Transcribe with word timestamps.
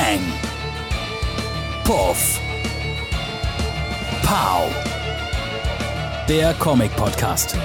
Peng. 0.00 0.20
Puff. 1.82 2.40
Pow. 4.22 4.70
Der 6.28 6.54
Comic-Podcast. 6.54 7.56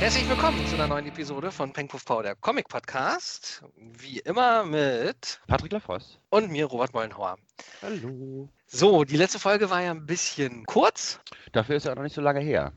Herzlich 0.00 0.28
willkommen 0.28 0.66
zu 0.66 0.74
einer 0.74 0.88
neuen 0.88 1.06
Episode 1.06 1.52
von 1.52 1.72
Peng 1.72 1.86
Puff 1.86 2.04
Pow, 2.04 2.20
der 2.20 2.34
Comic-Podcast. 2.34 3.62
Wie 3.76 4.18
immer 4.18 4.64
mit 4.64 5.40
Patrick 5.46 5.70
Lafosse. 5.70 6.18
und 6.30 6.50
mir, 6.50 6.64
Robert 6.66 6.92
Mollenhauer. 6.92 7.38
Hallo. 7.80 8.48
So, 8.66 9.04
die 9.04 9.16
letzte 9.16 9.38
Folge 9.38 9.70
war 9.70 9.82
ja 9.82 9.92
ein 9.92 10.04
bisschen 10.04 10.66
kurz. 10.66 11.20
Dafür 11.52 11.76
ist 11.76 11.86
ja 11.86 11.92
auch 11.92 11.96
noch 11.96 12.02
nicht 12.02 12.16
so 12.16 12.20
lange 12.20 12.40
her. 12.40 12.72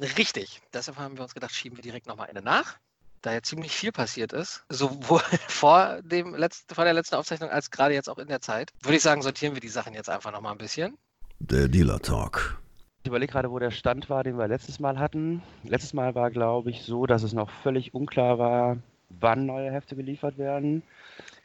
Richtig. 0.00 0.60
Deshalb 0.72 0.98
haben 0.98 1.16
wir 1.16 1.22
uns 1.22 1.34
gedacht, 1.34 1.54
schieben 1.54 1.78
wir 1.78 1.82
direkt 1.82 2.08
nochmal 2.08 2.28
eine 2.30 2.42
nach. 2.42 2.78
Da 3.24 3.32
ja 3.32 3.40
ziemlich 3.40 3.72
viel 3.72 3.90
passiert 3.90 4.34
ist, 4.34 4.64
sowohl 4.68 5.20
vor, 5.48 6.02
dem 6.02 6.34
letzten, 6.34 6.74
vor 6.74 6.84
der 6.84 6.92
letzten 6.92 7.14
Aufzeichnung 7.14 7.48
als 7.48 7.70
gerade 7.70 7.94
jetzt 7.94 8.10
auch 8.10 8.18
in 8.18 8.28
der 8.28 8.42
Zeit, 8.42 8.70
würde 8.82 8.96
ich 8.96 9.02
sagen, 9.02 9.22
sortieren 9.22 9.54
wir 9.54 9.62
die 9.62 9.68
Sachen 9.68 9.94
jetzt 9.94 10.10
einfach 10.10 10.30
nochmal 10.30 10.52
ein 10.52 10.58
bisschen. 10.58 10.98
Der 11.38 11.68
Dealer 11.68 12.00
Talk. 12.00 12.60
Ich 13.02 13.08
überlege 13.08 13.32
gerade, 13.32 13.50
wo 13.50 13.58
der 13.58 13.70
Stand 13.70 14.10
war, 14.10 14.24
den 14.24 14.36
wir 14.36 14.46
letztes 14.46 14.78
Mal 14.78 14.98
hatten. 14.98 15.42
Letztes 15.62 15.94
Mal 15.94 16.14
war, 16.14 16.30
glaube 16.30 16.68
ich, 16.70 16.82
so, 16.82 17.06
dass 17.06 17.22
es 17.22 17.32
noch 17.32 17.48
völlig 17.62 17.94
unklar 17.94 18.38
war, 18.38 18.76
wann 19.08 19.46
neue 19.46 19.70
Hefte 19.72 19.96
geliefert 19.96 20.36
werden, 20.36 20.82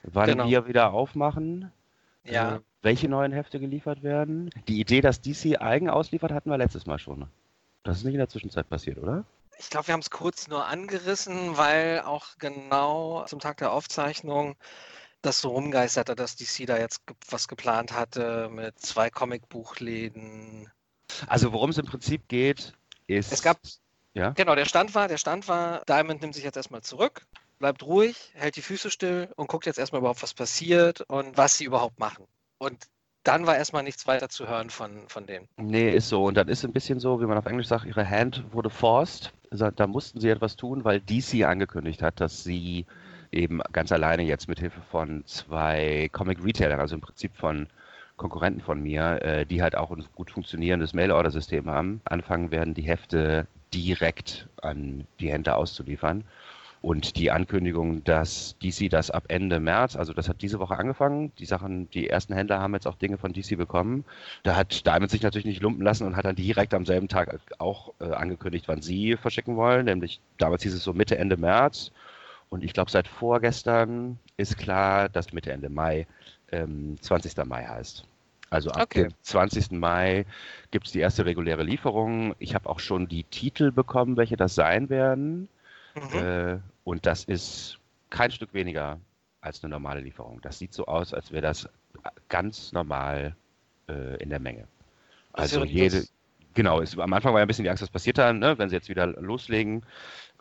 wann 0.03 0.27
Genau. 0.31 0.47
wir 0.47 0.67
wieder 0.67 0.91
aufmachen, 0.91 1.71
Ja, 2.25 2.55
äh, 2.55 2.59
welche 2.81 3.07
neuen 3.07 3.31
Hefte 3.31 3.57
geliefert 3.59 4.03
werden. 4.03 4.49
Die 4.67 4.81
Idee, 4.81 4.99
dass 4.99 5.21
DC 5.21 5.61
eigen 5.61 5.89
ausliefert, 5.89 6.33
hatten 6.33 6.49
wir 6.49 6.57
letztes 6.57 6.85
Mal 6.85 6.99
schon. 6.99 7.27
Das 7.83 7.97
ist 7.99 8.03
nicht 8.03 8.15
in 8.15 8.19
der 8.19 8.29
Zwischenzeit 8.29 8.67
passiert, 8.69 8.97
oder? 8.97 9.23
Ich 9.59 9.69
glaube, 9.69 9.87
wir 9.87 9.93
haben 9.93 9.99
es 10.01 10.09
kurz 10.09 10.47
nur 10.47 10.65
angerissen, 10.65 11.57
weil 11.57 12.01
auch 12.01 12.37
genau 12.39 13.25
zum 13.25 13.39
Tag 13.39 13.57
der 13.57 13.73
Aufzeichnung 13.73 14.55
das 15.21 15.41
so 15.41 15.49
rumgeisterte, 15.49 16.15
dass 16.15 16.37
DC 16.37 16.65
da 16.65 16.77
jetzt 16.77 17.01
was 17.29 17.49
geplant 17.49 17.91
hatte 17.91 18.49
mit 18.49 18.79
zwei 18.79 19.09
Comicbuchläden. 19.09 20.71
Also 21.27 21.51
worum 21.51 21.71
es 21.71 21.77
im 21.77 21.85
Prinzip 21.85 22.29
geht, 22.29 22.73
ist... 23.07 23.33
Es 23.33 23.41
gab, 23.41 23.59
Ja? 24.13 24.29
genau, 24.29 24.55
der 24.55 24.65
Stand 24.65 24.95
war, 24.95 25.09
der 25.09 25.17
Stand 25.17 25.49
war, 25.49 25.83
Diamond 25.85 26.21
nimmt 26.21 26.35
sich 26.35 26.45
jetzt 26.45 26.55
erstmal 26.55 26.81
zurück, 26.81 27.25
bleibt 27.59 27.83
ruhig, 27.83 28.31
hält 28.35 28.55
die 28.55 28.61
Füße 28.61 28.89
still 28.89 29.29
und 29.35 29.47
guckt 29.47 29.65
jetzt 29.65 29.77
erstmal 29.77 29.99
überhaupt, 29.99 30.23
was 30.23 30.33
passiert 30.33 31.01
und 31.01 31.35
was 31.35 31.57
sie 31.57 31.65
überhaupt 31.65 31.99
machen. 31.99 32.25
Und 32.59 32.87
dann 33.23 33.45
war 33.45 33.57
erstmal 33.57 33.83
nichts 33.83 34.07
weiter 34.07 34.29
zu 34.29 34.47
hören 34.47 34.69
von, 34.69 35.07
von 35.07 35.25
denen. 35.25 35.47
Nee, 35.57 35.91
ist 35.91 36.09
so. 36.09 36.23
Und 36.23 36.35
dann 36.35 36.47
ist 36.47 36.63
ein 36.63 36.73
bisschen 36.73 36.99
so, 36.99 37.19
wie 37.21 37.25
man 37.25 37.37
auf 37.37 37.45
Englisch 37.45 37.67
sagt, 37.67 37.85
ihre 37.85 38.07
Hand 38.09 38.43
wurde 38.51 38.69
forced. 38.69 39.33
Also 39.51 39.69
Da 39.71 39.87
mussten 39.87 40.19
sie 40.19 40.29
etwas 40.29 40.55
tun, 40.55 40.83
weil 40.83 41.01
DC 41.01 41.43
angekündigt 41.45 42.01
hat, 42.01 42.19
dass 42.21 42.43
sie 42.43 42.85
eben 43.31 43.61
ganz 43.71 43.91
alleine 43.91 44.23
jetzt 44.23 44.47
mit 44.47 44.59
Hilfe 44.59 44.81
von 44.89 45.23
zwei 45.25 46.09
Comic-Retailern, 46.11 46.79
also 46.79 46.95
im 46.95 47.01
Prinzip 47.01 47.35
von 47.35 47.67
Konkurrenten 48.17 48.61
von 48.61 48.81
mir, 48.81 49.21
äh, 49.21 49.45
die 49.45 49.61
halt 49.61 49.75
auch 49.75 49.91
ein 49.91 50.03
gut 50.15 50.31
funktionierendes 50.31 50.93
Mail-Order-System 50.93 51.69
haben, 51.69 52.01
anfangen 52.05 52.51
werden, 52.51 52.73
die 52.73 52.81
Hefte 52.83 53.47
direkt 53.73 54.47
an 54.61 55.05
die 55.19 55.31
Händler 55.31 55.57
auszuliefern. 55.57 56.23
Und 56.81 57.17
die 57.17 57.29
Ankündigung, 57.31 58.03
dass 58.05 58.55
DC 58.63 58.89
das 58.89 59.11
ab 59.11 59.25
Ende 59.27 59.59
März, 59.59 59.97
also 59.97 60.13
das 60.13 60.29
hat 60.29 60.41
diese 60.41 60.59
Woche 60.59 60.77
angefangen, 60.77 61.33
die 61.37 61.45
Sachen, 61.45 61.89
die 61.91 62.09
ersten 62.09 62.33
Händler 62.33 62.59
haben 62.61 62.73
jetzt 62.73 62.87
auch 62.87 62.95
Dinge 62.95 63.17
von 63.17 63.33
DC 63.33 63.57
bekommen. 63.57 64.05
Da 64.43 64.55
hat 64.55 64.85
Diamond 64.87 65.11
sich 65.11 65.21
natürlich 65.21 65.45
nicht 65.45 65.61
lumpen 65.61 65.83
lassen 65.83 66.07
und 66.07 66.15
hat 66.15 66.25
dann 66.25 66.35
direkt 66.37 66.73
am 66.73 66.85
selben 66.85 67.09
Tag 67.09 67.37
auch 67.59 67.93
äh, 67.99 68.05
angekündigt, 68.13 68.67
wann 68.69 68.81
sie 68.81 69.17
verschicken 69.17 69.57
wollen, 69.57 69.85
nämlich 69.85 70.21
damals 70.37 70.63
hieß 70.63 70.73
es 70.73 70.83
so 70.83 70.93
Mitte, 70.93 71.17
Ende 71.17 71.35
März. 71.37 71.91
Und 72.49 72.63
ich 72.63 72.73
glaube, 72.73 72.91
seit 72.91 73.07
vorgestern 73.07 74.19
ist 74.37 74.57
klar, 74.57 75.09
dass 75.09 75.33
Mitte, 75.33 75.51
Ende 75.51 75.69
Mai 75.69 76.07
ähm, 76.51 76.97
20. 77.01 77.37
Mai 77.45 77.65
heißt. 77.65 78.05
Also 78.49 78.71
ab 78.71 78.85
Okay. 78.85 79.03
dem 79.03 79.13
20. 79.21 79.71
Mai 79.71 80.25
gibt 80.71 80.87
es 80.87 80.93
die 80.93 80.99
erste 80.99 81.25
reguläre 81.25 81.63
Lieferung. 81.63 82.35
Ich 82.39 82.55
habe 82.55 82.69
auch 82.69 82.79
schon 82.79 83.07
die 83.07 83.23
Titel 83.25 83.71
bekommen, 83.71 84.17
welche 84.17 84.37
das 84.37 84.55
sein 84.55 84.89
werden. 84.89 85.49
Mhm. 85.95 86.19
Äh, 86.19 86.59
und 86.83 87.05
das 87.05 87.23
ist 87.23 87.79
kein 88.09 88.31
Stück 88.31 88.53
weniger 88.53 88.99
als 89.41 89.63
eine 89.63 89.71
normale 89.71 90.01
Lieferung. 90.01 90.41
Das 90.41 90.59
sieht 90.59 90.73
so 90.73 90.85
aus, 90.85 91.13
als 91.13 91.31
wäre 91.31 91.41
das 91.41 91.69
ganz 92.27 92.71
normal 92.71 93.35
äh, 93.87 94.21
in 94.21 94.29
der 94.29 94.39
Menge. 94.39 94.67
Also 95.33 95.63
jede, 95.63 96.05
genau, 96.53 96.79
ist, 96.79 96.97
am 96.97 97.13
Anfang 97.13 97.33
war 97.33 97.39
ja 97.39 97.45
ein 97.45 97.47
bisschen 97.47 97.63
die 97.63 97.69
Angst, 97.69 97.83
was 97.83 97.89
passiert 97.89 98.17
dann, 98.17 98.39
ne? 98.39 98.57
wenn 98.57 98.69
sie 98.69 98.75
jetzt 98.75 98.89
wieder 98.89 99.07
loslegen. 99.07 99.85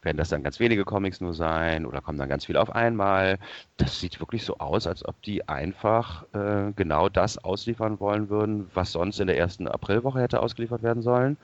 Werden 0.02 0.16
das 0.16 0.28
dann 0.28 0.44
ganz 0.44 0.60
wenige 0.60 0.84
Comics 0.84 1.20
nur 1.20 1.34
sein 1.34 1.84
oder 1.84 2.00
kommen 2.00 2.18
dann 2.18 2.28
ganz 2.28 2.44
viele 2.46 2.60
auf 2.60 2.74
einmal? 2.74 3.38
Das 3.78 3.98
sieht 3.98 4.20
wirklich 4.20 4.44
so 4.44 4.58
aus, 4.58 4.86
als 4.86 5.04
ob 5.04 5.20
die 5.22 5.48
einfach 5.48 6.24
äh, 6.34 6.72
genau 6.76 7.08
das 7.08 7.38
ausliefern 7.38 7.98
wollen 7.98 8.28
würden, 8.28 8.70
was 8.74 8.92
sonst 8.92 9.18
in 9.18 9.26
der 9.26 9.38
ersten 9.38 9.66
Aprilwoche 9.66 10.20
hätte 10.20 10.40
ausgeliefert 10.40 10.82
werden 10.82 11.02
sollen. 11.02 11.36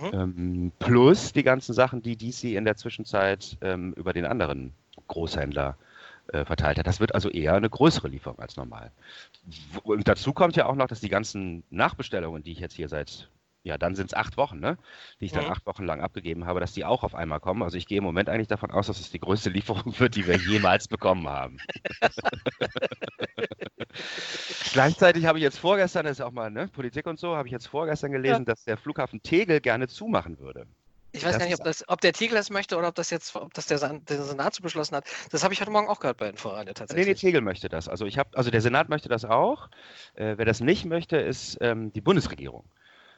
Mhm. 0.00 0.10
Ähm, 0.12 0.72
plus 0.78 1.32
die 1.32 1.42
ganzen 1.42 1.72
Sachen, 1.72 2.00
die 2.02 2.16
DC 2.16 2.44
in 2.44 2.64
der 2.64 2.76
Zwischenzeit 2.76 3.58
ähm, 3.60 3.92
über 3.94 4.12
den 4.12 4.24
anderen 4.24 4.72
Großhändler 5.08 5.76
äh, 6.32 6.44
verteilt 6.44 6.78
hat. 6.78 6.86
Das 6.86 7.00
wird 7.00 7.14
also 7.14 7.28
eher 7.28 7.54
eine 7.54 7.70
größere 7.70 8.08
Lieferung 8.08 8.38
als 8.40 8.56
normal. 8.56 8.90
Und 9.84 10.08
dazu 10.08 10.32
kommt 10.32 10.56
ja 10.56 10.66
auch 10.66 10.74
noch, 10.74 10.88
dass 10.88 11.00
die 11.00 11.08
ganzen 11.08 11.62
Nachbestellungen, 11.70 12.42
die 12.42 12.52
ich 12.52 12.58
jetzt 12.58 12.74
hier 12.74 12.88
seit, 12.88 13.28
ja, 13.66 13.78
dann 13.78 13.96
sind 13.96 14.06
es 14.06 14.14
acht 14.14 14.36
Wochen, 14.36 14.60
ne? 14.60 14.78
die 15.20 15.26
ich 15.26 15.32
dann 15.32 15.44
Mhm. 15.44 15.46
acht 15.46 15.66
Wochen 15.66 15.84
lang 15.84 16.00
abgegeben 16.00 16.46
habe, 16.46 16.60
dass 16.60 16.72
die 16.72 16.84
auch 16.84 17.02
auf 17.02 17.14
einmal 17.14 17.40
kommen. 17.40 17.62
Also 17.62 17.76
ich 17.76 17.86
gehe 17.86 17.98
im 17.98 18.04
Moment 18.04 18.28
eigentlich 18.28 18.48
davon 18.48 18.70
aus, 18.70 18.86
dass 18.86 19.00
es 19.00 19.10
die 19.10 19.20
größte 19.20 19.50
Lieferung 19.50 19.98
wird, 19.98 20.14
die 20.14 20.26
wir 20.26 20.36
jemals 20.36 20.88
bekommen 20.88 21.28
haben. 21.28 21.58
Gleichzeitig 24.72 25.26
habe 25.26 25.38
ich 25.38 25.42
jetzt 25.42 25.58
vorgestern, 25.58 26.06
das 26.06 26.18
ist 26.18 26.24
auch 26.24 26.32
mal 26.32 26.50
ne, 26.50 26.68
Politik 26.68 27.06
und 27.06 27.18
so, 27.18 27.36
habe 27.36 27.48
ich 27.48 27.52
jetzt 27.52 27.66
vorgestern 27.66 28.12
gelesen, 28.12 28.44
dass 28.44 28.64
der 28.64 28.76
Flughafen 28.76 29.22
Tegel 29.22 29.60
gerne 29.60 29.88
zumachen 29.88 30.38
würde. 30.38 30.66
Ich 31.12 31.24
weiß 31.24 31.32
Das 31.32 31.38
gar 31.38 31.46
nicht, 31.46 31.54
ob, 31.54 31.64
das, 31.64 31.88
ob 31.88 32.00
der 32.00 32.12
Tegel 32.12 32.36
das 32.36 32.50
möchte 32.50 32.76
oder 32.76 32.88
ob 32.88 32.94
das 32.94 33.10
jetzt, 33.10 33.34
ob 33.36 33.54
das 33.54 33.66
der, 33.66 33.78
der 34.00 34.22
Senat 34.22 34.54
so 34.54 34.62
beschlossen 34.62 34.96
hat. 34.96 35.06
Das 35.30 35.44
habe 35.44 35.54
ich 35.54 35.60
heute 35.60 35.70
Morgen 35.70 35.88
auch 35.88 36.00
gehört 36.00 36.18
bei 36.18 36.28
Inforadio 36.28 36.74
Nee, 36.88 37.04
nee, 37.04 37.08
tatsächlich. 37.14 37.14
Tegel 37.14 37.40
möchte 37.40 37.68
das. 37.68 37.88
Also 37.88 38.06
ich 38.06 38.18
habe, 38.18 38.36
also 38.36 38.50
der 38.50 38.60
Senat 38.60 38.88
möchte 38.88 39.08
das 39.08 39.24
auch. 39.24 39.68
Äh, 40.14 40.38
wer 40.38 40.44
das 40.44 40.60
nicht 40.60 40.84
möchte, 40.84 41.16
ist 41.16 41.58
ähm, 41.60 41.92
die 41.92 42.00
Bundesregierung. 42.00 42.64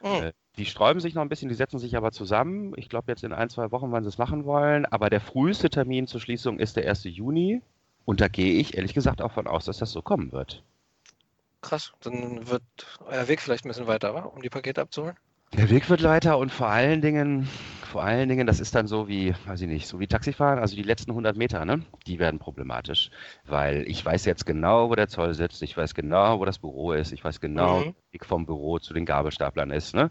Mhm. 0.01 0.23
Äh, 0.23 0.33
die 0.57 0.65
sträuben 0.65 0.99
sich 0.99 1.13
noch 1.13 1.21
ein 1.21 1.29
bisschen, 1.29 1.49
die 1.49 1.55
setzen 1.55 1.79
sich 1.79 1.95
aber 1.95 2.11
zusammen. 2.11 2.73
Ich 2.75 2.89
glaube 2.89 3.11
jetzt 3.11 3.23
in 3.23 3.33
ein, 3.33 3.49
zwei 3.49 3.71
Wochen, 3.71 3.91
wann 3.91 4.03
sie 4.03 4.09
es 4.09 4.17
machen 4.17 4.45
wollen. 4.45 4.85
Aber 4.85 5.09
der 5.09 5.21
früheste 5.21 5.69
Termin 5.69 6.07
zur 6.07 6.19
Schließung 6.19 6.59
ist 6.59 6.75
der 6.75 6.87
1. 6.87 7.05
Juni. 7.05 7.61
Und 8.05 8.21
da 8.21 8.27
gehe 8.27 8.59
ich 8.59 8.75
ehrlich 8.75 8.93
gesagt 8.93 9.21
auch 9.21 9.31
von 9.31 9.47
aus, 9.47 9.65
dass 9.65 9.77
das 9.77 9.91
so 9.91 10.01
kommen 10.01 10.31
wird. 10.31 10.63
Krass, 11.61 11.93
dann 12.01 12.47
wird 12.47 12.63
euer 13.05 13.27
Weg 13.27 13.41
vielleicht 13.41 13.65
ein 13.65 13.69
bisschen 13.69 13.87
weiter, 13.87 14.13
wa? 14.13 14.21
um 14.21 14.41
die 14.41 14.49
Pakete 14.49 14.81
abzuholen. 14.81 15.15
Der 15.53 15.69
Weg 15.69 15.89
wird 15.89 16.03
weiter 16.03 16.37
und 16.37 16.51
vor 16.51 16.67
allen 16.67 17.01
Dingen, 17.01 17.47
vor 17.89 18.03
allen 18.03 18.29
Dingen, 18.29 18.47
das 18.47 18.59
ist 18.59 18.75
dann 18.75 18.87
so 18.87 19.07
wie, 19.07 19.33
weiß 19.45 19.61
ich 19.61 19.67
nicht, 19.67 19.87
so 19.87 19.99
wie 19.99 20.07
Taxifahren, 20.07 20.59
also 20.59 20.75
die 20.75 20.83
letzten 20.83 21.11
100 21.11 21.35
Meter, 21.37 21.65
ne, 21.65 21.83
die 22.07 22.19
werden 22.19 22.39
problematisch, 22.39 23.09
weil 23.45 23.83
ich 23.87 24.03
weiß 24.05 24.25
jetzt 24.25 24.45
genau, 24.45 24.89
wo 24.89 24.95
der 24.95 25.07
Zoll 25.07 25.33
sitzt, 25.33 25.61
ich 25.63 25.75
weiß 25.75 25.93
genau, 25.95 26.39
wo 26.39 26.45
das 26.45 26.59
Büro 26.59 26.93
ist, 26.93 27.11
ich 27.11 27.23
weiß 27.23 27.39
genau, 27.41 27.85
Mhm. 27.85 27.95
Weg 28.11 28.25
vom 28.25 28.45
Büro 28.45 28.79
zu 28.79 28.93
den 28.93 29.05
Gabelstaplern 29.05 29.71
ist, 29.71 29.93
ne. 29.95 30.09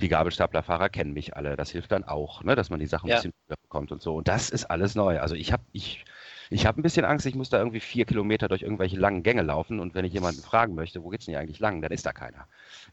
Die 0.00 0.08
Gabelstaplerfahrer 0.08 0.88
kennen 0.88 1.12
mich 1.12 1.36
alle, 1.36 1.56
das 1.56 1.70
hilft 1.70 1.92
dann 1.92 2.04
auch, 2.04 2.42
ne, 2.44 2.54
dass 2.54 2.70
man 2.70 2.80
die 2.80 2.86
Sachen 2.86 3.08
Ja. 3.08 3.16
ein 3.16 3.18
bisschen 3.18 3.32
bekommt 3.62 3.92
und 3.92 4.02
so. 4.02 4.14
Und 4.16 4.28
das 4.28 4.50
ist 4.50 4.66
alles 4.66 4.94
neu. 4.94 5.20
Also 5.20 5.34
ich 5.34 5.52
habe, 5.52 5.64
ich, 5.72 6.04
ich 6.50 6.66
habe 6.66 6.80
ein 6.80 6.82
bisschen 6.82 7.04
Angst, 7.04 7.26
ich 7.26 7.34
muss 7.34 7.50
da 7.50 7.58
irgendwie 7.58 7.80
vier 7.80 8.04
Kilometer 8.06 8.48
durch 8.48 8.62
irgendwelche 8.62 8.96
langen 8.98 9.22
Gänge 9.22 9.42
laufen 9.42 9.80
und 9.80 9.94
wenn 9.94 10.04
ich 10.04 10.12
jemanden 10.12 10.42
fragen 10.42 10.74
möchte, 10.74 11.02
wo 11.02 11.08
geht's 11.08 11.24
denn 11.26 11.32
hier 11.32 11.40
eigentlich 11.40 11.58
lang, 11.60 11.82
dann 11.82 11.92
ist 11.92 12.06
da 12.06 12.12
keiner. 12.12 12.46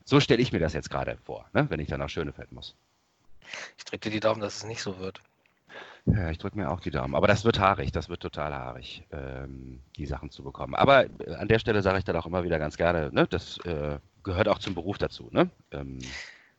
So 0.05 0.19
stelle 0.19 0.41
ich 0.41 0.51
mir 0.51 0.59
das 0.59 0.73
jetzt 0.73 0.89
gerade 0.89 1.17
vor, 1.23 1.47
ne, 1.53 1.65
wenn 1.69 1.79
ich 1.79 1.87
dann 1.87 1.99
nach 1.99 2.09
Schönefeld 2.09 2.51
muss. 2.51 2.75
Ich 3.77 3.85
drücke 3.85 4.09
dir 4.09 4.11
die 4.11 4.19
Daumen, 4.19 4.41
dass 4.41 4.57
es 4.57 4.63
nicht 4.65 4.81
so 4.81 4.99
wird. 4.99 5.21
Ja, 6.05 6.29
ich 6.29 6.37
drücke 6.37 6.57
mir 6.57 6.71
auch 6.71 6.79
die 6.79 6.91
Daumen. 6.91 7.15
Aber 7.15 7.27
das 7.27 7.43
wird 7.43 7.59
haarig, 7.59 7.91
das 7.91 8.07
wird 8.07 8.21
total 8.21 8.53
haarig, 8.53 9.03
ähm, 9.11 9.81
die 9.97 10.05
Sachen 10.05 10.31
zu 10.31 10.41
bekommen. 10.41 10.73
Aber 10.73 11.05
äh, 11.05 11.35
an 11.35 11.49
der 11.49 11.59
Stelle 11.59 11.81
sage 11.81 11.99
ich 11.99 12.05
dann 12.05 12.15
auch 12.15 12.25
immer 12.25 12.43
wieder 12.43 12.59
ganz 12.59 12.77
gerne, 12.77 13.11
ne, 13.11 13.27
das 13.27 13.57
äh, 13.65 13.99
gehört 14.23 14.47
auch 14.47 14.59
zum 14.59 14.73
Beruf 14.73 14.97
dazu. 14.97 15.29
Ne? 15.31 15.49
Ähm, 15.71 15.99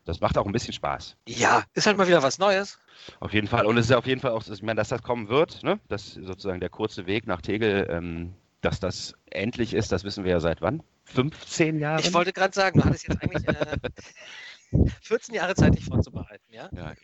das 0.04 0.20
macht 0.20 0.36
auch 0.36 0.46
ein 0.46 0.52
bisschen 0.52 0.74
Spaß. 0.74 1.16
Ja, 1.26 1.64
ist 1.74 1.86
halt 1.86 1.96
mal 1.96 2.08
wieder 2.08 2.22
was 2.22 2.38
Neues. 2.38 2.78
Auf 3.20 3.32
jeden 3.32 3.46
Fall. 3.46 3.64
Und 3.64 3.78
es 3.78 3.86
ist 3.86 3.92
auf 3.92 4.06
jeden 4.06 4.20
Fall 4.20 4.32
auch, 4.32 4.46
ich 4.46 4.62
meine, 4.62 4.76
dass 4.76 4.88
das 4.88 5.02
kommen 5.02 5.28
wird, 5.28 5.62
ne? 5.62 5.80
dass 5.88 6.14
sozusagen 6.14 6.60
der 6.60 6.70
kurze 6.70 7.06
Weg 7.06 7.26
nach 7.26 7.40
Tegel, 7.40 7.86
ähm, 7.90 8.34
dass 8.60 8.80
das 8.80 9.14
endlich 9.30 9.72
ist, 9.72 9.92
das 9.92 10.04
wissen 10.04 10.24
wir 10.24 10.32
ja 10.32 10.40
seit 10.40 10.60
wann? 10.60 10.82
15 11.04 11.78
Jahren? 11.78 12.00
Ich 12.00 12.12
wollte 12.12 12.32
gerade 12.32 12.54
sagen, 12.54 12.80
du 12.80 12.84
hattest 12.84 13.08
jetzt 13.08 13.22
eigentlich 13.22 13.48
äh, 13.48 13.76
14 15.02 15.34
Jahre 15.34 15.54
Zeit, 15.54 15.74
dich 15.74 15.84
vorzubereiten, 15.84 16.52
ja? 16.52 16.68
Ja, 16.72 16.94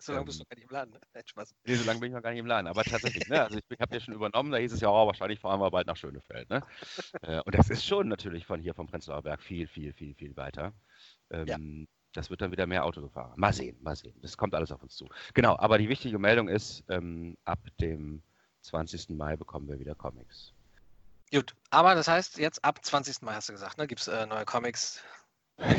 So 0.00 0.12
lange 0.12 0.20
Ähm, 0.22 0.26
bist 0.26 0.40
du 0.40 0.44
gar 0.44 0.54
nicht 0.54 0.64
im 0.64 0.70
Laden. 0.70 0.92
ne? 0.92 1.00
Nein, 1.12 1.22
Spaß. 1.26 1.54
Nee, 1.66 1.74
so 1.74 1.84
lange 1.84 1.98
bin 1.98 2.10
ich 2.10 2.14
noch 2.14 2.22
gar 2.22 2.30
nicht 2.30 2.38
im 2.38 2.46
Laden. 2.46 2.68
Aber 2.68 2.84
tatsächlich, 2.84 3.26
ne? 3.28 3.42
Also 3.42 3.58
ich 3.68 3.80
habe 3.80 3.94
ja 3.96 4.00
schon 4.00 4.14
übernommen, 4.14 4.52
da 4.52 4.58
hieß 4.58 4.72
es 4.72 4.80
ja, 4.80 4.88
oh, 4.90 5.06
wahrscheinlich 5.08 5.40
fahren 5.40 5.58
wir 5.60 5.70
bald 5.72 5.88
nach 5.88 5.96
Schönefeld. 5.96 6.48
Ne? 6.50 6.62
Äh, 7.22 7.40
und 7.40 7.52
das 7.52 7.68
ist 7.68 7.84
schon 7.84 8.06
natürlich 8.06 8.46
von 8.46 8.60
hier 8.60 8.74
vom 8.74 8.86
Prenzlauer 8.86 9.22
Berg 9.22 9.42
viel, 9.42 9.66
viel, 9.66 9.92
viel, 9.92 10.14
viel 10.14 10.36
weiter. 10.36 10.72
Ähm, 11.30 11.88
Das 12.12 12.30
wird 12.30 12.40
dann 12.40 12.52
wieder 12.52 12.66
mehr 12.68 12.84
Auto 12.84 13.02
gefahren. 13.02 13.32
Mal 13.36 13.52
sehen, 13.52 13.76
mal 13.82 13.96
sehen. 13.96 14.14
Das 14.22 14.36
kommt 14.36 14.54
alles 14.54 14.70
auf 14.70 14.82
uns 14.84 14.94
zu. 14.94 15.08
Genau, 15.34 15.58
aber 15.58 15.78
die 15.78 15.88
wichtige 15.88 16.18
Meldung 16.20 16.48
ist, 16.48 16.84
ähm, 16.88 17.36
ab 17.44 17.58
dem 17.80 18.22
20. 18.62 19.10
Mai 19.16 19.36
bekommen 19.36 19.68
wir 19.68 19.80
wieder 19.80 19.96
Comics. 19.96 20.52
Gut, 21.32 21.54
aber 21.70 21.96
das 21.96 22.06
heißt, 22.06 22.38
jetzt 22.38 22.64
ab 22.64 22.84
20. 22.84 23.22
Mai 23.22 23.34
hast 23.34 23.48
du 23.48 23.52
gesagt, 23.52 23.78
ne, 23.78 23.86
gibt 23.88 24.00
es 24.00 24.06
äh, 24.08 24.26
neue 24.26 24.44
Comics. 24.44 25.02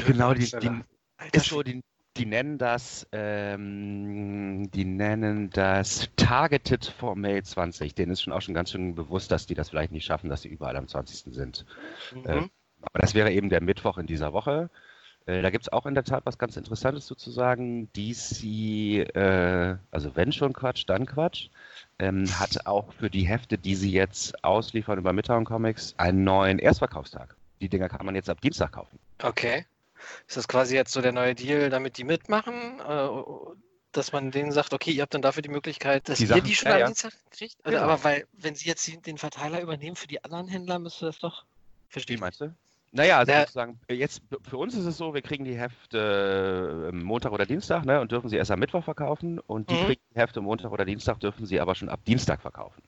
Genau, 0.05 0.33
die, 0.33 0.51
die, 0.59 0.83
Alter, 1.19 1.39
so, 1.41 1.63
die, 1.63 1.81
die 2.17 2.25
nennen 2.25 2.57
das, 2.57 3.07
ähm, 3.11 4.71
die 4.71 4.85
nennen 4.85 5.49
das 5.49 6.09
Targeted 6.15 6.85
for 6.85 7.15
May 7.15 7.43
20. 7.43 7.93
Denen 7.93 8.13
ist 8.13 8.21
schon 8.21 8.33
auch 8.33 8.41
schon 8.41 8.53
ganz 8.53 8.71
schön 8.71 8.95
bewusst, 8.95 9.31
dass 9.31 9.45
die 9.45 9.53
das 9.53 9.69
vielleicht 9.69 9.91
nicht 9.91 10.05
schaffen, 10.05 10.29
dass 10.29 10.41
sie 10.41 10.49
überall 10.49 10.77
am 10.77 10.87
20. 10.87 11.33
sind. 11.33 11.65
Mhm. 12.13 12.25
Äh, 12.25 12.49
aber 12.81 12.99
das 12.99 13.13
wäre 13.13 13.31
eben 13.31 13.49
der 13.49 13.61
Mittwoch 13.61 13.97
in 13.97 14.07
dieser 14.07 14.33
Woche. 14.33 14.69
Äh, 15.25 15.41
da 15.41 15.49
gibt 15.49 15.65
es 15.65 15.73
auch 15.73 15.85
in 15.85 15.93
der 15.93 16.05
Tat 16.05 16.25
was 16.25 16.37
ganz 16.37 16.57
Interessantes 16.57 17.05
sozusagen. 17.05 17.91
DC, 17.93 18.43
äh, 19.15 19.75
also 19.91 20.15
wenn 20.15 20.31
schon 20.31 20.53
Quatsch, 20.53 20.85
dann 20.87 21.05
Quatsch, 21.05 21.49
ähm, 21.99 22.25
hat 22.39 22.65
auch 22.65 22.93
für 22.93 23.09
die 23.09 23.27
Hefte, 23.27 23.57
die 23.57 23.75
sie 23.75 23.91
jetzt 23.91 24.43
ausliefern 24.43 24.97
über 24.97 25.13
Midtown 25.13 25.45
Comics, 25.45 25.93
einen 25.97 26.23
neuen 26.23 26.59
Erstverkaufstag. 26.59 27.35
Die 27.61 27.69
Dinger 27.69 27.89
kann 27.89 28.05
man 28.05 28.15
jetzt 28.15 28.29
ab 28.29 28.39
Dienstag 28.41 28.71
kaufen. 28.71 28.97
Okay. 29.21 29.65
Ist 30.27 30.37
das 30.37 30.47
quasi 30.47 30.75
jetzt 30.75 30.91
so 30.91 31.01
der 31.01 31.11
neue 31.11 31.35
Deal, 31.35 31.69
damit 31.69 31.97
die 31.97 32.03
mitmachen? 32.03 32.79
Äh, 32.79 33.09
dass 33.91 34.11
man 34.11 34.29
denen 34.29 34.51
sagt, 34.51 34.73
okay, 34.73 34.91
ihr 34.91 35.01
habt 35.01 35.13
dann 35.15 35.23
dafür 35.23 35.41
die 35.41 35.49
Möglichkeit, 35.49 36.07
dass 36.09 36.19
Die 36.19 36.25
ihr 36.25 36.27
Sachen- 36.27 36.43
die 36.43 36.55
schon 36.55 36.67
ja, 36.69 36.73
am 36.75 36.79
ja. 36.81 36.85
Dienstag 36.87 37.11
kriegt? 37.31 37.55
Oder, 37.61 37.71
Genau. 37.71 37.83
Aber 37.83 38.03
weil, 38.03 38.27
wenn 38.33 38.53
sie 38.53 38.67
jetzt 38.67 38.87
den 39.07 39.17
Verteiler 39.17 39.61
übernehmen 39.61 39.95
für 39.95 40.07
die 40.07 40.23
anderen 40.23 40.47
Händler, 40.47 40.77
müsste 40.77 41.07
das 41.07 41.17
doch. 41.17 41.45
Verstehe 41.89 42.17
Wie 42.17 42.21
meinst 42.21 42.39
du? 42.39 42.53
Naja, 42.91 43.17
also 43.19 43.31
Ja. 43.31 43.41
sozusagen, 43.41 43.79
jetzt 43.89 44.21
für 44.47 44.57
uns 44.57 44.75
ist 44.75 44.85
es 44.85 44.97
so, 44.97 45.13
wir 45.13 45.21
kriegen 45.21 45.43
die 45.43 45.55
Hefte 45.57 46.89
äh, 46.89 46.95
Montag 46.95 47.31
oder 47.31 47.45
Dienstag 47.45 47.85
ne, 47.85 47.99
und 48.01 48.11
dürfen 48.11 48.29
sie 48.29 48.35
erst 48.37 48.51
am 48.51 48.59
Mittwoch 48.59 48.83
verkaufen 48.83 49.39
und 49.39 49.69
die 49.69 49.75
Mhm. 49.75 49.85
kriegen 49.85 50.01
die 50.13 50.19
Hefte 50.19 50.41
Montag 50.41 50.71
oder 50.71 50.85
Dienstag, 50.85 51.19
dürfen 51.19 51.45
sie 51.45 51.59
aber 51.59 51.75
schon 51.75 51.89
ab 51.89 51.99
Dienstag 52.05 52.41
verkaufen. 52.41 52.81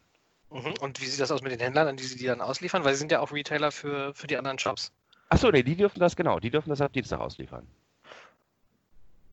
Mhm. 0.51 0.73
Und 0.81 1.01
wie 1.01 1.05
sieht 1.05 1.19
das 1.19 1.31
aus 1.31 1.41
mit 1.41 1.51
den 1.51 1.59
Händlern, 1.59 1.87
an 1.87 1.97
die 1.97 2.03
sie 2.03 2.17
die 2.17 2.25
dann 2.25 2.41
ausliefern? 2.41 2.83
Weil 2.83 2.93
sie 2.93 2.99
sind 2.99 3.11
ja 3.11 3.19
auch 3.21 3.31
Retailer 3.31 3.71
für, 3.71 4.13
für 4.15 4.27
die 4.27 4.37
anderen 4.37 4.59
Shops 4.59 4.91
Achso, 5.31 5.49
nee, 5.49 5.63
die 5.63 5.77
dürfen 5.77 5.99
das 5.99 6.13
genau, 6.17 6.41
die 6.41 6.49
dürfen 6.51 6.69
das 6.69 6.81
ab 6.81 6.91
Dienstag 6.91 7.21
ausliefern. 7.21 7.65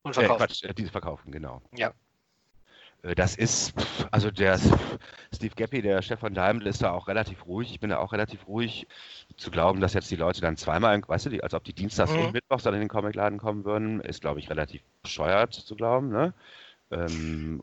und 0.03 0.11
Äh, 0.11 0.13
verkaufen. 0.13 0.37
Quatsch, 0.37 0.63
äh, 0.63 0.73
diese 0.73 0.91
verkaufen, 0.91 1.29
genau. 1.29 1.61
Ja. 1.75 1.91
Äh, 3.03 3.15
Das 3.15 3.35
ist, 3.35 3.73
also 4.09 4.31
der 4.31 4.57
Steve 5.33 5.53
Gappi, 5.55 5.81
der 5.81 6.01
Chef 6.01 6.21
von 6.21 6.33
Daimler, 6.33 6.67
ist 6.67 6.81
da 6.81 6.91
auch 6.91 7.09
relativ 7.09 7.45
ruhig. 7.45 7.71
Ich 7.71 7.81
bin 7.81 7.89
da 7.89 7.97
auch 7.97 8.13
relativ 8.13 8.47
ruhig. 8.47 8.87
Zu 9.35 9.51
glauben, 9.51 9.81
dass 9.81 9.93
jetzt 9.93 10.09
die 10.09 10.15
Leute 10.15 10.39
dann 10.39 10.55
zweimal, 10.55 11.01
weißt 11.05 11.25
du, 11.25 11.29
die, 11.31 11.43
als 11.43 11.53
ob 11.53 11.65
die 11.65 11.73
Dienstags 11.73 12.13
Mhm. 12.13 12.19
und 12.19 12.31
Mittwochs 12.33 12.63
dann 12.63 12.75
in 12.75 12.79
den 12.79 12.87
Comicladen 12.89 13.37
kommen 13.37 13.65
würden, 13.65 13.99
ist, 13.99 14.21
glaube 14.21 14.39
ich, 14.39 14.49
relativ 14.49 14.81
bescheuert 15.03 15.53
zu 15.53 15.75
glauben. 15.75 16.07
Ne? 16.09 16.33
Ähm, 16.91 17.61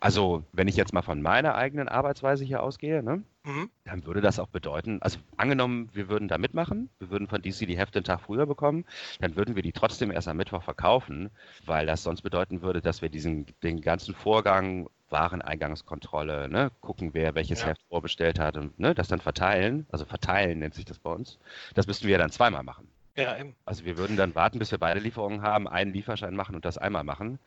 also, 0.00 0.44
wenn 0.52 0.68
ich 0.68 0.76
jetzt 0.76 0.92
mal 0.92 1.02
von 1.02 1.22
meiner 1.22 1.54
eigenen 1.54 1.88
Arbeitsweise 1.88 2.44
hier 2.44 2.62
ausgehe, 2.62 3.02
ne? 3.02 3.22
Mhm. 3.44 3.70
dann 3.84 4.04
würde 4.04 4.20
das 4.20 4.40
auch 4.40 4.48
bedeuten, 4.48 4.98
also 5.02 5.18
angenommen, 5.36 5.88
wir 5.92 6.08
würden 6.08 6.26
da 6.26 6.36
mitmachen, 6.36 6.90
wir 6.98 7.10
würden 7.10 7.28
von 7.28 7.42
DC 7.42 7.66
die 7.66 7.78
Hefte 7.78 7.98
einen 8.00 8.04
Tag 8.04 8.22
früher 8.22 8.44
bekommen, 8.44 8.84
dann 9.20 9.36
würden 9.36 9.54
wir 9.54 9.62
die 9.62 9.72
trotzdem 9.72 10.10
erst 10.10 10.26
am 10.26 10.36
Mittwoch 10.36 10.64
verkaufen, 10.64 11.30
weil 11.64 11.86
das 11.86 12.02
sonst 12.02 12.22
bedeuten 12.22 12.62
würde, 12.62 12.80
dass 12.80 13.02
wir 13.02 13.08
diesen 13.08 13.46
den 13.62 13.80
ganzen 13.80 14.14
Vorgang 14.14 14.88
Wareneingangskontrolle, 15.10 16.48
ne, 16.48 16.72
gucken, 16.80 17.14
wer 17.14 17.34
welches 17.36 17.60
Ja. 17.60 17.68
Heft 17.68 17.82
vorbestellt 17.88 18.38
hat 18.40 18.56
und 18.56 18.78
ne, 18.80 18.94
das 18.94 19.08
dann 19.08 19.20
verteilen, 19.20 19.86
also 19.90 20.04
verteilen 20.04 20.58
nennt 20.58 20.74
sich 20.74 20.84
das 20.84 20.98
bei 20.98 21.10
uns, 21.12 21.38
das 21.74 21.86
müssten 21.86 22.06
wir 22.06 22.12
ja 22.12 22.18
dann 22.18 22.30
zweimal 22.32 22.64
machen. 22.64 22.88
Ja, 23.16 23.38
eben. 23.38 23.54
Also 23.64 23.84
wir 23.84 23.96
würden 23.96 24.16
dann 24.16 24.34
warten, 24.34 24.58
bis 24.58 24.70
wir 24.70 24.78
beide 24.78 25.00
Lieferungen 25.00 25.40
haben, 25.42 25.66
einen 25.66 25.92
Lieferschein 25.92 26.36
machen 26.36 26.54
und 26.54 26.64
das 26.64 26.76
einmal 26.76 27.02
machen. 27.02 27.38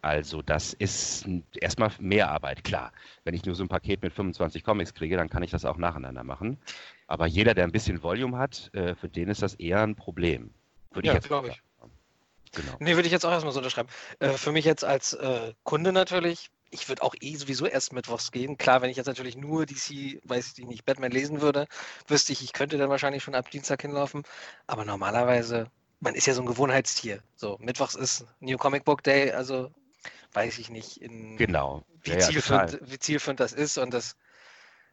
Also 0.00 0.40
das 0.40 0.72
ist 0.72 1.26
erstmal 1.60 1.90
mehr 1.98 2.30
Arbeit, 2.30 2.64
klar. 2.64 2.92
Wenn 3.24 3.34
ich 3.34 3.44
nur 3.44 3.54
so 3.54 3.62
ein 3.62 3.68
Paket 3.68 4.02
mit 4.02 4.12
25 4.14 4.64
Comics 4.64 4.94
kriege, 4.94 5.16
dann 5.16 5.28
kann 5.28 5.42
ich 5.42 5.50
das 5.50 5.66
auch 5.66 5.76
nacheinander 5.76 6.24
machen. 6.24 6.58
Aber 7.06 7.26
jeder, 7.26 7.54
der 7.54 7.64
ein 7.64 7.72
bisschen 7.72 8.02
Volume 8.02 8.38
hat, 8.38 8.70
äh, 8.74 8.94
für 8.94 9.08
den 9.08 9.28
ist 9.28 9.42
das 9.42 9.54
eher 9.54 9.82
ein 9.82 9.94
Problem. 9.94 10.50
Würde 10.92 11.08
Ja, 11.08 11.12
ich 11.12 11.16
jetzt 11.16 11.28
glaub 11.28 11.44
mal 11.44 11.50
ich. 11.50 11.62
Genau. 12.52 12.76
Nee, 12.80 12.94
würde 12.94 13.06
ich 13.06 13.12
jetzt 13.12 13.26
auch 13.26 13.30
erstmal 13.30 13.52
so 13.52 13.58
unterschreiben. 13.58 13.88
Äh, 14.20 14.30
für 14.30 14.52
mich 14.52 14.64
jetzt 14.64 14.84
als 14.84 15.12
äh, 15.12 15.52
Kunde 15.64 15.92
natürlich, 15.92 16.50
ich 16.70 16.88
würde 16.88 17.02
auch 17.02 17.14
eh 17.20 17.36
sowieso 17.36 17.66
erst 17.66 17.92
mittwochs 17.92 18.30
gehen. 18.32 18.58
Klar, 18.58 18.82
wenn 18.82 18.90
ich 18.90 18.96
jetzt 18.96 19.06
natürlich 19.06 19.36
nur 19.36 19.66
DC, 19.66 20.20
weiß 20.24 20.58
ich 20.58 20.66
nicht, 20.66 20.84
Batman 20.84 21.10
lesen 21.10 21.40
würde, 21.40 21.66
wüsste 22.06 22.32
ich, 22.32 22.42
ich 22.42 22.52
könnte 22.52 22.78
dann 22.78 22.90
wahrscheinlich 22.90 23.22
schon 23.22 23.34
ab 23.34 23.50
Dienstag 23.50 23.82
hinlaufen. 23.82 24.22
Aber 24.66 24.84
normalerweise, 24.84 25.70
man 26.00 26.14
ist 26.14 26.26
ja 26.26 26.34
so 26.34 26.42
ein 26.42 26.46
Gewohnheitstier. 26.46 27.22
So, 27.34 27.56
mittwochs 27.60 27.94
ist 27.94 28.26
New 28.40 28.56
Comic 28.56 28.84
Book 28.84 29.02
Day, 29.02 29.32
also 29.32 29.70
weiß 30.32 30.58
ich 30.58 30.70
nicht, 30.70 30.98
in, 30.98 31.36
Genau. 31.36 31.84
wie, 32.02 32.12
Ja, 32.12 32.18
zielführend, 32.20 32.78
wie 32.82 32.98
zielführend 32.98 33.40
das 33.40 33.52
ist 33.52 33.78
und 33.78 33.94
das 33.94 34.16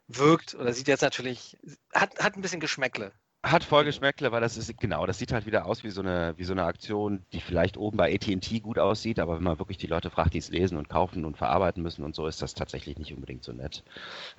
wirkt 0.08 0.54
oder 0.54 0.72
sieht 0.72 0.88
jetzt 0.88 1.02
natürlich, 1.02 1.56
hat, 1.92 2.18
hat 2.18 2.36
ein 2.36 2.42
bisschen 2.42 2.60
Geschmäckle. 2.60 3.12
Hat 3.50 3.64
voll 3.64 3.84
Geschmäckle, 3.84 4.32
weil 4.32 4.40
das 4.40 4.56
ist, 4.56 4.76
genau, 4.78 5.06
das 5.06 5.18
sieht 5.18 5.32
halt 5.32 5.46
wieder 5.46 5.66
aus 5.66 5.84
wie 5.84 5.90
so 5.90 6.00
eine, 6.00 6.34
wie 6.36 6.44
so 6.44 6.52
eine 6.52 6.64
Aktion, 6.64 7.22
die 7.32 7.40
vielleicht 7.40 7.76
oben 7.76 7.96
bei 7.96 8.12
AT&T 8.14 8.60
gut 8.60 8.78
aussieht, 8.78 9.18
aber 9.20 9.36
wenn 9.36 9.44
man 9.44 9.58
wirklich 9.58 9.78
die 9.78 9.86
Leute 9.86 10.10
fragt, 10.10 10.34
die 10.34 10.38
es 10.38 10.50
lesen 10.50 10.76
und 10.78 10.88
kaufen 10.88 11.24
und 11.24 11.36
verarbeiten 11.36 11.82
müssen 11.82 12.04
und 12.04 12.14
so, 12.14 12.26
ist 12.26 12.42
das 12.42 12.54
tatsächlich 12.54 12.98
nicht 12.98 13.14
unbedingt 13.14 13.44
so 13.44 13.52
nett. 13.52 13.84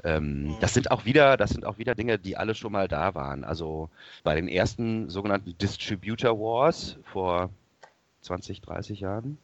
Ähm, 0.04 0.48
Mhm. 0.48 0.57
Das 0.59 0.74
sind 0.74 0.92
auch 0.92 1.06
wieder, 1.06 1.38
das 1.38 1.51
sind 1.51 1.65
auch 1.65 1.77
wieder 1.77 1.95
Dinge, 1.95 2.19
die 2.19 2.38
alle 2.38 2.56
schon 2.56 2.71
mal 2.71 2.88
da 2.88 3.15
waren. 3.15 3.44
Also 3.44 3.89
bei 4.24 4.36
den 4.36 4.48
ersten 4.48 5.09
sogenannten 5.09 5.57
Distributor 5.57 6.39
Wars 6.39 6.98
vor 7.04 7.50
20, 8.21 8.62
30 8.62 9.00
Jahren, 9.00 9.38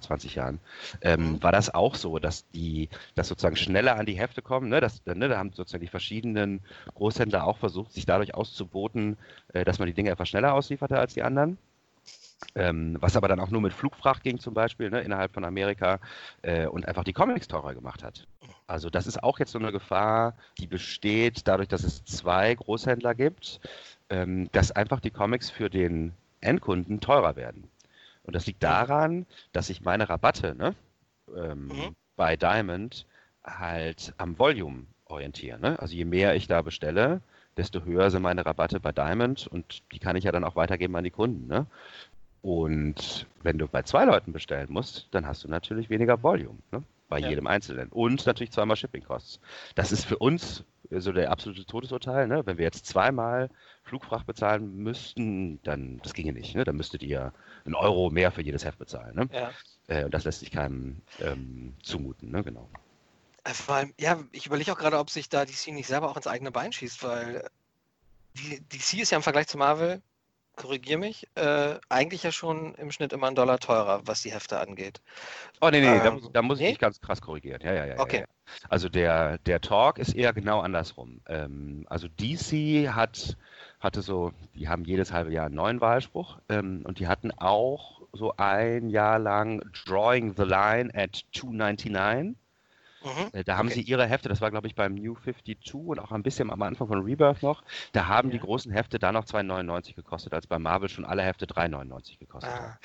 20 0.00 0.34
Jahren, 0.34 0.60
ähm, 1.02 1.32
Mhm. 1.32 1.42
war 1.42 1.52
das 1.52 1.72
auch 1.74 1.94
so, 1.94 2.18
dass 2.18 2.48
die, 2.50 2.88
dass 3.14 3.28
sozusagen 3.28 3.56
schneller 3.56 3.96
an 3.96 4.06
die 4.06 4.18
Hefte 4.18 4.42
kommen. 4.42 4.68
Ne? 4.68 4.80
Das, 4.80 5.02
ne, 5.06 5.28
da 5.28 5.38
haben 5.38 5.52
sozusagen 5.52 5.82
die 5.82 5.90
verschiedenen 5.90 6.60
Großhändler 6.94 7.44
auch 7.46 7.58
versucht, 7.58 7.92
sich 7.92 8.06
dadurch 8.06 8.34
auszuboten, 8.34 9.16
äh, 9.52 9.64
dass 9.64 9.78
man 9.78 9.86
die 9.86 9.94
Dinge 9.94 10.10
etwas 10.10 10.28
schneller 10.28 10.54
auslieferte 10.54 10.98
als 10.98 11.14
die 11.14 11.22
anderen. 11.22 11.58
Ähm, 12.54 12.96
was 13.00 13.16
aber 13.16 13.28
dann 13.28 13.40
auch 13.40 13.50
nur 13.50 13.60
mit 13.60 13.72
Flugfracht 13.72 14.22
ging 14.22 14.38
zum 14.38 14.54
Beispiel, 14.54 14.90
ne, 14.90 15.00
innerhalb 15.00 15.34
von 15.34 15.44
Amerika 15.44 15.98
äh, 16.42 16.66
und 16.66 16.86
einfach 16.86 17.04
die 17.04 17.12
Comics 17.12 17.48
teurer 17.48 17.74
gemacht 17.74 18.02
hat. 18.04 18.26
Also 18.66 18.90
das 18.90 19.06
ist 19.06 19.22
auch 19.22 19.38
jetzt 19.38 19.52
so 19.52 19.58
eine 19.58 19.72
Gefahr, 19.72 20.34
die 20.58 20.66
besteht 20.66 21.48
dadurch, 21.48 21.68
dass 21.68 21.82
es 21.82 22.04
zwei 22.04 22.54
Großhändler 22.54 23.14
gibt, 23.14 23.60
ähm, 24.10 24.48
dass 24.52 24.70
einfach 24.72 25.00
die 25.00 25.10
Comics 25.10 25.50
für 25.50 25.68
den 25.70 26.12
Endkunden 26.40 27.00
teurer 27.00 27.34
werden. 27.36 27.68
Und 28.28 28.34
das 28.34 28.44
liegt 28.44 28.62
daran, 28.62 29.24
dass 29.52 29.68
sich 29.68 29.80
meine 29.80 30.10
Rabatte 30.10 30.54
ne, 30.54 30.74
ähm, 31.34 31.68
Mhm. 31.68 31.96
bei 32.14 32.36
Diamond 32.36 33.06
halt 33.42 34.12
am 34.18 34.38
Volume 34.38 34.84
orientieren. 35.06 35.62
Ne? 35.62 35.78
Also 35.78 35.94
je 35.94 36.04
mehr 36.04 36.36
ich 36.36 36.46
da 36.46 36.60
bestelle, 36.60 37.22
desto 37.56 37.84
höher 37.84 38.10
sind 38.10 38.20
meine 38.20 38.44
Rabatte 38.44 38.80
bei 38.80 38.92
Diamond 38.92 39.46
und 39.46 39.82
die 39.92 39.98
kann 39.98 40.14
ich 40.14 40.24
ja 40.24 40.30
dann 40.32 40.44
auch 40.44 40.56
weitergeben 40.56 40.94
an 40.96 41.04
die 41.04 41.10
Kunden. 41.10 41.46
Ne? 41.46 41.64
Und 42.42 43.26
wenn 43.42 43.56
du 43.56 43.66
bei 43.66 43.82
zwei 43.84 44.04
Leuten 44.04 44.34
bestellen 44.34 44.68
musst, 44.70 45.08
dann 45.12 45.26
hast 45.26 45.44
du 45.44 45.48
natürlich 45.48 45.88
weniger 45.88 46.22
Volume 46.22 46.58
ne? 46.70 46.82
bei 47.08 47.20
Ja. 47.20 47.30
jedem 47.30 47.46
Einzelnen. 47.46 47.88
Und 47.88 48.26
natürlich 48.26 48.50
zweimal 48.52 48.76
Shipping 48.76 49.04
Costs. 49.04 49.40
Das 49.74 49.90
ist 49.90 50.04
für 50.04 50.18
uns 50.18 50.64
so 50.90 51.12
der 51.12 51.30
absolute 51.30 51.64
Todesurteil. 51.64 52.26
Ne? 52.26 52.44
Wenn 52.46 52.58
wir 52.58 52.64
jetzt 52.64 52.86
zweimal 52.86 53.50
Flugfracht 53.84 54.26
bezahlen 54.26 54.76
müssten, 54.76 55.62
dann 55.62 56.00
das 56.02 56.14
ginge 56.14 56.32
nicht. 56.32 56.54
Ne? 56.54 56.64
Dann 56.64 56.76
müsstet 56.76 57.02
ihr 57.02 57.32
einen 57.64 57.74
Euro 57.74 58.10
mehr 58.10 58.32
für 58.32 58.42
jedes 58.42 58.64
Heft 58.64 58.78
bezahlen. 58.78 59.14
Ne? 59.14 59.28
Ja. 59.32 59.50
Äh, 59.88 60.04
und 60.04 60.14
das 60.14 60.24
lässt 60.24 60.40
sich 60.40 60.50
keinem 60.50 61.02
ähm, 61.20 61.74
zumuten. 61.82 62.30
Ne? 62.30 62.42
Genau. 62.42 62.68
Äh, 63.44 63.54
Vor 63.54 63.76
allem, 63.76 63.94
ja, 63.98 64.18
ich 64.32 64.46
überlege 64.46 64.72
auch 64.72 64.78
gerade, 64.78 64.98
ob 64.98 65.10
sich 65.10 65.28
da 65.28 65.44
DC 65.44 65.68
nicht 65.68 65.86
selber 65.86 66.10
auch 66.10 66.16
ins 66.16 66.26
eigene 66.26 66.50
Bein 66.50 66.72
schießt, 66.72 67.02
weil 67.02 67.48
die, 68.34 68.60
DC 68.60 68.94
ist 69.00 69.10
ja 69.10 69.16
im 69.16 69.22
Vergleich 69.22 69.48
zu 69.48 69.58
Marvel, 69.58 70.02
korrigier 70.58 70.98
mich, 70.98 71.26
äh, 71.36 71.78
eigentlich 71.88 72.22
ja 72.24 72.32
schon 72.32 72.74
im 72.76 72.90
Schnitt 72.92 73.12
immer 73.14 73.28
einen 73.28 73.36
Dollar 73.36 73.58
teurer, 73.60 74.02
was 74.06 74.22
die 74.22 74.32
Hefte 74.32 74.60
angeht. 74.60 75.00
Oh, 75.60 75.70
nee, 75.70 75.80
nee, 75.80 76.00
da, 76.02 76.10
Ähm, 76.10 76.14
muss- 76.14 76.32
da 76.32 76.42
muss 76.42 76.58
ich 76.60 76.66
nee? 76.66 76.68
dich 76.68 76.78
ganz 76.78 77.00
krass 77.00 77.20
korrigieren. 77.22 77.60
Ja, 77.62 77.72
ja, 77.74 77.86
ja. 77.86 77.96
ja, 77.96 78.00
Okay. 78.00 78.20
Ja. 78.20 78.26
Also 78.68 78.88
der, 78.88 79.38
der 79.38 79.60
Talk 79.60 79.98
ist 79.98 80.14
eher 80.14 80.32
genau 80.32 80.60
andersrum. 80.60 81.20
Ähm, 81.26 81.86
also 81.88 82.08
DC 82.08 82.88
hat, 82.90 83.36
hatte 83.80 84.02
so, 84.02 84.32
die 84.54 84.68
haben 84.68 84.84
jedes 84.84 85.12
halbe 85.12 85.32
Jahr 85.32 85.46
einen 85.46 85.54
neuen 85.56 85.80
Wahlspruch 85.80 86.38
ähm, 86.48 86.82
und 86.84 86.98
die 86.98 87.08
hatten 87.08 87.30
auch 87.32 88.02
so 88.12 88.34
ein 88.38 88.88
Jahr 88.90 89.18
lang 89.18 89.62
Drawing 89.86 90.34
the 90.36 90.44
Line 90.44 90.90
at 90.94 91.24
299. 91.34 92.36
Mhm. 93.00 93.32
Äh, 93.32 93.44
Da 93.44 93.56
haben 93.56 93.68
Okay. 93.68 93.74
sie 93.74 93.82
ihre 93.82 94.06
Hefte, 94.06 94.28
das 94.28 94.40
war 94.40 94.50
glaube 94.50 94.66
ich 94.66 94.74
beim 94.74 94.94
New 94.94 95.14
52 95.14 95.74
und 95.74 95.98
auch 95.98 96.12
ein 96.12 96.22
bisschen 96.22 96.50
am 96.50 96.62
Anfang 96.62 96.88
von 96.88 97.00
Rebirth 97.02 97.42
noch, 97.42 97.62
da 97.92 98.06
haben 98.08 98.30
die 98.30 98.38
Ja. 98.38 98.42
großen 98.42 98.70
Hefte 98.72 98.98
da 98.98 99.12
noch 99.12 99.24
2,99 99.24 99.94
gekostet, 99.96 100.34
als 100.34 100.46
bei 100.46 100.58
Marvel 100.58 100.88
schon 100.88 101.04
alle 101.04 101.22
Hefte 101.22 101.46
3,99 101.46 102.18
gekostet 102.18 102.58
haben. 102.60 102.74
Ah. 102.74 102.78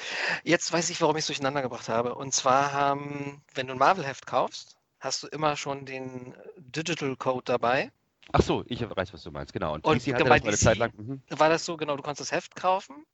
Jetzt 0.43 0.71
weiß 0.73 0.89
ich, 0.91 1.01
warum 1.01 1.15
ich 1.17 1.21
es 1.21 1.27
durcheinander 1.27 1.61
gebracht 1.61 1.89
habe. 1.89 2.15
Und 2.15 2.33
zwar 2.33 2.73
haben, 2.73 3.43
wenn 3.53 3.67
du 3.67 3.73
ein 3.73 3.79
Marvel-Heft 3.79 4.25
kaufst, 4.27 4.77
hast 4.99 5.23
du 5.23 5.27
immer 5.27 5.57
schon 5.57 5.85
den 5.85 6.35
Digital 6.57 7.15
Code 7.17 7.43
dabei. 7.45 7.91
Ach 8.31 8.41
so, 8.41 8.63
ich 8.67 8.81
weiß, 8.81 9.13
was 9.13 9.23
du 9.23 9.31
meinst, 9.31 9.53
genau. 9.53 9.73
Und, 9.73 9.85
Und 9.85 10.05
DC 10.05 10.13
hatte 10.13 10.29
das 10.29 10.43
mal 10.43 10.49
eine 10.49 10.57
DC 10.57 10.59
Zeit 10.59 10.77
lang. 10.77 10.91
Mhm. 10.97 11.21
War 11.29 11.49
das 11.49 11.65
so, 11.65 11.77
genau, 11.77 11.95
du 11.97 12.03
konntest 12.03 12.21
das 12.31 12.37
Heft 12.37 12.55
kaufen, 12.55 13.05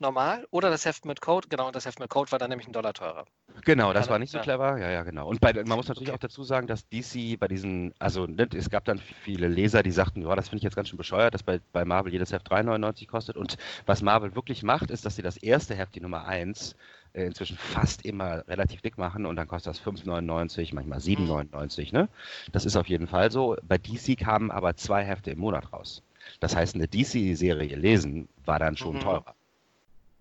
normal, 0.00 0.46
oder 0.50 0.70
das 0.70 0.84
Heft 0.84 1.04
mit 1.04 1.20
Code, 1.20 1.48
genau, 1.48 1.66
und 1.66 1.76
das 1.76 1.86
Heft 1.86 2.00
mit 2.00 2.08
Code 2.10 2.30
war 2.32 2.38
dann 2.38 2.50
nämlich 2.50 2.66
ein 2.66 2.72
Dollar 2.72 2.92
teurer. 2.92 3.24
Genau, 3.64 3.92
das 3.92 4.08
war 4.08 4.18
nicht 4.18 4.30
so 4.30 4.38
clever. 4.38 4.78
Ja, 4.78 4.90
ja, 4.90 5.02
genau. 5.02 5.28
Und 5.28 5.40
bei, 5.40 5.52
man 5.52 5.76
muss 5.76 5.88
natürlich 5.88 6.10
okay. 6.10 6.16
auch 6.16 6.20
dazu 6.20 6.44
sagen, 6.44 6.66
dass 6.66 6.88
DC 6.88 7.38
bei 7.38 7.48
diesen, 7.48 7.94
also 7.98 8.26
ne, 8.26 8.48
es 8.54 8.70
gab 8.70 8.84
dann 8.84 8.98
viele 8.98 9.48
Leser, 9.48 9.82
die 9.82 9.90
sagten, 9.90 10.22
ja, 10.22 10.34
das 10.36 10.48
finde 10.48 10.58
ich 10.58 10.64
jetzt 10.64 10.76
ganz 10.76 10.88
schön 10.88 10.98
bescheuert, 10.98 11.34
dass 11.34 11.42
bei, 11.42 11.60
bei 11.72 11.84
Marvel 11.84 12.12
jedes 12.12 12.32
Heft 12.32 12.50
3,99 12.50 13.06
kostet. 13.08 13.36
Und 13.36 13.56
was 13.86 14.02
Marvel 14.02 14.34
wirklich 14.34 14.62
macht, 14.62 14.90
ist, 14.90 15.06
dass 15.06 15.16
sie 15.16 15.22
das 15.22 15.36
erste 15.36 15.74
Heft, 15.74 15.94
die 15.94 16.00
Nummer 16.00 16.26
1, 16.26 16.76
äh, 17.14 17.24
inzwischen 17.24 17.56
fast 17.56 18.04
immer 18.04 18.46
relativ 18.46 18.82
dick 18.82 18.98
machen 18.98 19.24
und 19.26 19.36
dann 19.36 19.48
kostet 19.48 19.74
das 19.74 19.82
5,99, 19.82 20.74
manchmal 20.74 20.98
7,99. 20.98 21.92
Ne? 21.92 22.08
Das 22.52 22.66
ist 22.66 22.76
auf 22.76 22.88
jeden 22.88 23.06
Fall 23.06 23.30
so. 23.30 23.56
Bei 23.62 23.78
DC 23.78 24.18
kamen 24.18 24.50
aber 24.50 24.76
zwei 24.76 25.02
Hefte 25.02 25.30
im 25.30 25.38
Monat 25.38 25.72
raus. 25.72 26.02
Das 26.40 26.54
heißt, 26.54 26.74
eine 26.74 26.88
DC-Serie 26.88 27.76
lesen 27.76 28.28
war 28.44 28.58
dann 28.58 28.76
schon 28.76 28.96
mhm. 28.96 29.00
teurer. 29.00 29.34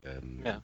Ähm, 0.05 0.43
ja. 0.45 0.61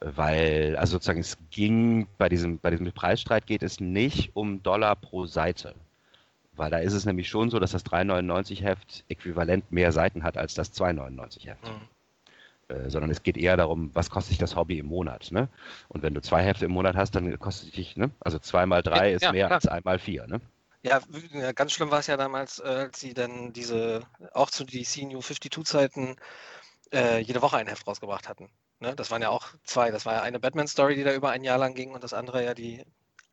Weil, 0.00 0.76
also 0.76 0.92
sozusagen, 0.92 1.20
es 1.20 1.38
ging 1.50 2.06
bei 2.18 2.28
diesem, 2.28 2.58
bei 2.58 2.70
diesem 2.70 2.92
Preisstreit 2.92 3.46
geht 3.46 3.62
es 3.62 3.80
nicht 3.80 4.36
um 4.36 4.62
Dollar 4.62 4.96
pro 4.96 5.26
Seite. 5.26 5.74
Weil 6.52 6.70
da 6.70 6.78
ist 6.78 6.92
es 6.92 7.04
nämlich 7.04 7.28
schon 7.28 7.50
so, 7.50 7.58
dass 7.58 7.72
das 7.72 7.84
3,99 7.84 8.60
Heft 8.60 9.04
äquivalent 9.08 9.72
mehr 9.72 9.90
Seiten 9.90 10.22
hat 10.22 10.36
als 10.36 10.54
das 10.54 10.72
2,99 10.72 11.46
Heft. 11.46 11.64
Mhm. 11.64 11.88
Äh, 12.68 12.88
sondern 12.90 13.10
es 13.10 13.22
geht 13.22 13.36
eher 13.36 13.56
darum, 13.56 13.90
was 13.94 14.08
kostet 14.08 14.30
sich 14.30 14.38
das 14.38 14.56
Hobby 14.56 14.78
im 14.78 14.86
Monat. 14.86 15.32
Ne? 15.32 15.48
Und 15.88 16.02
wenn 16.02 16.14
du 16.14 16.22
zwei 16.22 16.42
Hefte 16.42 16.64
im 16.64 16.70
Monat 16.70 16.96
hast, 16.96 17.14
dann 17.14 17.38
kostet 17.38 17.76
dich, 17.76 17.96
ne? 17.96 18.10
also 18.20 18.38
zwei 18.38 18.64
mal 18.66 18.82
drei 18.82 19.10
ja, 19.10 19.16
ist 19.16 19.32
mehr 19.32 19.46
klar. 19.46 19.56
als 19.56 19.66
einmal 19.66 19.98
vier. 19.98 20.26
Ne? 20.26 20.40
Ja, 20.82 21.00
ganz 21.52 21.72
schlimm 21.72 21.90
war 21.90 22.00
es 22.00 22.06
ja 22.06 22.16
damals, 22.16 22.60
äh, 22.60 22.64
als 22.64 23.00
sie 23.00 23.14
dann 23.14 23.52
diese, 23.52 24.02
auch 24.32 24.50
zu 24.50 24.64
DC 24.64 25.02
New 25.02 25.18
52-Zeiten, 25.18 26.16
äh, 26.94 27.18
jede 27.18 27.42
Woche 27.42 27.56
ein 27.56 27.66
Heft 27.66 27.86
rausgebracht 27.86 28.28
hatten. 28.28 28.50
Ne? 28.80 28.94
Das 28.96 29.10
waren 29.10 29.22
ja 29.22 29.30
auch 29.30 29.48
zwei. 29.64 29.90
Das 29.90 30.06
war 30.06 30.14
ja 30.14 30.22
eine 30.22 30.40
Batman-Story, 30.40 30.94
die 30.94 31.04
da 31.04 31.12
über 31.12 31.30
ein 31.30 31.44
Jahr 31.44 31.58
lang 31.58 31.74
ging 31.74 31.92
und 31.92 32.04
das 32.04 32.14
andere 32.14 32.44
ja 32.44 32.54
die 32.54 32.84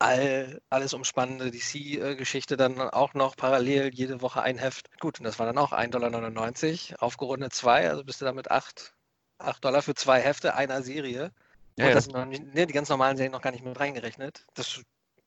all, 0.01 0.62
alles 0.70 0.94
umspannende 0.94 1.51
DC-Geschichte 1.51 2.58
dann 2.58 2.80
auch 2.80 3.13
noch 3.13 3.36
parallel 3.36 3.94
jede 3.94 4.22
Woche 4.22 4.41
ein 4.41 4.58
Heft. 4.58 4.89
Gut, 5.00 5.20
und 5.20 5.25
das 5.25 5.39
war 5.39 5.46
dann 5.46 5.58
auch 5.58 5.72
1,99 5.72 6.89
Dollar, 6.89 7.03
aufgerundet 7.03 7.53
zwei, 7.53 7.89
also 7.89 8.03
bist 8.03 8.20
du 8.20 8.25
damit 8.25 8.50
8, 8.50 8.94
8 9.38 9.63
Dollar 9.63 9.82
für 9.82 9.94
zwei 9.94 10.20
Hefte 10.20 10.56
einer 10.56 10.82
Serie. 10.82 11.32
Ja, 11.77 11.88
und 11.88 11.96
das 11.96 12.08
ja. 12.08 12.25
ne, 12.25 12.68
die 12.68 12.74
ganz 12.74 12.89
normalen 12.89 13.15
Serien 13.15 13.32
noch 13.32 13.41
gar 13.41 13.51
nicht 13.51 13.63
mit 13.63 13.80
reingerechnet. 13.80 14.46
Das, 14.56 14.82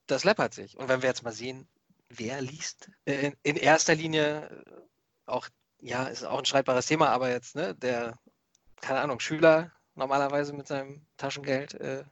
das 0.07 0.25
läppert 0.25 0.55
sich. 0.55 0.77
Und 0.77 0.89
wenn 0.89 1.03
wir 1.03 1.09
jetzt 1.09 1.23
mal 1.23 1.33
sehen, 1.33 1.69
wer 2.09 2.41
liest 2.43 2.91
äh, 3.07 3.29
in, 3.29 3.37
in 3.43 3.57
erster 3.57 3.95
Linie 3.95 4.51
äh, 4.51 4.71
auch, 5.27 5.49
ja, 5.81 6.05
ist 6.05 6.25
auch 6.25 6.39
ein 6.39 6.45
streitbares 6.45 6.87
Thema, 6.87 7.09
aber 7.09 7.31
jetzt, 7.31 7.55
ne, 7.55 7.75
der, 7.75 8.19
keine 8.85 9.01
Ahnung, 9.01 9.19
Schüler 9.19 9.71
normalerweise 9.95 10.53
mit 10.53 10.67
seinem 10.67 11.01
Taschengeld. 11.17 11.75
Äh, 11.75 12.05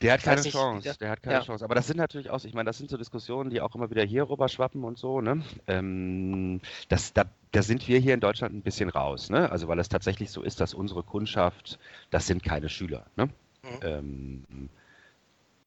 der 0.00 0.12
hat 0.12 0.22
keine 0.22 0.40
nicht, 0.40 0.52
Chance, 0.52 0.82
der, 0.84 0.94
der, 0.94 1.10
hat 1.10 1.22
keine 1.22 1.36
ja. 1.36 1.42
Chance. 1.42 1.64
Aber 1.64 1.74
das 1.74 1.86
sind 1.86 1.96
natürlich 1.96 2.30
auch, 2.30 2.42
ich 2.44 2.54
meine, 2.54 2.68
das 2.68 2.78
sind 2.78 2.88
so 2.88 2.96
Diskussionen, 2.96 3.50
die 3.50 3.60
auch 3.60 3.74
immer 3.74 3.90
wieder 3.90 4.04
hier 4.04 4.30
rüber 4.30 4.48
schwappen 4.48 4.84
und 4.84 4.96
so, 4.96 5.20
ne? 5.20 5.42
Ähm, 5.66 6.60
das, 6.88 7.12
da, 7.12 7.24
da 7.52 7.62
sind 7.62 7.86
wir 7.88 7.98
hier 7.98 8.14
in 8.14 8.20
Deutschland 8.20 8.54
ein 8.54 8.62
bisschen 8.62 8.88
raus, 8.88 9.28
ne? 9.28 9.50
Also 9.50 9.68
weil 9.68 9.78
es 9.80 9.88
tatsächlich 9.88 10.30
so 10.30 10.42
ist, 10.42 10.60
dass 10.60 10.72
unsere 10.72 11.02
Kundschaft, 11.02 11.78
das 12.10 12.26
sind 12.26 12.42
keine 12.42 12.68
Schüler, 12.68 13.06
ne? 13.16 13.28
Mhm. 13.62 13.80
Ähm, 13.82 14.68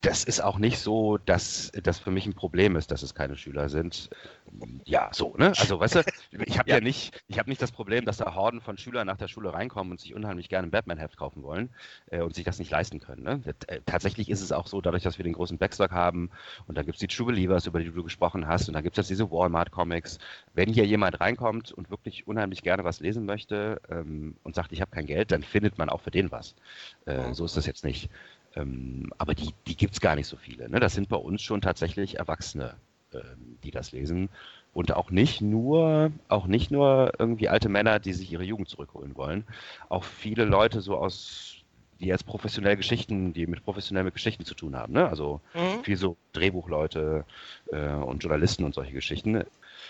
das 0.01 0.23
ist 0.23 0.41
auch 0.41 0.57
nicht 0.57 0.79
so, 0.79 1.19
dass 1.19 1.71
das 1.83 1.99
für 1.99 2.09
mich 2.09 2.25
ein 2.25 2.33
Problem 2.33 2.75
ist, 2.75 2.89
dass 2.89 3.03
es 3.03 3.13
keine 3.13 3.37
Schüler 3.37 3.69
sind. 3.69 4.09
Ja, 4.83 5.09
so, 5.13 5.35
ne? 5.37 5.53
Also, 5.57 5.79
weißt 5.79 5.95
du, 5.95 5.99
ich 6.43 6.57
habe 6.57 6.69
ja. 6.69 6.77
ja. 6.77 6.81
nicht, 6.81 7.21
ich 7.27 7.37
habe 7.37 7.49
nicht 7.49 7.61
das 7.61 7.71
Problem, 7.71 8.03
dass 8.05 8.17
da 8.17 8.33
Horden 8.33 8.61
von 8.61 8.79
Schülern 8.79 9.05
nach 9.05 9.17
der 9.17 9.27
Schule 9.27 9.53
reinkommen 9.53 9.91
und 9.91 9.99
sich 9.99 10.15
unheimlich 10.15 10.49
gerne 10.49 10.67
ein 10.67 10.71
Batman-Heft 10.71 11.17
kaufen 11.17 11.43
wollen 11.43 11.69
äh, 12.09 12.21
und 12.21 12.33
sich 12.33 12.43
das 12.43 12.57
nicht 12.57 12.71
leisten 12.71 12.99
können. 12.99 13.21
Ne? 13.21 13.41
Äh, 13.67 13.81
tatsächlich 13.85 14.29
ist 14.29 14.41
es 14.41 14.51
auch 14.51 14.65
so, 14.65 14.81
dadurch, 14.81 15.03
dass 15.03 15.19
wir 15.19 15.23
den 15.23 15.33
großen 15.33 15.59
Backstock 15.59 15.91
haben 15.91 16.31
und 16.65 16.75
dann 16.75 16.85
gibt 16.85 16.95
es 16.95 16.99
die 16.99 17.07
True 17.07 17.27
Believers, 17.27 17.67
über 17.67 17.79
die 17.79 17.91
du 17.91 18.03
gesprochen 18.03 18.47
hast, 18.47 18.67
und 18.67 18.73
dann 18.73 18.83
gibt 18.83 18.97
es 18.97 19.03
jetzt 19.03 19.09
diese 19.11 19.29
Walmart-Comics. 19.29 20.17
Wenn 20.55 20.73
hier 20.73 20.85
jemand 20.85 21.19
reinkommt 21.19 21.71
und 21.71 21.91
wirklich 21.91 22.25
unheimlich 22.25 22.63
gerne 22.63 22.83
was 22.83 23.01
lesen 23.01 23.25
möchte 23.25 23.79
ähm, 23.89 24.35
und 24.43 24.55
sagt, 24.55 24.71
ich 24.71 24.81
habe 24.81 24.89
kein 24.89 25.05
Geld, 25.05 25.31
dann 25.31 25.43
findet 25.43 25.77
man 25.77 25.89
auch 25.89 26.01
für 26.01 26.11
den 26.11 26.31
was. 26.31 26.55
Äh, 27.05 27.33
so 27.33 27.45
ist 27.45 27.55
das 27.55 27.67
jetzt 27.67 27.85
nicht. 27.85 28.09
Ähm, 28.55 29.11
aber 29.17 29.33
die, 29.33 29.53
die 29.67 29.77
gibt 29.77 29.93
es 29.93 30.01
gar 30.01 30.15
nicht 30.15 30.27
so 30.27 30.37
viele. 30.37 30.69
Ne? 30.69 30.79
Das 30.79 30.93
sind 30.93 31.09
bei 31.09 31.17
uns 31.17 31.41
schon 31.41 31.61
tatsächlich 31.61 32.17
Erwachsene, 32.17 32.75
ähm, 33.13 33.57
die 33.63 33.71
das 33.71 33.91
lesen. 33.91 34.29
Und 34.73 34.93
auch 34.95 35.11
nicht 35.11 35.41
nur, 35.41 36.11
auch 36.29 36.47
nicht 36.47 36.71
nur 36.71 37.13
irgendwie 37.19 37.49
alte 37.49 37.69
Männer, 37.69 37.99
die 37.99 38.13
sich 38.13 38.31
ihre 38.31 38.43
Jugend 38.43 38.69
zurückholen 38.69 39.15
wollen. 39.15 39.45
Auch 39.89 40.03
viele 40.03 40.45
Leute 40.45 40.79
so 40.79 40.95
aus, 40.97 41.55
die 41.99 42.07
jetzt 42.07 42.25
professionell 42.25 42.77
Geschichten, 42.77 43.33
die 43.33 43.47
mit 43.47 43.63
professionell 43.63 44.05
mit 44.05 44.13
Geschichten 44.13 44.45
zu 44.45 44.55
tun 44.55 44.75
haben. 44.75 44.93
Ne? 44.93 45.07
Also 45.07 45.41
mhm. 45.53 45.83
viel 45.83 45.97
so 45.97 46.15
Drehbuchleute 46.33 47.25
äh, 47.71 47.93
und 47.93 48.23
Journalisten 48.23 48.63
und 48.63 48.73
solche 48.73 48.93
Geschichten. 48.93 49.43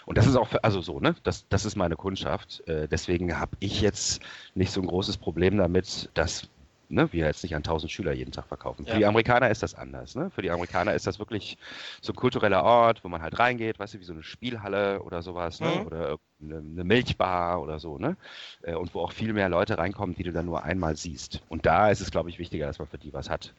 Und 0.06 0.18
das 0.18 0.26
ist 0.26 0.36
auch, 0.36 0.48
für, 0.48 0.64
also 0.64 0.82
so, 0.82 1.00
ne? 1.00 1.16
Das, 1.24 1.48
das 1.50 1.64
ist 1.64 1.76
meine 1.76 1.96
Kundschaft. 1.96 2.68
Äh, 2.68 2.88
deswegen 2.88 3.40
habe 3.40 3.56
ich 3.60 3.82
jetzt 3.82 4.22
nicht 4.56 4.72
so 4.72 4.82
ein 4.82 4.88
großes 4.88 5.18
Problem 5.18 5.58
damit, 5.58 6.10
dass 6.16 6.50
ne, 6.92 7.12
wir 7.12 7.26
jetzt 7.26 7.44
nicht 7.44 7.56
an 7.56 7.60
1000 7.60 7.92
Schüler 7.92 8.12
jeden 8.12 8.32
Tag 8.32 8.48
verkaufen. 8.48 8.86
Für 8.86 8.92
ja. 8.92 8.98
die 8.98 9.06
Amerikaner 9.06 9.50
ist 9.50 9.64
das 9.64 9.74
anders. 9.74 10.16
Ne? 10.16 10.30
Für 10.30 10.42
die 10.42 10.52
Amerikaner 10.52 10.94
ist 10.94 11.08
das 11.08 11.20
wirklich 11.20 11.58
so 12.02 12.14
ein 12.14 12.16
kultureller 12.16 12.64
Ort, 12.64 13.04
wo 13.04 13.10
man 13.10 13.22
halt 13.22 13.40
reingeht, 13.40 13.80
weißt 13.80 13.94
du, 13.94 14.00
wie 14.00 14.04
so 14.04 14.14
eine 14.14 14.24
Spielhalle 14.24 15.02
oder 15.02 15.22
sowas, 15.22 15.60
ne? 15.60 15.70
Mhm. 15.70 15.86
oder 15.88 16.18
eine, 16.42 16.58
eine, 16.58 16.84
Milchbar 16.84 17.62
oder 17.62 17.80
so, 17.80 17.98
ne? 17.98 18.18
Äh, 18.62 18.76
und 18.76 18.94
wo 18.94 19.02
auch 19.02 19.12
viel 19.12 19.34
mehr 19.34 19.50
Leute 19.50 19.78
reinkommen, 19.78 20.16
die 20.16 20.24
du 20.24 20.32
dann 20.32 20.46
nur 20.46 20.64
einmal 20.64 20.96
siehst. 20.96 21.42
Und 21.50 21.66
da 21.66 21.90
ist 21.90 22.02
es, 22.02 22.12
glaube 22.12 22.30
ich, 22.30 22.40
wichtiger, 22.40 22.68
dass 22.68 22.80
man 22.80 22.88
für 22.88 22.98
die 22.98 23.14
was 23.14 23.30
hat. 23.30 23.54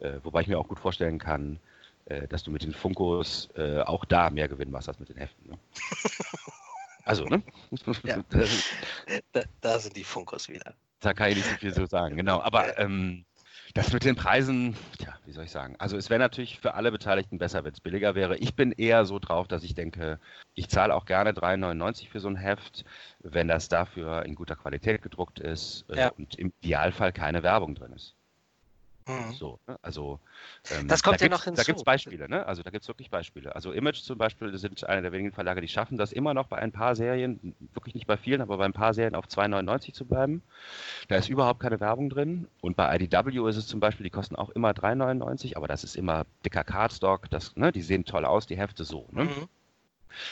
Äh, 0.00 0.18
wobei 0.22 0.42
ich 0.42 0.48
mir 0.48 0.58
auch 0.58 0.68
gut 0.68 0.78
vorstellen 0.78 1.18
kann, 1.18 1.58
äh, 2.06 2.28
dass 2.28 2.42
du 2.42 2.50
mit 2.50 2.62
den 2.62 2.74
Funkos 2.74 3.48
auch 3.86 4.04
da 4.04 4.30
mehr 4.30 4.48
Gewinn 4.48 4.70
machst 4.70 4.88
als 4.88 5.00
mit 5.00 5.08
den 5.08 5.16
Heften. 5.16 5.50
Ne? 5.50 5.58
Also, 7.06 7.24
ne? 7.26 7.42
Ja. 8.02 8.24
Da, 9.32 9.42
da, 9.60 9.78
sind 9.78 9.94
die 9.96 10.04
Funkos 10.04 10.48
wieder. 10.48 10.74
Da 11.04 11.12
kann 11.12 11.28
ich 11.28 11.36
nicht 11.36 11.48
so 11.50 11.56
viel 11.56 11.74
so 11.74 11.84
sagen, 11.84 12.16
genau. 12.16 12.40
Aber 12.40 12.78
ähm, 12.78 13.26
das 13.74 13.92
mit 13.92 14.04
den 14.04 14.16
Preisen, 14.16 14.74
ja, 15.00 15.14
wie 15.26 15.32
soll 15.32 15.44
ich 15.44 15.50
sagen? 15.50 15.74
Also 15.78 15.98
es 15.98 16.08
wäre 16.08 16.20
natürlich 16.20 16.60
für 16.60 16.74
alle 16.74 16.90
Beteiligten 16.90 17.38
besser, 17.38 17.62
wenn 17.64 17.72
es 17.72 17.80
billiger 17.80 18.14
wäre. 18.14 18.38
Ich 18.38 18.54
bin 18.54 18.72
eher 18.72 19.04
so 19.04 19.18
drauf, 19.18 19.46
dass 19.46 19.64
ich 19.64 19.74
denke, 19.74 20.18
ich 20.54 20.68
zahle 20.68 20.94
auch 20.94 21.04
gerne 21.04 21.32
3,99 21.32 22.08
für 22.08 22.20
so 22.20 22.28
ein 22.28 22.36
Heft, 22.36 22.84
wenn 23.18 23.48
das 23.48 23.68
dafür 23.68 24.24
in 24.24 24.34
guter 24.34 24.56
Qualität 24.56 25.02
gedruckt 25.02 25.40
ist 25.40 25.84
äh, 25.90 25.98
ja. 25.98 26.08
und 26.08 26.36
im 26.36 26.52
Idealfall 26.60 27.12
keine 27.12 27.42
Werbung 27.42 27.74
drin 27.74 27.92
ist. 27.92 28.14
Mhm. 29.06 29.32
So, 29.32 29.58
ne? 29.66 29.78
Also 29.82 30.18
ähm, 30.70 30.88
das 30.88 31.02
kommt 31.02 31.20
da 31.20 31.26
ja 31.26 31.30
noch 31.30 31.44
hinzu. 31.44 31.56
Da 31.56 31.64
gibt 31.64 31.78
es 31.78 31.84
Beispiele, 31.84 32.28
ne? 32.28 32.46
Also 32.46 32.62
da 32.62 32.70
gibt 32.70 32.82
es 32.82 32.88
wirklich 32.88 33.10
Beispiele. 33.10 33.54
Also 33.54 33.72
Image 33.72 34.00
zum 34.00 34.16
Beispiel 34.16 34.56
sind 34.56 34.82
einer 34.84 35.02
der 35.02 35.12
wenigen 35.12 35.32
Verlage, 35.32 35.60
die 35.60 35.68
schaffen 35.68 35.98
das 35.98 36.12
immer 36.12 36.32
noch 36.32 36.46
bei 36.46 36.56
ein 36.56 36.72
paar 36.72 36.96
Serien, 36.96 37.54
wirklich 37.74 37.94
nicht 37.94 38.06
bei 38.06 38.16
vielen, 38.16 38.40
aber 38.40 38.56
bei 38.56 38.64
ein 38.64 38.72
paar 38.72 38.94
Serien 38.94 39.14
auf 39.14 39.26
2,99 39.26 39.92
zu 39.92 40.06
bleiben. 40.06 40.42
Da 41.08 41.16
ist 41.16 41.28
überhaupt 41.28 41.60
keine 41.60 41.80
Werbung 41.80 42.08
drin. 42.08 42.48
Und 42.62 42.76
bei 42.76 42.94
IDW 42.96 43.46
ist 43.48 43.56
es 43.56 43.66
zum 43.66 43.80
Beispiel, 43.80 44.04
die 44.04 44.10
kosten 44.10 44.36
auch 44.36 44.48
immer 44.50 44.70
3,99, 44.70 45.56
aber 45.56 45.68
das 45.68 45.84
ist 45.84 45.96
immer 45.96 46.24
dicker 46.44 46.64
Cardstock, 46.64 47.28
das, 47.28 47.56
ne? 47.56 47.72
Die 47.72 47.82
sehen 47.82 48.06
toll 48.06 48.24
aus, 48.24 48.46
die 48.46 48.56
Hefte 48.56 48.84
so, 48.84 49.06
ne? 49.12 49.24
Mhm. 49.24 49.48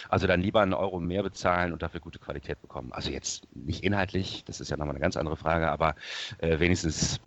Also 0.08 0.26
dann 0.26 0.40
lieber 0.40 0.60
einen 0.60 0.74
Euro 0.74 1.00
mehr 1.00 1.24
bezahlen 1.24 1.72
und 1.72 1.82
dafür 1.82 2.00
gute 2.00 2.20
Qualität 2.20 2.62
bekommen. 2.62 2.92
Also 2.92 3.10
jetzt 3.10 3.48
nicht 3.54 3.82
inhaltlich, 3.82 4.44
das 4.44 4.60
ist 4.60 4.70
ja 4.70 4.76
nochmal 4.76 4.94
eine 4.94 5.02
ganz 5.02 5.16
andere 5.16 5.36
Frage, 5.36 5.70
aber 5.70 5.96
äh, 6.38 6.60
wenigstens 6.60 7.20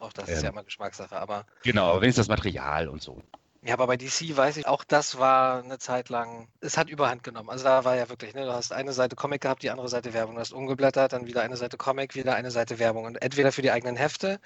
auch 0.00 0.12
das 0.12 0.28
ähm, 0.28 0.34
ist 0.34 0.42
ja 0.42 0.50
immer 0.50 0.64
Geschmackssache, 0.64 1.16
aber. 1.16 1.46
Genau, 1.62 1.90
aber 1.90 2.02
wenigstens 2.02 2.26
das 2.26 2.36
Material 2.36 2.88
und 2.88 3.02
so. 3.02 3.22
Ja, 3.62 3.74
aber 3.74 3.86
bei 3.86 3.98
DC 3.98 4.34
weiß 4.34 4.56
ich, 4.56 4.66
auch 4.66 4.84
das 4.84 5.18
war 5.18 5.62
eine 5.62 5.78
Zeit 5.78 6.08
lang, 6.08 6.48
es 6.60 6.78
hat 6.78 6.88
überhand 6.88 7.22
genommen. 7.22 7.50
Also 7.50 7.64
da 7.64 7.84
war 7.84 7.94
ja 7.94 8.08
wirklich, 8.08 8.34
ne, 8.34 8.46
du 8.46 8.52
hast 8.52 8.72
eine 8.72 8.94
Seite 8.94 9.16
Comic 9.16 9.42
gehabt, 9.42 9.62
die 9.62 9.68
andere 9.68 9.88
Seite 9.88 10.14
Werbung. 10.14 10.36
Du 10.36 10.40
hast 10.40 10.52
umgeblättert, 10.52 11.12
dann 11.12 11.26
wieder 11.26 11.42
eine 11.42 11.56
Seite 11.56 11.76
Comic, 11.76 12.14
wieder 12.14 12.34
eine 12.34 12.50
Seite 12.50 12.78
Werbung. 12.78 13.04
Und 13.04 13.20
entweder 13.20 13.52
für 13.52 13.60
die 13.60 13.70
eigenen 13.70 13.96
Hefte 13.96 14.40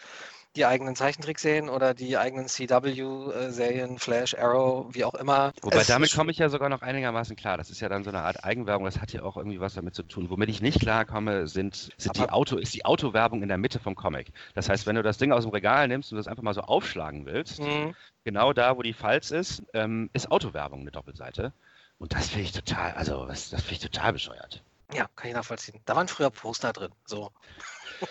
die 0.57 0.67
eigenen 0.67 0.95
Zeichentrickserien 0.95 1.69
oder 1.69 1.95
die 1.95 2.17
eigenen 2.17 2.47
CW-Serien, 2.47 3.99
Flash, 3.99 4.35
Arrow, 4.35 4.87
wie 4.95 5.05
auch 5.05 5.15
immer. 5.15 5.53
Wobei 5.63 5.79
es 5.79 5.89
damit 5.89 6.15
komme 6.15 6.31
ich 6.31 6.39
ja 6.39 6.49
sogar 6.49 6.69
noch 6.69 6.83
einigermaßen 6.83 7.35
klar. 7.37 7.57
Das 7.57 7.71
ist 7.71 7.81
ja 7.81 7.89
dann 7.89 8.05
so 8.05 8.11
eine 8.11 8.23
Art 8.23 8.45
Eigenwerbung, 8.45 8.85
das 8.85 9.01
hat 9.01 9.13
ja 9.13 9.23
auch 9.23 9.37
irgendwie 9.37 9.61
was 9.61 9.75
damit 9.75 9.95
zu 9.95 10.05
tun. 10.05 10.31
Womit 10.31 10.49
ich 10.49 10.63
nicht 10.63 10.81
klarkomme, 10.81 11.49
sind, 11.49 11.91
sind 11.97 12.17
die 12.17 12.29
Auto, 12.29 12.57
ist 12.57 12.75
die 12.75 12.85
Autowerbung 12.85 13.43
in 13.43 13.49
der 13.49 13.59
Mitte 13.59 13.81
vom 13.81 13.95
Comic. 13.95 14.33
Das 14.55 14.69
heißt, 14.69 14.87
wenn 14.87 14.97
du 14.97 15.03
das 15.03 15.19
Ding 15.19 15.33
aus 15.33 15.45
dem 15.45 15.53
Regal 15.53 15.89
nimmst 15.89 16.13
und 16.13 16.19
das 16.19 16.29
einfach 16.29 16.43
mal 16.43 16.55
so 16.55 16.63
aufschlagen 16.63 17.27
willst, 17.27 17.61
mhm. 17.61 17.95
genau 18.25 18.53
da, 18.53 18.77
wo 18.77 18.83
die 18.83 18.93
Falz 18.93 19.31
ist, 19.31 19.63
ähm, 19.75 20.09
ist 20.13 20.31
Autowerbung 20.31 20.81
eine 20.81 20.93
Doppelseite. 20.93 21.53
Und 21.99 22.13
das 22.13 22.29
finde 22.29 22.45
ich 22.45 22.53
total, 22.53 22.93
also 22.93 23.27
das, 23.27 23.51
das 23.51 23.63
finde 23.63 23.75
ich 23.75 23.81
total 23.81 24.13
bescheuert. 24.13 24.63
Ja, 24.93 25.09
kann 25.17 25.29
ich 25.29 25.35
nachvollziehen. 25.35 25.81
Da 25.87 25.97
waren 25.97 26.09
früher 26.09 26.31
Poster 26.31 26.73
drin. 26.73 26.93
So. 27.05 27.33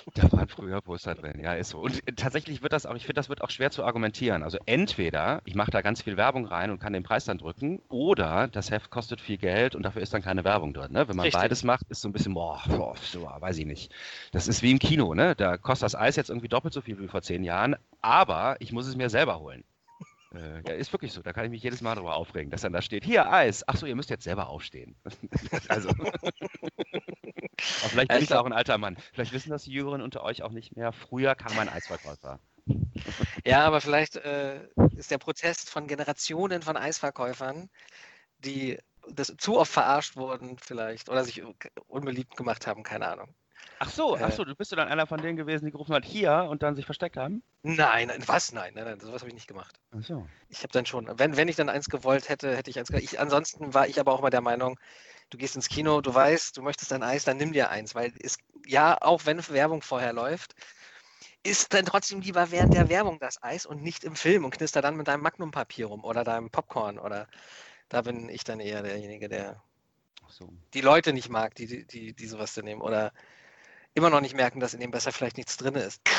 Da 0.15 0.31
waren 0.31 0.47
früher 0.47 0.81
Poster 0.81 1.15
drin, 1.15 1.39
ja, 1.41 1.53
ist 1.53 1.69
so. 1.69 1.79
Und 1.79 2.07
äh, 2.07 2.13
tatsächlich 2.13 2.61
wird 2.61 2.73
das 2.73 2.85
auch, 2.85 2.95
ich 2.95 3.03
finde, 3.03 3.15
das 3.15 3.29
wird 3.29 3.41
auch 3.41 3.49
schwer 3.49 3.71
zu 3.71 3.83
argumentieren. 3.83 4.43
Also 4.43 4.57
entweder 4.65 5.41
ich 5.45 5.55
mache 5.55 5.71
da 5.71 5.81
ganz 5.81 6.01
viel 6.01 6.17
Werbung 6.17 6.45
rein 6.45 6.71
und 6.71 6.79
kann 6.79 6.93
den 6.93 7.03
Preis 7.03 7.25
dann 7.25 7.37
drücken, 7.37 7.81
oder 7.89 8.47
das 8.47 8.71
Heft 8.71 8.89
kostet 8.89 9.21
viel 9.21 9.37
Geld 9.37 9.75
und 9.75 9.83
dafür 9.83 10.01
ist 10.01 10.13
dann 10.13 10.21
keine 10.21 10.43
Werbung 10.43 10.73
drin. 10.73 10.91
Ne? 10.91 11.07
Wenn 11.07 11.15
man 11.15 11.25
Richtig. 11.25 11.41
beides 11.41 11.63
macht, 11.63 11.89
ist 11.89 12.01
so 12.01 12.09
ein 12.09 12.13
bisschen, 12.13 12.33
boah, 12.33 12.61
boah, 12.67 12.95
so, 13.01 13.23
weiß 13.23 13.57
ich 13.57 13.65
nicht. 13.65 13.91
Das 14.31 14.47
ist 14.47 14.61
wie 14.61 14.71
im 14.71 14.79
Kino, 14.79 15.13
ne? 15.13 15.35
Da 15.35 15.57
kostet 15.57 15.85
das 15.85 15.95
Eis 15.95 16.15
jetzt 16.15 16.29
irgendwie 16.29 16.49
doppelt 16.49 16.73
so 16.73 16.81
viel 16.81 16.99
wie 16.99 17.07
vor 17.07 17.21
zehn 17.21 17.43
Jahren, 17.43 17.75
aber 18.01 18.57
ich 18.59 18.71
muss 18.71 18.87
es 18.87 18.95
mir 18.95 19.09
selber 19.09 19.39
holen. 19.39 19.63
Äh, 20.33 20.61
ja, 20.67 20.73
ist 20.73 20.91
wirklich 20.91 21.13
so. 21.13 21.21
Da 21.21 21.33
kann 21.33 21.45
ich 21.45 21.51
mich 21.51 21.63
jedes 21.63 21.81
Mal 21.81 21.95
darüber 21.95 22.15
aufregen, 22.15 22.49
dass 22.51 22.61
dann 22.61 22.73
da 22.73 22.81
steht, 22.81 23.05
hier 23.05 23.31
Eis. 23.31 23.63
Ach 23.67 23.75
so, 23.75 23.85
ihr 23.85 23.95
müsst 23.95 24.09
jetzt 24.09 24.23
selber 24.23 24.49
aufstehen. 24.49 24.95
also. 25.67 25.89
Vielleicht 27.57 28.09
bin 28.09 28.21
ich 28.21 28.27
da 28.27 28.39
auch 28.39 28.45
ein 28.45 28.53
alter 28.53 28.77
Mann. 28.77 28.97
Vielleicht 29.13 29.31
wissen 29.33 29.51
das 29.51 29.63
die 29.63 29.71
Jüngeren 29.71 30.01
unter 30.01 30.23
euch 30.23 30.41
auch 30.43 30.51
nicht 30.51 30.75
mehr. 30.75 30.91
Früher 30.91 31.35
kam 31.35 31.57
ein 31.59 31.69
Eisverkäufer. 31.69 32.39
Ja, 33.45 33.65
aber 33.65 33.81
vielleicht 33.81 34.15
äh, 34.15 34.69
ist 34.95 35.11
der 35.11 35.17
Protest 35.17 35.69
von 35.69 35.85
Generationen 35.85 36.61
von 36.61 36.77
Eisverkäufern, 36.77 37.69
die 38.37 38.77
das 39.09 39.35
zu 39.37 39.57
oft 39.57 39.71
verarscht 39.71 40.15
wurden, 40.15 40.57
vielleicht, 40.57 41.09
oder 41.09 41.25
sich 41.25 41.43
unbeliebt 41.87 42.37
gemacht 42.37 42.65
haben, 42.65 42.83
keine 42.83 43.07
Ahnung. 43.07 43.35
Ach 43.83 43.89
so, 43.89 44.15
ach 44.15 44.29
Äh. 44.29 44.31
so, 44.31 44.45
du 44.45 44.55
bist 44.55 44.71
du 44.71 44.77
dann 44.77 44.87
einer 44.87 45.07
von 45.07 45.21
denen 45.21 45.35
gewesen, 45.35 45.65
die 45.65 45.71
gerufen 45.71 45.93
hat, 45.93 46.05
hier 46.05 46.47
und 46.49 46.63
dann 46.63 46.73
sich 46.77 46.85
versteckt 46.85 47.17
haben? 47.17 47.43
Nein, 47.63 48.07
nein, 48.07 48.23
was? 48.25 48.53
Nein, 48.53 48.73
nein, 48.75 48.85
nein, 48.85 48.99
sowas 49.01 49.21
habe 49.21 49.27
ich 49.27 49.33
nicht 49.33 49.47
gemacht. 49.47 49.77
Ach 49.91 50.01
so. 50.01 50.25
Ich 50.47 50.59
habe 50.59 50.71
dann 50.71 50.85
schon, 50.85 51.09
wenn, 51.19 51.35
wenn 51.35 51.49
ich 51.49 51.57
dann 51.57 51.67
eins 51.67 51.89
gewollt 51.89 52.29
hätte, 52.29 52.55
hätte 52.55 52.69
ich 52.69 52.79
eins 52.79 52.87
gewollt. 52.87 53.03
Ich, 53.03 53.19
ansonsten 53.19 53.73
war 53.73 53.87
ich 53.89 53.99
aber 53.99 54.13
auch 54.13 54.21
mal 54.21 54.29
der 54.29 54.39
Meinung, 54.39 54.79
du 55.31 55.37
gehst 55.37 55.57
ins 55.57 55.67
Kino, 55.67 55.99
du 55.99 56.13
weißt, 56.13 56.55
du 56.55 56.61
möchtest 56.61 56.93
ein 56.93 57.03
Eis, 57.03 57.25
dann 57.25 57.35
nimm 57.35 57.51
dir 57.51 57.69
eins, 57.71 57.93
weil 57.93 58.13
es, 58.21 58.37
ja, 58.65 58.97
auch 59.01 59.25
wenn 59.25 59.45
Werbung 59.49 59.81
vorher 59.81 60.13
läuft, 60.13 60.55
ist 61.43 61.73
dann 61.73 61.85
trotzdem 61.85 62.21
lieber 62.21 62.51
während 62.51 62.73
der 62.73 62.87
Werbung 62.87 63.19
das 63.19 63.43
Eis 63.43 63.65
und 63.65 63.81
nicht 63.81 64.05
im 64.05 64.15
Film 64.15 64.45
und 64.45 64.51
knister 64.51 64.81
dann 64.81 64.95
mit 64.95 65.09
deinem 65.09 65.23
Magnumpapier 65.23 65.87
rum 65.87 66.05
oder 66.05 66.23
deinem 66.23 66.49
Popcorn 66.51 66.99
oder 66.99 67.27
da 67.89 68.01
bin 68.01 68.29
ich 68.29 68.45
dann 68.45 68.61
eher 68.61 68.81
derjenige, 68.81 69.27
der 69.27 69.61
so. 70.29 70.49
die 70.73 70.81
Leute 70.81 71.13
nicht 71.13 71.29
mag, 71.29 71.55
die, 71.55 71.67
die, 71.67 71.85
die, 71.85 72.13
die 72.13 72.27
sowas 72.27 72.53
dann 72.53 72.65
nehmen 72.65 72.81
oder 72.81 73.11
immer 73.93 74.09
noch 74.09 74.21
nicht 74.21 74.35
merken, 74.35 74.59
dass 74.59 74.73
in 74.73 74.79
dem 74.79 74.91
besser 74.91 75.11
vielleicht 75.11 75.37
nichts 75.37 75.57
drin 75.57 75.75
ist. 75.75 76.01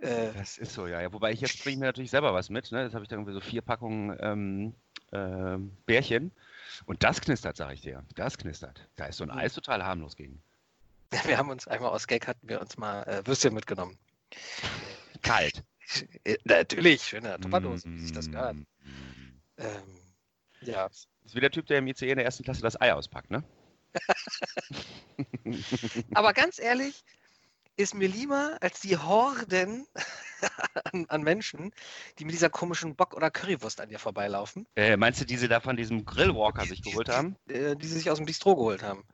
Äh, 0.00 0.32
Das 0.32 0.58
ist 0.58 0.72
so, 0.72 0.88
ja. 0.88 1.00
ja. 1.00 1.12
Wobei 1.12 1.30
ich 1.30 1.40
jetzt 1.40 1.62
bringe 1.62 1.78
mir 1.78 1.84
natürlich 1.86 2.10
selber 2.10 2.34
was 2.34 2.50
mit. 2.50 2.72
Ne? 2.72 2.82
Jetzt 2.82 2.94
habe 2.94 3.04
ich 3.04 3.08
da 3.08 3.14
irgendwie 3.14 3.34
so 3.34 3.40
vier 3.40 3.62
Packungen 3.62 4.16
ähm, 4.20 4.74
ähm, 5.12 5.76
Bärchen. 5.86 6.32
Und 6.86 7.04
das 7.04 7.20
knistert, 7.20 7.56
sage 7.56 7.74
ich 7.74 7.82
dir. 7.82 8.04
Das 8.16 8.36
knistert. 8.36 8.88
Da 8.96 9.04
ist 9.06 9.18
so 9.18 9.22
ein 9.24 9.30
Mhm. 9.30 9.38
Eis 9.38 9.54
total 9.54 9.84
harmlos 9.84 10.16
gegen. 10.16 10.42
wir 11.24 11.38
haben 11.38 11.50
uns 11.50 11.68
einmal 11.68 11.90
aus 11.90 12.08
Gag 12.08 12.26
hatten 12.26 12.48
wir 12.48 12.60
uns 12.60 12.76
mal 12.76 13.04
äh, 13.04 13.24
Würstchen 13.28 13.54
mitgenommen. 13.54 13.96
Kalt. 15.22 15.62
Äh, 16.24 16.36
Natürlich, 16.46 17.04
schöne 17.04 17.38
Tupperdose, 17.38 17.88
wie 17.88 18.00
sich 18.00 18.10
das 18.12 18.28
gehört. 18.28 18.56
Mm. 18.56 18.64
Ähm, 19.58 20.00
ja, 20.62 20.88
Das 20.88 21.06
ist 21.26 21.36
wie 21.36 21.40
der 21.40 21.52
Typ, 21.52 21.66
der 21.66 21.78
im 21.78 21.86
ICE 21.86 22.10
in 22.10 22.16
der 22.16 22.24
ersten 22.24 22.42
Klasse 22.42 22.62
das 22.62 22.80
Ei 22.80 22.92
auspackt, 22.92 23.30
ne? 23.30 23.44
Aber 26.12 26.32
ganz 26.32 26.58
ehrlich, 26.58 27.02
ist 27.76 27.94
mir 27.94 28.08
lieber 28.08 28.58
als 28.60 28.80
die 28.80 28.98
Horden 28.98 29.86
an, 30.92 31.06
an 31.08 31.22
Menschen, 31.22 31.72
die 32.18 32.24
mit 32.24 32.34
dieser 32.34 32.50
komischen 32.50 32.96
Bock- 32.96 33.14
oder 33.14 33.30
Currywurst 33.30 33.80
an 33.80 33.88
dir 33.90 33.98
vorbeilaufen, 33.98 34.66
Äh, 34.76 34.96
meinst 34.98 35.18
du, 35.20 35.24
die 35.24 35.36
sie 35.38 35.48
da 35.48 35.60
von 35.60 35.76
diesem 35.78 36.04
Grillwalker 36.04 36.66
sich 36.66 36.82
geholt 36.82 37.08
haben? 37.08 37.36
äh, 37.48 37.76
die 37.76 37.86
sie 37.86 37.94
sich 37.98 38.10
aus 38.10 38.18
dem 38.18 38.26
Bistro 38.26 38.56
geholt 38.56 38.82
haben. 38.82 39.04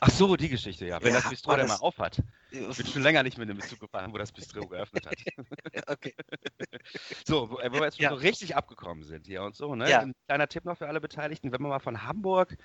Ach 0.00 0.10
so, 0.10 0.36
die 0.36 0.48
Geschichte, 0.48 0.86
ja. 0.86 1.00
Wenn 1.02 1.12
Ja, 1.12 1.20
das 1.20 1.30
Bistro 1.30 1.56
dann 1.56 1.68
mal 1.68 1.76
auf 1.76 1.98
hat. 1.98 2.22
Ich 2.50 2.76
bin 2.76 2.86
schon 2.86 3.02
länger 3.02 3.22
nicht 3.22 3.38
mit 3.38 3.48
einem 3.48 3.58
Bezug 3.58 3.80
gefahren, 3.80 4.12
wo 4.12 4.18
das 4.18 4.32
Bistro 4.32 4.66
geöffnet 4.66 5.06
hat. 5.06 5.16
okay. 5.88 6.14
So, 7.24 7.50
wo, 7.50 7.58
äh, 7.58 7.70
wo 7.70 7.76
wir 7.76 7.84
jetzt 7.84 7.96
schon 7.96 8.04
Ja. 8.04 8.10
so 8.10 8.16
richtig 8.16 8.56
abgekommen 8.56 9.04
sind 9.04 9.26
hier 9.26 9.42
und 9.42 9.54
so, 9.54 9.74
ne? 9.74 9.88
Ja. 9.88 10.00
Ein 10.00 10.14
kleiner 10.26 10.48
Tipp 10.48 10.64
noch 10.64 10.78
für 10.78 10.88
alle 10.88 11.00
Beteiligten, 11.00 11.52
wenn 11.52 11.62
man 11.62 11.70
mal 11.70 11.78
von 11.78 12.04
Hamburg 12.04 12.56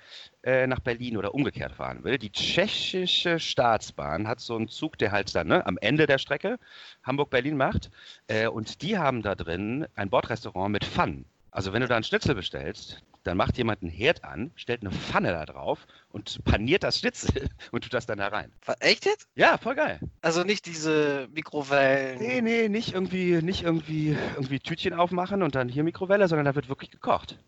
äh, 0.42 0.66
nach 0.66 0.80
Berlin 0.80 1.16
oder 1.16 1.34
umgekehrt 1.34 1.72
fahren 1.72 2.02
will. 2.04 2.18
Die 2.18 2.30
tschechische 2.32 3.38
Staatsbahn 3.38 4.26
hat 4.26 4.40
so 4.40 4.56
einen 4.56 4.68
Zug, 4.68 4.98
der 4.98 5.12
halt 5.12 5.34
dann 5.34 5.48
ne, 5.48 5.64
am 5.66 5.78
Ende 5.78 6.06
der 6.06 6.18
Strecke 6.18 6.58
Hamburg-Berlin 7.04 7.56
macht. 7.56 7.90
Äh, 8.28 8.48
und 8.48 8.82
die 8.82 8.98
haben 8.98 9.22
da 9.22 9.34
drin 9.34 9.86
ein 9.94 10.10
Bordrestaurant 10.10 10.72
mit 10.72 10.84
Pfannen. 10.84 11.26
Also 11.50 11.72
wenn 11.72 11.80
du 11.82 11.88
da 11.88 11.94
einen 11.96 12.04
Schnitzel 12.04 12.34
bestellst, 12.34 13.02
dann 13.26 13.36
macht 13.36 13.58
jemand 13.58 13.82
einen 13.82 13.90
Herd 13.90 14.24
an, 14.24 14.52
stellt 14.54 14.82
eine 14.82 14.90
Pfanne 14.90 15.32
da 15.32 15.44
drauf 15.46 15.86
und 16.10 16.44
paniert 16.44 16.82
das 16.82 17.00
Schnitzel 17.00 17.48
und 17.72 17.82
tut 17.82 17.94
das 17.94 18.06
dann 18.06 18.18
da 18.18 18.28
rein. 18.28 18.52
Echt 18.80 19.04
jetzt? 19.04 19.28
Ja, 19.34 19.58
voll 19.58 19.74
geil. 19.74 19.98
Also 20.20 20.44
nicht 20.44 20.66
diese 20.66 21.28
Mikrowellen. 21.32 22.18
Nee, 22.18 22.40
nee, 22.40 22.68
nicht 22.68 22.94
irgendwie, 22.94 23.42
nicht 23.42 23.62
irgendwie, 23.62 24.16
irgendwie 24.34 24.60
Tütchen 24.60 24.94
aufmachen 24.94 25.42
und 25.42 25.54
dann 25.54 25.68
hier 25.68 25.82
Mikrowelle, 25.82 26.28
sondern 26.28 26.44
da 26.44 26.54
wird 26.54 26.68
wirklich 26.68 26.90
gekocht. 26.90 27.38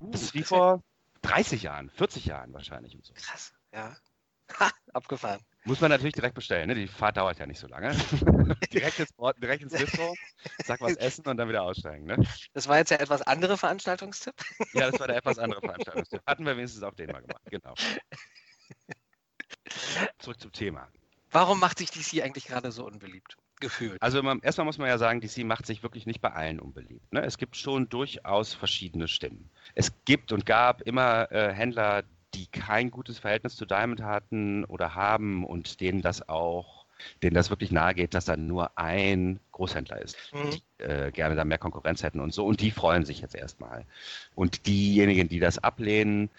Das 0.00 0.22
ist 0.22 0.34
wie 0.34 0.42
vor 0.42 0.82
30 1.22 1.62
Jahren, 1.62 1.90
40 1.90 2.26
Jahren 2.26 2.52
wahrscheinlich 2.52 2.94
und 2.94 3.04
so. 3.04 3.12
Krass, 3.14 3.52
ja. 3.72 3.96
Ha, 4.60 4.70
abgefahren. 4.92 5.40
Muss 5.64 5.80
man 5.80 5.90
natürlich 5.90 6.14
direkt 6.14 6.34
bestellen, 6.34 6.66
ne? 6.66 6.74
Die 6.74 6.88
Fahrt 6.88 7.16
dauert 7.16 7.38
ja 7.38 7.46
nicht 7.46 7.60
so 7.60 7.68
lange. 7.68 7.90
direkt, 8.72 8.98
ins, 8.98 9.10
Ort- 9.16 9.40
direkt 9.40 9.62
ins 9.62 9.72
Bistro, 9.72 10.14
sag 10.64 10.80
was 10.80 10.96
essen 10.96 11.24
und 11.26 11.36
dann 11.36 11.48
wieder 11.48 11.62
aussteigen, 11.62 12.04
ne? 12.04 12.16
Das 12.52 12.66
war 12.66 12.78
jetzt 12.78 12.90
ja 12.90 12.96
etwas 12.98 13.22
andere 13.22 13.56
Veranstaltungstipp. 13.56 14.34
Ja, 14.74 14.90
das 14.90 14.98
war 14.98 15.06
der 15.06 15.16
etwas 15.16 15.38
andere 15.38 15.60
Veranstaltung. 15.60 16.20
Hatten 16.26 16.46
wir 16.46 16.56
wenigstens 16.56 16.82
auch 16.82 16.94
den 16.94 17.10
mal 17.10 17.20
gemacht, 17.20 17.42
genau. 17.50 17.74
Zurück 20.18 20.40
zum 20.40 20.52
Thema. 20.52 20.88
Warum 21.30 21.60
macht 21.60 21.78
sich 21.78 21.90
DC 21.90 22.22
eigentlich 22.22 22.46
gerade 22.46 22.72
so 22.72 22.84
unbeliebt? 22.86 23.36
Gefühlt. 23.60 24.02
Also 24.02 24.22
man, 24.22 24.40
erstmal 24.40 24.64
muss 24.64 24.78
man 24.78 24.88
ja 24.88 24.98
sagen, 24.98 25.20
DC 25.20 25.44
macht 25.44 25.66
sich 25.66 25.82
wirklich 25.82 26.04
nicht 26.06 26.20
bei 26.20 26.32
allen 26.32 26.58
unbeliebt. 26.58 27.12
Ne? 27.12 27.22
Es 27.24 27.38
gibt 27.38 27.56
schon 27.56 27.88
durchaus 27.88 28.54
verschiedene 28.54 29.06
Stimmen. 29.08 29.50
Es 29.74 29.92
gibt 30.04 30.32
und 30.32 30.44
gab 30.46 30.82
immer 30.82 31.30
äh, 31.30 31.52
Händler, 31.52 32.02
die 32.34 32.46
kein 32.46 32.90
gutes 32.90 33.18
Verhältnis 33.18 33.56
zu 33.56 33.66
Diamond 33.66 34.02
hatten 34.02 34.64
oder 34.66 34.94
haben 34.94 35.44
und 35.44 35.80
denen 35.80 36.02
das 36.02 36.28
auch, 36.28 36.86
denen 37.22 37.34
das 37.34 37.50
wirklich 37.50 37.72
nahe 37.72 37.94
geht, 37.94 38.14
dass 38.14 38.26
da 38.26 38.36
nur 38.36 38.78
ein 38.78 39.40
Großhändler 39.52 40.00
ist, 40.02 40.16
Mhm. 40.32 40.50
die 40.50 40.84
äh, 40.84 41.12
gerne 41.12 41.34
da 41.36 41.44
mehr 41.44 41.58
Konkurrenz 41.58 42.02
hätten 42.02 42.20
und 42.20 42.32
so. 42.34 42.46
Und 42.46 42.60
die 42.60 42.70
freuen 42.70 43.04
sich 43.04 43.20
jetzt 43.20 43.34
erstmal. 43.34 43.86
Und 44.34 44.66
diejenigen, 44.66 45.28
die 45.28 45.40
das 45.40 45.58
ablehnen, 45.58 46.30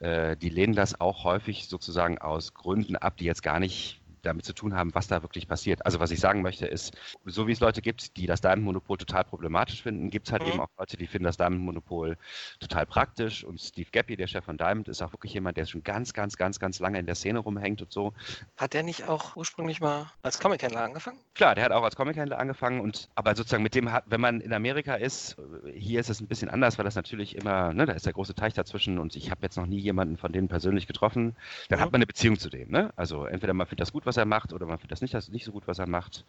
äh, 0.00 0.36
die 0.36 0.50
lehnen 0.50 0.74
das 0.74 1.00
auch 1.00 1.24
häufig 1.24 1.68
sozusagen 1.68 2.18
aus 2.18 2.54
Gründen 2.54 2.96
ab, 2.96 3.16
die 3.16 3.24
jetzt 3.24 3.42
gar 3.42 3.60
nicht 3.60 4.01
damit 4.22 4.44
zu 4.44 4.52
tun 4.54 4.74
haben, 4.74 4.94
was 4.94 5.08
da 5.08 5.22
wirklich 5.22 5.48
passiert. 5.48 5.84
Also 5.84 6.00
was 6.00 6.10
ich 6.10 6.20
sagen 6.20 6.42
möchte 6.42 6.66
ist, 6.66 6.96
so 7.24 7.46
wie 7.46 7.52
es 7.52 7.60
Leute 7.60 7.82
gibt, 7.82 8.16
die 8.16 8.26
das 8.26 8.40
Diamond-Monopol 8.40 8.96
total 8.98 9.24
problematisch 9.24 9.82
finden, 9.82 10.10
gibt 10.10 10.28
es 10.28 10.32
halt 10.32 10.42
Mhm. 10.42 10.48
eben 10.48 10.60
auch 10.60 10.68
Leute, 10.78 10.96
die 10.96 11.06
finden 11.06 11.24
das 11.24 11.36
Diamond-Monopol 11.36 12.16
total 12.60 12.86
praktisch. 12.86 13.44
Und 13.44 13.60
Steve 13.60 13.90
Gappy, 13.90 14.16
der 14.16 14.26
Chef 14.28 14.44
von 14.44 14.56
Diamond, 14.56 14.88
ist 14.88 15.02
auch 15.02 15.12
wirklich 15.12 15.34
jemand, 15.34 15.56
der 15.56 15.66
schon 15.66 15.82
ganz, 15.82 16.12
ganz, 16.12 16.36
ganz, 16.36 16.58
ganz 16.58 16.78
lange 16.78 16.98
in 16.98 17.06
der 17.06 17.14
Szene 17.14 17.40
rumhängt 17.40 17.82
und 17.82 17.92
so. 17.92 18.12
Hat 18.56 18.74
der 18.74 18.82
nicht 18.82 19.08
auch 19.08 19.36
ursprünglich 19.36 19.80
mal 19.80 20.10
als 20.22 20.38
Comic-Händler 20.38 20.82
angefangen? 20.84 21.18
Klar, 21.34 21.54
der 21.54 21.64
hat 21.64 21.72
auch 21.72 21.82
als 21.82 21.96
Comic-Händler 21.96 22.38
angefangen 22.38 22.80
und 22.80 23.08
aber 23.14 23.34
sozusagen 23.34 23.62
mit 23.62 23.74
dem 23.74 23.90
hat, 23.90 24.04
wenn 24.06 24.20
man 24.20 24.40
in 24.40 24.52
Amerika 24.52 24.94
ist, 24.94 25.36
hier 25.74 25.98
ist 26.00 26.10
es 26.10 26.20
ein 26.20 26.28
bisschen 26.28 26.48
anders, 26.50 26.78
weil 26.78 26.84
das 26.84 26.94
natürlich 26.94 27.34
immer, 27.36 27.72
ne, 27.72 27.86
da 27.86 27.92
ist 27.94 28.06
der 28.06 28.12
große 28.12 28.34
Teich 28.34 28.52
dazwischen 28.54 28.98
und 28.98 29.16
ich 29.16 29.30
habe 29.30 29.40
jetzt 29.42 29.56
noch 29.56 29.66
nie 29.66 29.78
jemanden 29.80 30.16
von 30.16 30.32
denen 30.32 30.48
persönlich 30.48 30.86
getroffen. 30.86 31.34
Dann 31.68 31.78
Mhm. 31.78 31.82
hat 31.82 31.92
man 31.92 31.98
eine 31.98 32.06
Beziehung 32.06 32.38
zu 32.38 32.50
dem, 32.50 32.70
ne? 32.70 32.92
Also 32.96 33.24
entweder 33.24 33.54
man 33.54 33.66
findet 33.66 33.80
das 33.82 33.92
gut, 33.92 34.04
was 34.06 34.11
er 34.16 34.24
macht, 34.26 34.52
oder 34.52 34.66
man 34.66 34.78
findet 34.78 34.92
das 34.92 35.02
nicht, 35.02 35.14
das 35.14 35.28
nicht 35.28 35.44
so 35.44 35.52
gut, 35.52 35.66
was 35.66 35.78
er 35.78 35.88
macht. 35.88 36.24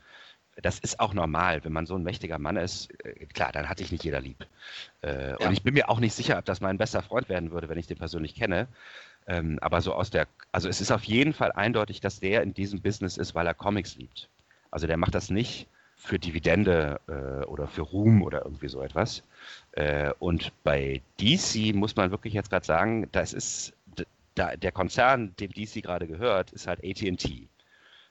Das 0.61 0.79
ist 0.79 0.99
auch 0.99 1.13
normal, 1.13 1.63
wenn 1.63 1.73
man 1.73 1.85
so 1.87 1.95
ein 1.95 2.03
mächtiger 2.03 2.37
Mann 2.37 2.57
ist. 2.57 2.91
Äh, 3.03 3.25
Klar, 3.27 3.51
dann 3.51 3.69
hat 3.69 3.79
dich 3.79 3.91
nicht 3.91 4.03
jeder 4.03 4.21
lieb. 4.21 4.45
Äh, 5.01 5.31
Ja. 5.31 5.47
Und 5.47 5.53
ich 5.53 5.63
bin 5.63 5.73
mir 5.73 5.89
auch 5.89 5.99
nicht 5.99 6.13
sicher, 6.13 6.37
ob 6.37 6.45
das 6.45 6.61
mein 6.61 6.77
bester 6.77 7.01
Freund 7.01 7.29
werden 7.29 7.51
würde, 7.51 7.69
wenn 7.69 7.79
ich 7.79 7.87
den 7.87 7.97
persönlich 7.97 8.35
kenne. 8.35 8.67
Ähm, 9.25 9.57
aber 9.61 9.81
so 9.81 9.93
aus 9.93 10.09
der, 10.11 10.27
also 10.51 10.67
es 10.69 10.81
ist 10.81 10.91
auf 10.91 11.03
jeden 11.05 11.33
Fall 11.33 11.51
eindeutig, 11.53 12.01
dass 12.01 12.19
der 12.19 12.43
in 12.43 12.53
diesem 12.53 12.81
Business 12.81 13.17
ist, 13.17 13.33
weil 13.35 13.47
er 13.47 13.53
Comics 13.53 13.95
liebt. 13.95 14.29
Also 14.69 14.85
der 14.85 14.97
macht 14.97 15.15
das 15.15 15.29
nicht 15.29 15.67
für 15.95 16.19
Dividende 16.19 16.99
äh, 17.07 17.45
oder 17.45 17.67
für 17.67 17.83
Ruhm 17.83 18.21
oder 18.23 18.43
irgendwie 18.43 18.67
so 18.67 18.81
etwas. 18.81 19.23
Äh, 19.71 20.11
und 20.19 20.51
bei 20.63 21.01
DC 21.19 21.73
muss 21.73 21.95
man 21.95 22.11
wirklich 22.11 22.33
jetzt 22.33 22.49
gerade 22.49 22.65
sagen, 22.65 23.07
das 23.13 23.31
ist 23.33 23.73
da, 24.35 24.55
der 24.57 24.71
Konzern, 24.71 25.35
dem 25.39 25.51
DC 25.51 25.81
gerade 25.83 26.07
gehört, 26.07 26.51
ist 26.51 26.67
halt 26.67 26.83
AT&T. 26.83 27.47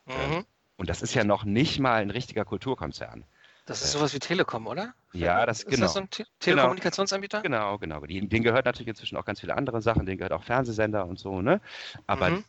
Mhm. 0.06 0.44
Und 0.76 0.88
das 0.88 1.02
ist 1.02 1.14
ja 1.14 1.24
noch 1.24 1.44
nicht 1.44 1.78
mal 1.78 2.02
ein 2.02 2.10
richtiger 2.10 2.44
Kulturkonzern. 2.44 3.24
Das 3.66 3.82
ist 3.82 3.92
sowas 3.92 4.12
wie 4.14 4.18
Telekom, 4.18 4.66
oder? 4.66 4.94
Ja, 5.12 5.46
das 5.46 5.60
ist 5.60 5.66
genau. 5.66 5.82
das 5.82 5.92
so 5.92 6.00
ein 6.00 6.10
Te 6.10 6.24
Telekommunikationsanbieter? 6.40 7.42
Genau, 7.42 7.78
genau. 7.78 8.00
Den, 8.00 8.28
denen 8.28 8.42
gehört 8.42 8.64
natürlich 8.64 8.88
inzwischen 8.88 9.16
auch 9.16 9.24
ganz 9.24 9.40
viele 9.40 9.56
andere 9.56 9.80
Sachen, 9.82 10.06
denen 10.06 10.18
gehört 10.18 10.32
auch 10.32 10.42
Fernsehsender 10.42 11.06
und 11.06 11.18
so, 11.18 11.40
ne? 11.42 11.60
Aber 12.06 12.30
Mhm. 12.30 12.44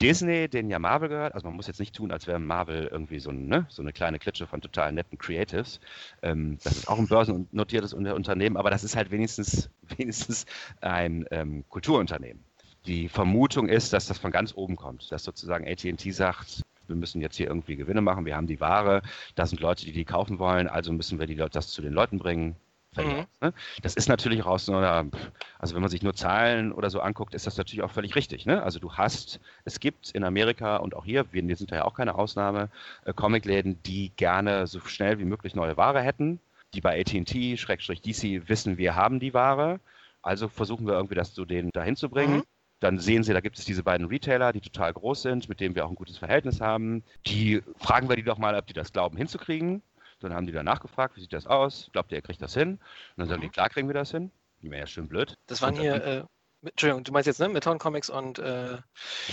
Disney, 0.00 0.48
denen 0.48 0.70
ja 0.70 0.78
Marvel 0.78 1.08
gehört, 1.08 1.34
also 1.34 1.46
man 1.46 1.54
muss 1.56 1.66
jetzt 1.68 1.78
nicht 1.78 1.94
tun, 1.94 2.10
als 2.10 2.26
wäre 2.26 2.38
Marvel 2.40 2.88
irgendwie 2.90 3.20
so, 3.20 3.30
ne, 3.30 3.66
so 3.68 3.80
eine 3.80 3.92
kleine 3.92 4.18
Klitsche 4.18 4.46
von 4.46 4.60
total 4.60 4.90
netten 4.92 5.18
Creatives. 5.18 5.78
Ähm, 6.22 6.58
das 6.64 6.76
ist 6.78 6.88
auch 6.88 6.98
ein 6.98 7.06
börsennotiertes 7.06 7.92
Unter- 7.92 8.14
Unternehmen, 8.16 8.56
aber 8.56 8.70
das 8.70 8.82
ist 8.82 8.96
halt 8.96 9.10
wenigstens, 9.12 9.70
wenigstens 9.96 10.46
ein 10.80 11.26
ähm, 11.30 11.64
Kulturunternehmen. 11.68 12.42
Die 12.86 13.08
Vermutung 13.08 13.68
ist, 13.68 13.92
dass 13.92 14.06
das 14.06 14.18
von 14.18 14.32
ganz 14.32 14.54
oben 14.54 14.76
kommt, 14.76 15.12
dass 15.12 15.22
sozusagen 15.22 15.66
AT&T 15.66 16.10
sagt, 16.10 16.62
wir 16.86 16.96
müssen 16.96 17.20
jetzt 17.20 17.36
hier 17.36 17.48
irgendwie 17.48 17.76
Gewinne 17.76 18.00
machen, 18.00 18.24
wir 18.24 18.36
haben 18.36 18.46
die 18.46 18.60
Ware, 18.60 19.02
da 19.34 19.46
sind 19.46 19.60
Leute, 19.60 19.84
die 19.84 19.92
die 19.92 20.04
kaufen 20.04 20.38
wollen, 20.38 20.68
also 20.68 20.92
müssen 20.92 21.18
wir 21.18 21.26
die 21.26 21.34
Leute 21.34 21.52
das 21.54 21.68
zu 21.68 21.82
den 21.82 21.92
Leuten 21.92 22.18
bringen. 22.18 22.56
Mhm. 22.96 23.26
ne? 23.40 23.52
Das 23.82 23.94
ist 23.94 24.08
natürlich 24.08 24.44
raus 24.44 24.68
also 24.68 25.74
wenn 25.74 25.82
man 25.82 25.90
sich 25.90 26.02
nur 26.02 26.14
Zahlen 26.14 26.72
oder 26.72 26.90
so 26.90 27.00
anguckt, 27.00 27.34
ist 27.34 27.46
das 27.46 27.56
natürlich 27.56 27.82
auch 27.82 27.90
völlig 27.90 28.14
richtig. 28.14 28.46
Ne? 28.46 28.62
Also 28.62 28.78
du 28.78 28.92
hast, 28.92 29.40
es 29.64 29.80
gibt 29.80 30.10
in 30.10 30.24
Amerika 30.24 30.76
und 30.76 30.94
auch 30.94 31.04
hier, 31.04 31.26
wir 31.32 31.56
sind 31.56 31.72
da 31.72 31.76
ja 31.76 31.84
auch 31.84 31.94
keine 31.94 32.14
Ausnahme, 32.14 32.70
äh, 33.04 33.12
Comicläden, 33.12 33.82
die 33.82 34.12
gerne 34.16 34.66
so 34.66 34.80
schnell 34.80 35.18
wie 35.18 35.24
möglich 35.24 35.54
neue 35.54 35.76
Ware 35.76 36.02
hätten, 36.02 36.40
die 36.74 36.80
bei 36.80 37.00
AT&T, 37.00 37.56
Schrägstrich 37.56 38.00
DC, 38.02 38.48
wissen, 38.48 38.78
wir 38.78 38.94
haben 38.94 39.20
die 39.20 39.34
Ware. 39.34 39.80
Also 40.22 40.48
versuchen 40.48 40.86
wir 40.86 40.94
irgendwie 40.94 41.14
das 41.14 41.34
zu 41.34 41.44
denen 41.44 41.70
dahin 41.72 41.96
zu 41.96 42.08
bringen. 42.08 42.36
Mhm. 42.38 42.44
Dann 42.84 42.98
sehen 42.98 43.22
sie, 43.22 43.32
da 43.32 43.40
gibt 43.40 43.58
es 43.58 43.64
diese 43.64 43.82
beiden 43.82 44.08
Retailer, 44.08 44.52
die 44.52 44.60
total 44.60 44.92
groß 44.92 45.22
sind, 45.22 45.48
mit 45.48 45.58
denen 45.58 45.74
wir 45.74 45.86
auch 45.86 45.88
ein 45.88 45.94
gutes 45.94 46.18
Verhältnis 46.18 46.60
haben. 46.60 47.02
Die 47.26 47.62
fragen 47.78 48.10
wir 48.10 48.16
die 48.16 48.22
doch 48.22 48.36
mal, 48.36 48.54
ob 48.54 48.66
die 48.66 48.74
das 48.74 48.92
glauben 48.92 49.16
hinzukriegen. 49.16 49.82
Dann 50.20 50.34
haben 50.34 50.44
die 50.44 50.52
danach 50.52 50.80
gefragt, 50.80 51.16
wie 51.16 51.22
sieht 51.22 51.32
das 51.32 51.46
aus? 51.46 51.88
Glaubt 51.92 52.12
ihr, 52.12 52.18
ihr 52.18 52.22
kriegt 52.22 52.42
das 52.42 52.52
hin? 52.52 52.72
Und 52.72 52.80
dann 53.16 53.28
sagen 53.28 53.40
die, 53.40 53.48
klar 53.48 53.70
kriegen 53.70 53.88
wir 53.88 53.94
das 53.94 54.10
hin. 54.10 54.30
Die 54.60 54.70
wäre 54.70 54.80
ja 54.80 54.86
schön 54.86 55.08
blöd. 55.08 55.38
Das 55.46 55.62
waren 55.62 55.74
hier, 55.76 55.94
äh, 55.94 56.24
Entschuldigung, 56.64 57.04
du 57.04 57.12
meinst 57.12 57.26
jetzt, 57.26 57.40
ne? 57.40 57.48
Meton 57.48 57.78
Comics 57.78 58.10
und 58.10 58.38
äh, 58.38 58.72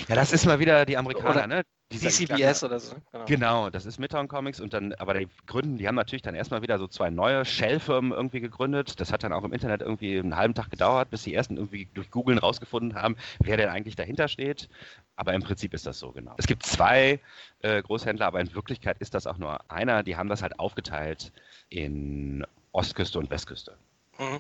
Ja, 0.08 0.16
das 0.16 0.32
ist 0.32 0.46
mal 0.46 0.60
wieder 0.60 0.86
die 0.86 0.98
Amerikaner, 0.98 1.32
Oder 1.32 1.48
ne? 1.48 1.64
Die 1.92 1.98
sagen, 1.98 2.26
DCBS 2.26 2.64
oder 2.64 2.80
so. 2.80 2.96
Genau. 3.12 3.26
Genau, 3.26 3.70
das 3.70 3.86
ist 3.86 4.00
Midtown 4.00 4.28
Comics 4.28 4.62
und 4.62 4.74
dann, 4.74 4.94
aber 4.94 5.14
die 5.14 5.28
gründen, 5.46 5.78
die 5.78 5.88
haben 5.88 5.96
natürlich 5.96 6.22
dann 6.22 6.36
erstmal 6.36 6.62
wieder 6.62 6.78
so 6.80 6.88
zwei 6.88 7.10
neue 7.10 7.44
Shell-Firmen 7.44 8.14
irgendwie 8.14 8.40
gegründet. 8.40 9.00
Das 9.02 9.12
hat 9.12 9.24
dann 9.24 9.34
auch 9.34 9.44
im 9.44 9.52
Internet 9.52 9.82
irgendwie 9.82 10.18
einen 10.18 10.38
halben 10.38 10.54
Tag 10.54 10.70
gedauert, 10.70 11.10
bis 11.10 11.24
die 11.24 11.34
ersten 11.34 11.58
irgendwie 11.58 11.90
durch 11.94 12.10
Googlen 12.10 12.38
rausgefunden 12.38 12.96
haben, 12.96 13.18
wer 13.40 13.58
denn 13.58 13.70
eigentlich 13.70 13.96
dahinter 13.96 14.30
steht. 14.30 14.70
Aber 15.18 15.34
im 15.34 15.44
Prinzip 15.44 15.74
ist 15.74 15.86
das 15.86 16.00
so, 16.00 16.12
genau. 16.12 16.34
Es 16.38 16.48
gibt 16.48 16.66
zwei 16.66 17.20
äh, 17.60 17.82
Großhändler, 17.82 18.28
aber 18.28 18.40
in 18.40 18.54
Wirklichkeit 18.56 18.98
ist 19.00 19.14
das 19.14 19.28
auch 19.28 19.38
nur 19.38 19.60
einer. 19.70 20.04
Die 20.04 20.16
haben 20.16 20.30
das 20.30 20.42
halt 20.42 20.60
aufgeteilt 20.60 21.34
in 21.70 22.46
Ostküste 22.72 23.20
und 23.20 23.30
Westküste. 23.30 23.76
Mhm. 24.18 24.40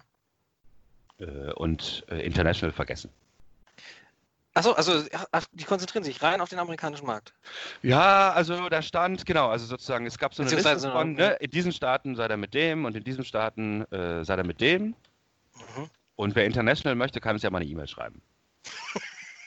Äh, 1.21 1.51
und 1.53 2.03
äh, 2.09 2.25
International 2.25 2.73
vergessen. 2.73 3.11
Achso, 4.53 4.73
also 4.73 5.05
die 5.53 5.63
konzentrieren 5.63 6.03
sich 6.03 6.21
rein 6.21 6.41
auf 6.41 6.49
den 6.49 6.59
amerikanischen 6.59 7.05
Markt. 7.05 7.33
Ja, 7.83 8.33
also 8.33 8.67
da 8.67 8.81
stand, 8.81 9.25
genau, 9.25 9.47
also 9.47 9.65
sozusagen, 9.65 10.05
es 10.05 10.17
gab 10.17 10.33
so 10.33 10.43
eine 10.43 10.51
Liste 10.51 10.77
von, 10.79 11.13
ne, 11.13 11.37
in 11.39 11.51
diesen 11.51 11.71
Staaten 11.71 12.15
sei 12.15 12.25
er 12.25 12.35
mit 12.35 12.53
dem 12.53 12.83
und 12.83 12.97
in 12.97 13.03
diesen 13.03 13.23
Staaten 13.23 13.83
äh, 13.93 14.25
sei 14.25 14.35
er 14.35 14.43
mit 14.43 14.59
dem. 14.59 14.87
Mhm. 14.87 15.89
Und 16.17 16.35
wer 16.35 16.45
international 16.45 16.95
möchte, 16.95 17.21
kann 17.21 17.35
uns 17.35 17.43
ja 17.43 17.49
mal 17.49 17.61
eine 17.61 17.69
E-Mail 17.69 17.87
schreiben. 17.87 18.21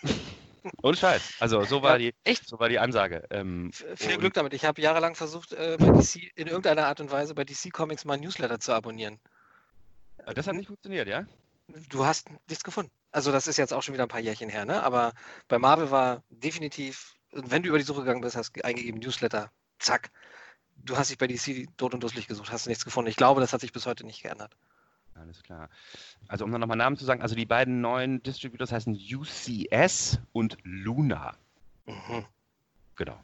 Und 0.80 0.98
Scheiß. 0.98 1.34
Also 1.40 1.62
so 1.64 1.82
war 1.82 1.92
Ja, 1.92 1.98
die, 1.98 2.14
echt? 2.24 2.48
so 2.48 2.58
war 2.58 2.70
die 2.70 2.78
Ansage. 2.78 3.24
Ähm, 3.28 3.70
Viel 3.96 4.16
Glück 4.16 4.32
damit. 4.32 4.54
Ich 4.54 4.64
habe 4.64 4.80
jahrelang 4.80 5.14
versucht, 5.14 5.52
äh, 5.52 5.76
bei 5.78 5.90
DC 5.90 6.32
in 6.36 6.46
irgendeiner 6.46 6.86
Art 6.86 7.00
und 7.00 7.10
Weise 7.10 7.34
bei 7.34 7.44
DC 7.44 7.70
Comics 7.70 8.06
mal 8.06 8.16
Newsletter 8.16 8.58
zu 8.58 8.72
abonnieren. 8.72 9.20
Das 10.34 10.46
hat 10.46 10.54
nicht 10.54 10.68
funktioniert, 10.68 11.06
ja? 11.06 11.26
Du 11.88 12.04
hast 12.04 12.28
nichts 12.48 12.64
gefunden. 12.64 12.90
Also 13.10 13.32
das 13.32 13.46
ist 13.46 13.56
jetzt 13.56 13.72
auch 13.72 13.82
schon 13.82 13.94
wieder 13.94 14.04
ein 14.04 14.08
paar 14.08 14.20
Jährchen 14.20 14.48
her, 14.48 14.64
ne? 14.64 14.82
Aber 14.82 15.12
bei 15.48 15.58
Marvel 15.58 15.90
war 15.90 16.22
definitiv, 16.28 17.14
wenn 17.32 17.62
du 17.62 17.68
über 17.68 17.78
die 17.78 17.84
Suche 17.84 18.00
gegangen 18.00 18.20
bist, 18.20 18.36
hast 18.36 18.64
eingegeben 18.64 19.00
Newsletter, 19.00 19.50
zack. 19.78 20.10
Du 20.76 20.96
hast 20.96 21.10
dich 21.10 21.18
bei 21.18 21.26
DC 21.26 21.68
tot 21.76 21.94
und 21.94 22.02
dusselig 22.02 22.26
gesucht, 22.26 22.50
hast 22.50 22.66
nichts 22.66 22.84
gefunden. 22.84 23.08
Ich 23.08 23.16
glaube, 23.16 23.40
das 23.40 23.52
hat 23.52 23.60
sich 23.60 23.72
bis 23.72 23.86
heute 23.86 24.04
nicht 24.04 24.22
geändert. 24.22 24.56
Alles 25.14 25.42
klar. 25.42 25.70
Also 26.28 26.44
um 26.44 26.50
noch 26.50 26.66
mal 26.66 26.76
Namen 26.76 26.96
zu 26.96 27.04
sagen, 27.04 27.22
also 27.22 27.34
die 27.34 27.46
beiden 27.46 27.80
neuen 27.80 28.22
Distributors 28.22 28.72
heißen 28.72 28.94
UCS 28.94 30.18
und 30.32 30.58
Luna. 30.64 31.36
Mhm. 31.86 32.26
Genau. 32.96 33.18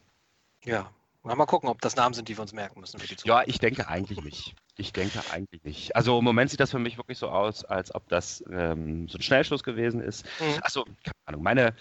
Ja. 0.64 0.92
Mal 1.22 1.44
gucken, 1.46 1.68
ob 1.68 1.80
das 1.82 1.96
Namen 1.96 2.14
sind, 2.14 2.28
die 2.28 2.36
wir 2.38 2.42
uns 2.42 2.52
merken 2.52 2.80
müssen 2.80 2.98
für 2.98 3.06
die 3.06 3.16
Zukunft. 3.16 3.26
Ja, 3.26 3.42
ich 3.46 3.58
denke 3.58 3.88
eigentlich 3.88 4.22
nicht. 4.22 4.54
Ich 4.80 4.94
denke 4.94 5.20
eigentlich 5.30 5.62
nicht. 5.62 5.94
Also 5.94 6.18
im 6.18 6.24
Moment 6.24 6.50
sieht 6.50 6.58
das 6.58 6.70
für 6.70 6.78
mich 6.78 6.96
wirklich 6.96 7.18
so 7.18 7.28
aus, 7.28 7.66
als 7.66 7.94
ob 7.94 8.08
das 8.08 8.42
ähm, 8.50 9.08
so 9.08 9.18
ein 9.18 9.22
Schnellschuss 9.22 9.62
gewesen 9.62 10.00
ist. 10.00 10.24
Mhm. 10.40 10.58
Achso, 10.62 10.84
keine 10.84 11.16
Ahnung. 11.26 11.42
Meine, 11.42 11.74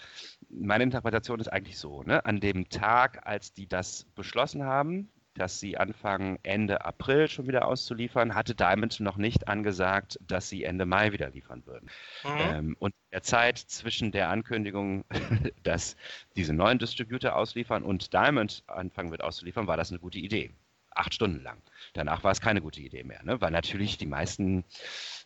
meine 0.50 0.84
Interpretation 0.84 1.40
ist 1.40 1.48
eigentlich 1.48 1.78
so, 1.78 2.02
ne? 2.02 2.22
An 2.26 2.40
dem 2.40 2.68
Tag, 2.68 3.26
als 3.26 3.54
die 3.54 3.66
das 3.66 4.04
beschlossen 4.14 4.64
haben, 4.64 5.08
dass 5.32 5.58
sie 5.58 5.78
anfangen, 5.78 6.38
Ende 6.42 6.84
April 6.84 7.26
schon 7.28 7.46
wieder 7.46 7.66
auszuliefern, 7.66 8.34
hatte 8.34 8.54
Diamond 8.54 9.00
noch 9.00 9.16
nicht 9.16 9.48
angesagt, 9.48 10.18
dass 10.20 10.50
sie 10.50 10.64
Ende 10.64 10.84
Mai 10.84 11.12
wieder 11.12 11.30
liefern 11.30 11.64
würden. 11.64 11.88
Mhm. 12.22 12.38
Ähm, 12.38 12.76
und 12.80 12.90
in 12.90 13.10
der 13.12 13.22
Zeit 13.22 13.56
zwischen 13.56 14.12
der 14.12 14.28
Ankündigung, 14.28 15.06
dass 15.62 15.96
diese 16.36 16.52
neuen 16.52 16.78
Distributor 16.78 17.34
ausliefern 17.34 17.82
und 17.82 18.12
Diamond 18.12 18.62
anfangen 18.66 19.10
wird 19.10 19.24
auszuliefern, 19.24 19.66
war 19.66 19.78
das 19.78 19.90
eine 19.90 20.00
gute 20.00 20.18
Idee. 20.18 20.50
Acht 20.92 21.14
Stunden 21.14 21.42
lang. 21.42 21.62
Danach 21.94 22.24
war 22.24 22.32
es 22.32 22.40
keine 22.40 22.60
gute 22.60 22.80
Idee 22.80 23.04
mehr, 23.04 23.22
ne? 23.22 23.40
weil 23.40 23.50
natürlich 23.50 23.98
die 23.98 24.06
meisten, 24.06 24.64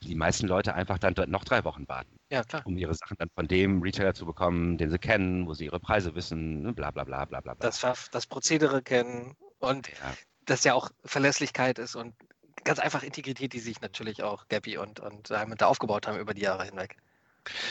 die 0.02 0.14
meisten 0.14 0.46
Leute 0.46 0.74
einfach 0.74 0.98
dann 0.98 1.14
dort 1.14 1.28
noch 1.28 1.44
drei 1.44 1.64
Wochen 1.64 1.88
warten, 1.88 2.16
Ja, 2.30 2.42
um 2.64 2.76
ihre 2.76 2.94
Sachen 2.94 3.16
dann 3.18 3.30
von 3.34 3.48
dem 3.48 3.82
Retailer 3.82 4.14
zu 4.14 4.26
bekommen, 4.26 4.78
den 4.78 4.90
sie 4.90 4.98
kennen, 4.98 5.46
wo 5.46 5.54
sie 5.54 5.64
ihre 5.64 5.80
Preise 5.80 6.14
wissen, 6.14 6.62
ne? 6.62 6.72
bla 6.72 6.90
bla 6.90 7.04
bla 7.04 7.24
bla 7.24 7.40
bla. 7.40 7.54
bla. 7.54 7.70
Das, 7.70 7.80
das 8.10 8.26
Prozedere 8.26 8.82
kennen 8.82 9.36
und 9.58 9.88
ja. 9.88 10.14
das 10.44 10.64
ja 10.64 10.74
auch 10.74 10.90
Verlässlichkeit 11.04 11.78
ist 11.78 11.94
und 11.94 12.14
ganz 12.64 12.78
einfach 12.78 13.02
Integrität, 13.02 13.52
die 13.52 13.60
sich 13.60 13.80
natürlich 13.80 14.22
auch 14.22 14.48
Gappy 14.48 14.78
und, 14.78 15.00
und 15.00 15.30
Diamond 15.30 15.60
da 15.60 15.66
aufgebaut 15.66 16.06
haben 16.06 16.18
über 16.18 16.34
die 16.34 16.42
Jahre 16.42 16.64
hinweg. 16.64 16.96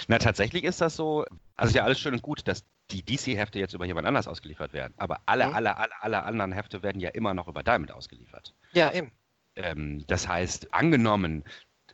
Na, 0.07 0.19
tatsächlich 0.19 0.63
ist 0.63 0.81
das 0.81 0.95
so. 0.95 1.25
Also 1.55 1.69
ist 1.71 1.75
ja 1.75 1.83
alles 1.83 1.99
schön 1.99 2.13
und 2.13 2.21
gut, 2.21 2.47
dass 2.47 2.65
die 2.91 3.03
DC-Hefte 3.03 3.59
jetzt 3.59 3.73
über 3.73 3.85
jemand 3.85 4.07
anders 4.07 4.27
ausgeliefert 4.27 4.73
werden. 4.73 4.93
Aber 4.97 5.21
alle, 5.25 5.47
Mhm. 5.47 5.53
alle, 5.53 5.77
alle, 5.77 5.91
alle 6.01 6.23
anderen 6.23 6.51
Hefte 6.51 6.83
werden 6.83 6.99
ja 6.99 7.09
immer 7.09 7.33
noch 7.33 7.47
über 7.47 7.63
Diamond 7.63 7.91
ausgeliefert. 7.91 8.53
Ja, 8.73 8.91
eben. 8.91 9.11
Ähm, 9.55 10.05
das 10.07 10.27
heißt, 10.27 10.73
angenommen, 10.73 11.43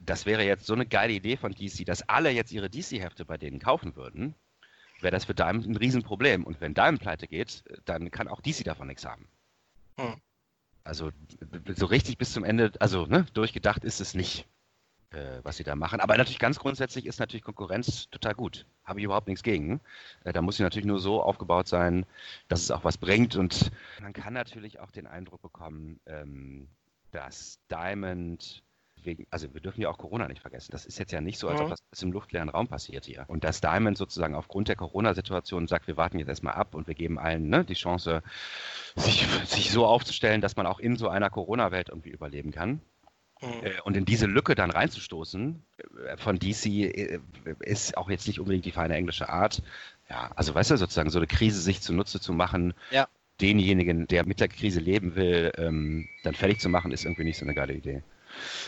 das 0.02 0.26
wäre 0.26 0.44
jetzt 0.44 0.66
so 0.66 0.74
eine 0.74 0.86
geile 0.86 1.14
Idee 1.14 1.38
von 1.38 1.54
DC, 1.54 1.86
dass 1.86 2.08
alle 2.08 2.30
jetzt 2.32 2.52
ihre 2.52 2.70
DC-Hefte 2.70 3.26
bei 3.26 3.38
denen 3.38 3.60
kaufen 3.60 3.96
würden, 3.96 4.34
wäre 5.02 5.12
das 5.12 5.26
für 5.26 5.34
Diamond 5.36 5.68
ein 5.68 5.76
Riesenproblem. 5.76 6.44
Und 6.46 6.60
wenn 6.62 6.74
Diamond 6.74 7.02
pleite 7.02 7.28
geht, 7.28 7.64
dann 7.86 8.12
kann 8.12 8.28
auch 8.28 8.42
DC 8.42 8.64
davon 8.64 8.88
nichts 8.88 9.06
haben. 9.06 9.28
Hm. 9.98 10.16
Also 10.84 11.12
so 11.76 11.86
richtig 11.86 12.18
bis 12.18 12.34
zum 12.34 12.44
Ende, 12.44 12.72
also 12.80 13.06
ne, 13.06 13.26
durchgedacht 13.34 13.84
ist 13.84 14.00
es 14.02 14.16
nicht, 14.16 14.48
äh, 15.12 15.40
was 15.44 15.58
sie 15.58 15.64
da 15.64 15.76
machen. 15.76 16.00
Aber 16.00 16.18
natürlich 16.18 16.40
ganz 16.40 16.60
grundsätzlich 16.60 17.06
ist 17.06 17.20
natürlich 17.20 17.44
Konkurrenz 17.44 18.10
total 18.10 18.36
gut. 18.36 18.66
Habe 18.84 19.00
ich 19.00 19.06
überhaupt 19.06 19.28
nichts 19.28 19.44
gegen. 19.44 19.80
Äh, 20.24 20.34
da 20.34 20.42
muss 20.42 20.58
sie 20.58 20.64
natürlich 20.64 20.86
nur 20.86 21.00
so 21.00 21.22
aufgebaut 21.22 21.68
sein, 21.68 22.06
dass 22.48 22.62
es 22.62 22.72
auch 22.72 22.84
was 22.84 22.98
bringt. 22.98 23.36
Und 23.36 23.72
man 24.02 24.14
kann 24.14 24.34
natürlich 24.34 24.80
auch 24.80 24.92
den 24.92 25.08
Eindruck 25.08 25.42
bekommen, 25.42 26.00
ähm, 26.06 26.68
dass 27.12 27.60
Diamond 27.72 28.64
wegen, 29.02 29.26
also 29.30 29.54
wir 29.54 29.62
dürfen 29.62 29.80
ja 29.82 29.90
auch 29.90 29.98
Corona 29.98 30.28
nicht 30.28 30.42
vergessen. 30.42 30.72
Das 30.74 30.86
ist 30.86 31.00
jetzt 31.00 31.14
ja 31.14 31.22
nicht 31.22 31.40
so, 31.40 31.48
als 31.48 31.60
ob 31.62 31.68
Mhm. 31.68 31.70
das 31.72 31.80
alles 31.90 32.04
im 32.04 32.12
luftleeren 32.12 32.50
Raum 32.50 32.68
passiert 32.68 33.06
hier. 33.06 33.24
Und 33.30 33.46
dass 33.46 33.62
Diamond 33.62 33.98
sozusagen 33.98 34.36
aufgrund 34.36 34.68
der 34.68 34.76
Corona-Situation 34.76 35.68
sagt, 35.68 35.88
wir 35.88 35.96
warten 35.96 36.20
jetzt 36.20 36.28
erstmal 36.28 36.56
ab 36.56 36.76
und 36.76 36.86
wir 36.88 36.96
geben 36.96 37.18
allen 37.18 37.48
ne, 37.50 37.64
die 37.64 37.76
Chance, 37.76 38.22
sich, 38.98 39.26
sich 39.46 39.72
so 39.72 39.86
aufzustellen, 39.86 40.42
dass 40.42 40.58
man 40.58 40.66
auch 40.68 40.80
in 40.80 40.98
so 40.98 41.08
einer 41.08 41.30
Corona-Welt 41.30 41.88
irgendwie 41.90 42.10
überleben 42.10 42.52
kann. 42.52 42.82
Hm. 43.40 43.50
Äh, 43.64 43.82
Und 43.84 43.96
in 43.96 44.06
diese 44.06 44.26
Lücke 44.26 44.56
dann 44.56 44.70
reinzustoßen 44.72 45.64
äh, 46.08 46.18
von 46.18 46.40
DC 46.40 46.66
äh, 46.66 47.20
ist 47.62 47.96
auch 47.98 48.10
jetzt 48.10 48.28
nicht 48.28 48.40
unbedingt 48.40 48.66
die 48.66 48.72
feine 48.72 48.96
englische 48.96 49.30
Art. 49.30 49.62
Ja, 50.10 50.32
also 50.36 50.54
weißt 50.54 50.72
du, 50.72 50.78
sozusagen 50.78 51.10
so 51.10 51.20
eine 51.20 51.28
Krise 51.28 51.62
sich 51.62 51.82
zunutze 51.82 52.20
zu 52.20 52.34
machen, 52.34 52.74
Ja. 52.92 53.08
denjenigen, 53.42 54.08
der 54.08 54.26
mit 54.26 54.40
der 54.42 54.50
Krise 54.50 54.80
leben 54.82 55.16
will, 55.16 55.52
ähm, 55.58 56.10
dann 56.24 56.34
fertig 56.36 56.60
zu 56.60 56.68
machen, 56.68 56.92
ist 56.92 57.06
irgendwie 57.06 57.24
nicht 57.24 57.38
so 57.38 57.46
eine 57.46 57.54
geile 57.54 57.74
Idee. 57.74 58.04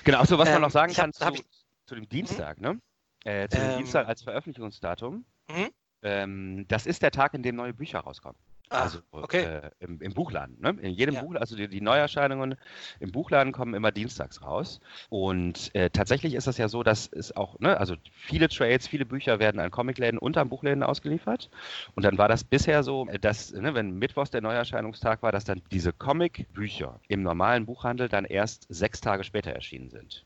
Genau, 0.06 0.24
so 0.24 0.38
was 0.38 0.48
man 0.48 0.56
Ähm, 0.58 0.62
noch 0.62 0.72
sagen 0.72 0.92
ich 0.92 0.98
hab- 0.98 1.06
kann 1.06 1.14
zu, 1.14 1.26
hab 1.26 1.34
ich- 1.36 1.44
zu 1.86 1.96
dem 1.96 2.08
Dienstag, 2.08 2.62
ne? 2.62 2.80
Äh, 3.26 3.50
zu 3.50 3.58
dem 3.58 3.72
Ähm. 3.72 3.78
Dienstag 3.80 4.08
als 4.08 4.22
Veröffentlichungsdatum. 4.22 5.26
Mhm. 5.50 5.70
Ähm, 6.04 6.66
das 6.68 6.86
ist 6.86 7.02
der 7.04 7.12
Tag, 7.12 7.34
in 7.34 7.44
dem 7.44 7.56
neue 7.56 7.74
Bücher 7.74 8.00
rauskommen. 8.00 8.38
Ach, 8.72 8.84
Also 8.84 9.00
okay. 9.12 9.44
äh, 9.44 9.72
im, 9.80 10.02
im 10.02 10.14
Buchladen. 10.14 10.58
Ne? 10.62 10.70
In 10.82 10.94
jedem 10.94 11.16
Ja. 11.16 11.22
Buch, 11.22 11.36
also 11.36 11.56
die, 11.58 11.68
die 11.68 11.82
Neuerscheinungen 11.82 12.56
im 13.00 13.12
Buchladen 13.12 13.52
kommen 13.52 13.74
immer 13.74 13.92
dienstags 13.92 14.42
raus. 14.42 14.80
Und 15.10 15.76
äh, 15.76 15.90
tatsächlich 15.90 16.34
ist 16.36 16.48
das 16.48 16.58
ja 16.58 16.70
so, 16.70 16.82
dass 16.82 17.08
es 17.08 17.36
auch, 17.36 17.60
ne, 17.60 17.78
also 17.78 17.96
viele 18.08 18.48
Trades, 18.48 18.88
viele 18.88 19.06
Bücher 19.06 19.40
werden 19.40 19.60
an 19.60 19.72
Comicläden 19.72 20.18
und 20.18 20.38
an 20.38 20.48
Buchläden 20.50 20.84
ausgeliefert. 20.84 21.50
Und 21.96 22.04
dann 22.04 22.18
war 22.18 22.30
das 22.30 22.44
bisher 22.46 22.84
so, 22.84 23.08
äh, 23.08 23.20
dass, 23.20 23.52
ne, 23.52 23.74
wenn 23.76 23.92
Mittwochs 24.00 24.32
der 24.32 24.42
Neuerscheinungstag 24.42 25.22
war, 25.22 25.32
dass 25.34 25.44
dann 25.44 25.62
diese 25.72 25.92
Comic-Bücher 25.92 27.02
im 27.10 27.24
normalen 27.24 27.66
Buchhandel 27.66 28.08
dann 28.08 28.26
erst 28.26 28.68
sechs 28.70 29.02
Tage 29.02 29.24
später 29.26 29.52
erschienen 29.52 29.90
sind. 29.90 30.26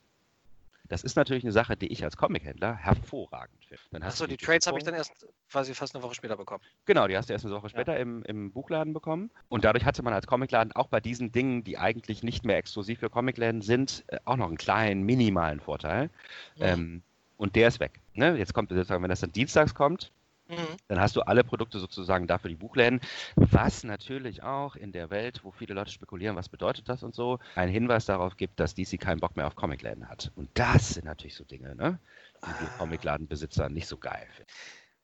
Das 0.87 1.03
ist 1.03 1.15
natürlich 1.15 1.43
eine 1.43 1.51
Sache, 1.51 1.75
die 1.75 1.87
ich 1.87 2.03
als 2.03 2.17
Comichändler 2.17 2.75
hervorragend 2.75 3.65
finde. 3.65 3.81
Dann 3.91 4.03
hast 4.03 4.13
Achso, 4.13 4.25
du 4.25 4.35
die 4.35 4.37
Trades 4.37 4.67
habe 4.67 4.77
ich 4.77 4.83
dann 4.83 4.93
erst 4.93 5.25
quasi 5.49 5.73
fast 5.73 5.95
eine 5.95 6.03
Woche 6.03 6.15
später 6.15 6.37
bekommen. 6.37 6.63
Genau, 6.85 7.07
die 7.07 7.17
hast 7.17 7.29
du 7.29 7.33
erst 7.33 7.45
eine 7.45 7.55
Woche 7.55 7.69
später 7.69 7.97
im, 7.97 8.23
im 8.23 8.51
Buchladen 8.51 8.93
bekommen. 8.93 9.31
Und 9.49 9.63
dadurch 9.65 9.85
hatte 9.85 10.03
man 10.03 10.13
als 10.13 10.27
Comicladen 10.27 10.71
auch 10.73 10.87
bei 10.87 10.99
diesen 10.99 11.31
Dingen, 11.31 11.63
die 11.63 11.77
eigentlich 11.77 12.23
nicht 12.23 12.45
mehr 12.45 12.57
exklusiv 12.57 12.99
für 12.99 13.09
Comicläden 13.09 13.61
sind, 13.61 14.03
äh, 14.07 14.19
auch 14.25 14.37
noch 14.37 14.47
einen 14.47 14.57
kleinen, 14.57 15.03
minimalen 15.03 15.59
Vorteil. 15.59 16.09
Ja. 16.55 16.67
Ähm, 16.67 17.01
und 17.37 17.55
der 17.55 17.67
ist 17.67 17.79
weg. 17.79 17.99
Ne? 18.13 18.37
Jetzt 18.37 18.53
kommt 18.53 18.69
sozusagen, 18.69 19.03
wenn 19.03 19.09
das 19.09 19.19
dann 19.19 19.31
dienstags 19.31 19.73
kommt, 19.73 20.11
Mhm. 20.47 20.77
dann 20.87 20.99
hast 20.99 21.15
du 21.15 21.21
alle 21.21 21.43
Produkte 21.43 21.79
sozusagen 21.79 22.27
dafür 22.27 22.49
die 22.49 22.55
Buchläden, 22.55 22.99
was 23.35 23.83
natürlich 23.83 24.43
auch 24.43 24.75
in 24.75 24.91
der 24.91 25.09
Welt, 25.09 25.43
wo 25.43 25.51
viele 25.51 25.73
Leute 25.73 25.91
spekulieren, 25.91 26.35
was 26.35 26.49
bedeutet 26.49 26.87
das 26.87 27.01
und 27.03 27.15
so, 27.15 27.39
einen 27.55 27.71
Hinweis 27.71 28.05
darauf 28.05 28.37
gibt, 28.37 28.59
dass 28.59 28.75
DC 28.75 28.99
keinen 28.99 29.19
Bock 29.19 29.35
mehr 29.35 29.47
auf 29.47 29.55
Comicläden 29.55 30.07
hat. 30.07 30.31
Und 30.35 30.49
das 30.53 30.89
sind 30.95 31.05
natürlich 31.05 31.35
so 31.35 31.43
Dinge, 31.43 31.75
ne? 31.75 31.99
die 32.43 32.47
Ah. 32.47 32.77
Comicladenbesitzer 32.77 33.69
nicht 33.69 33.87
so 33.87 33.97
geil 33.97 34.27
finden. 34.35 34.51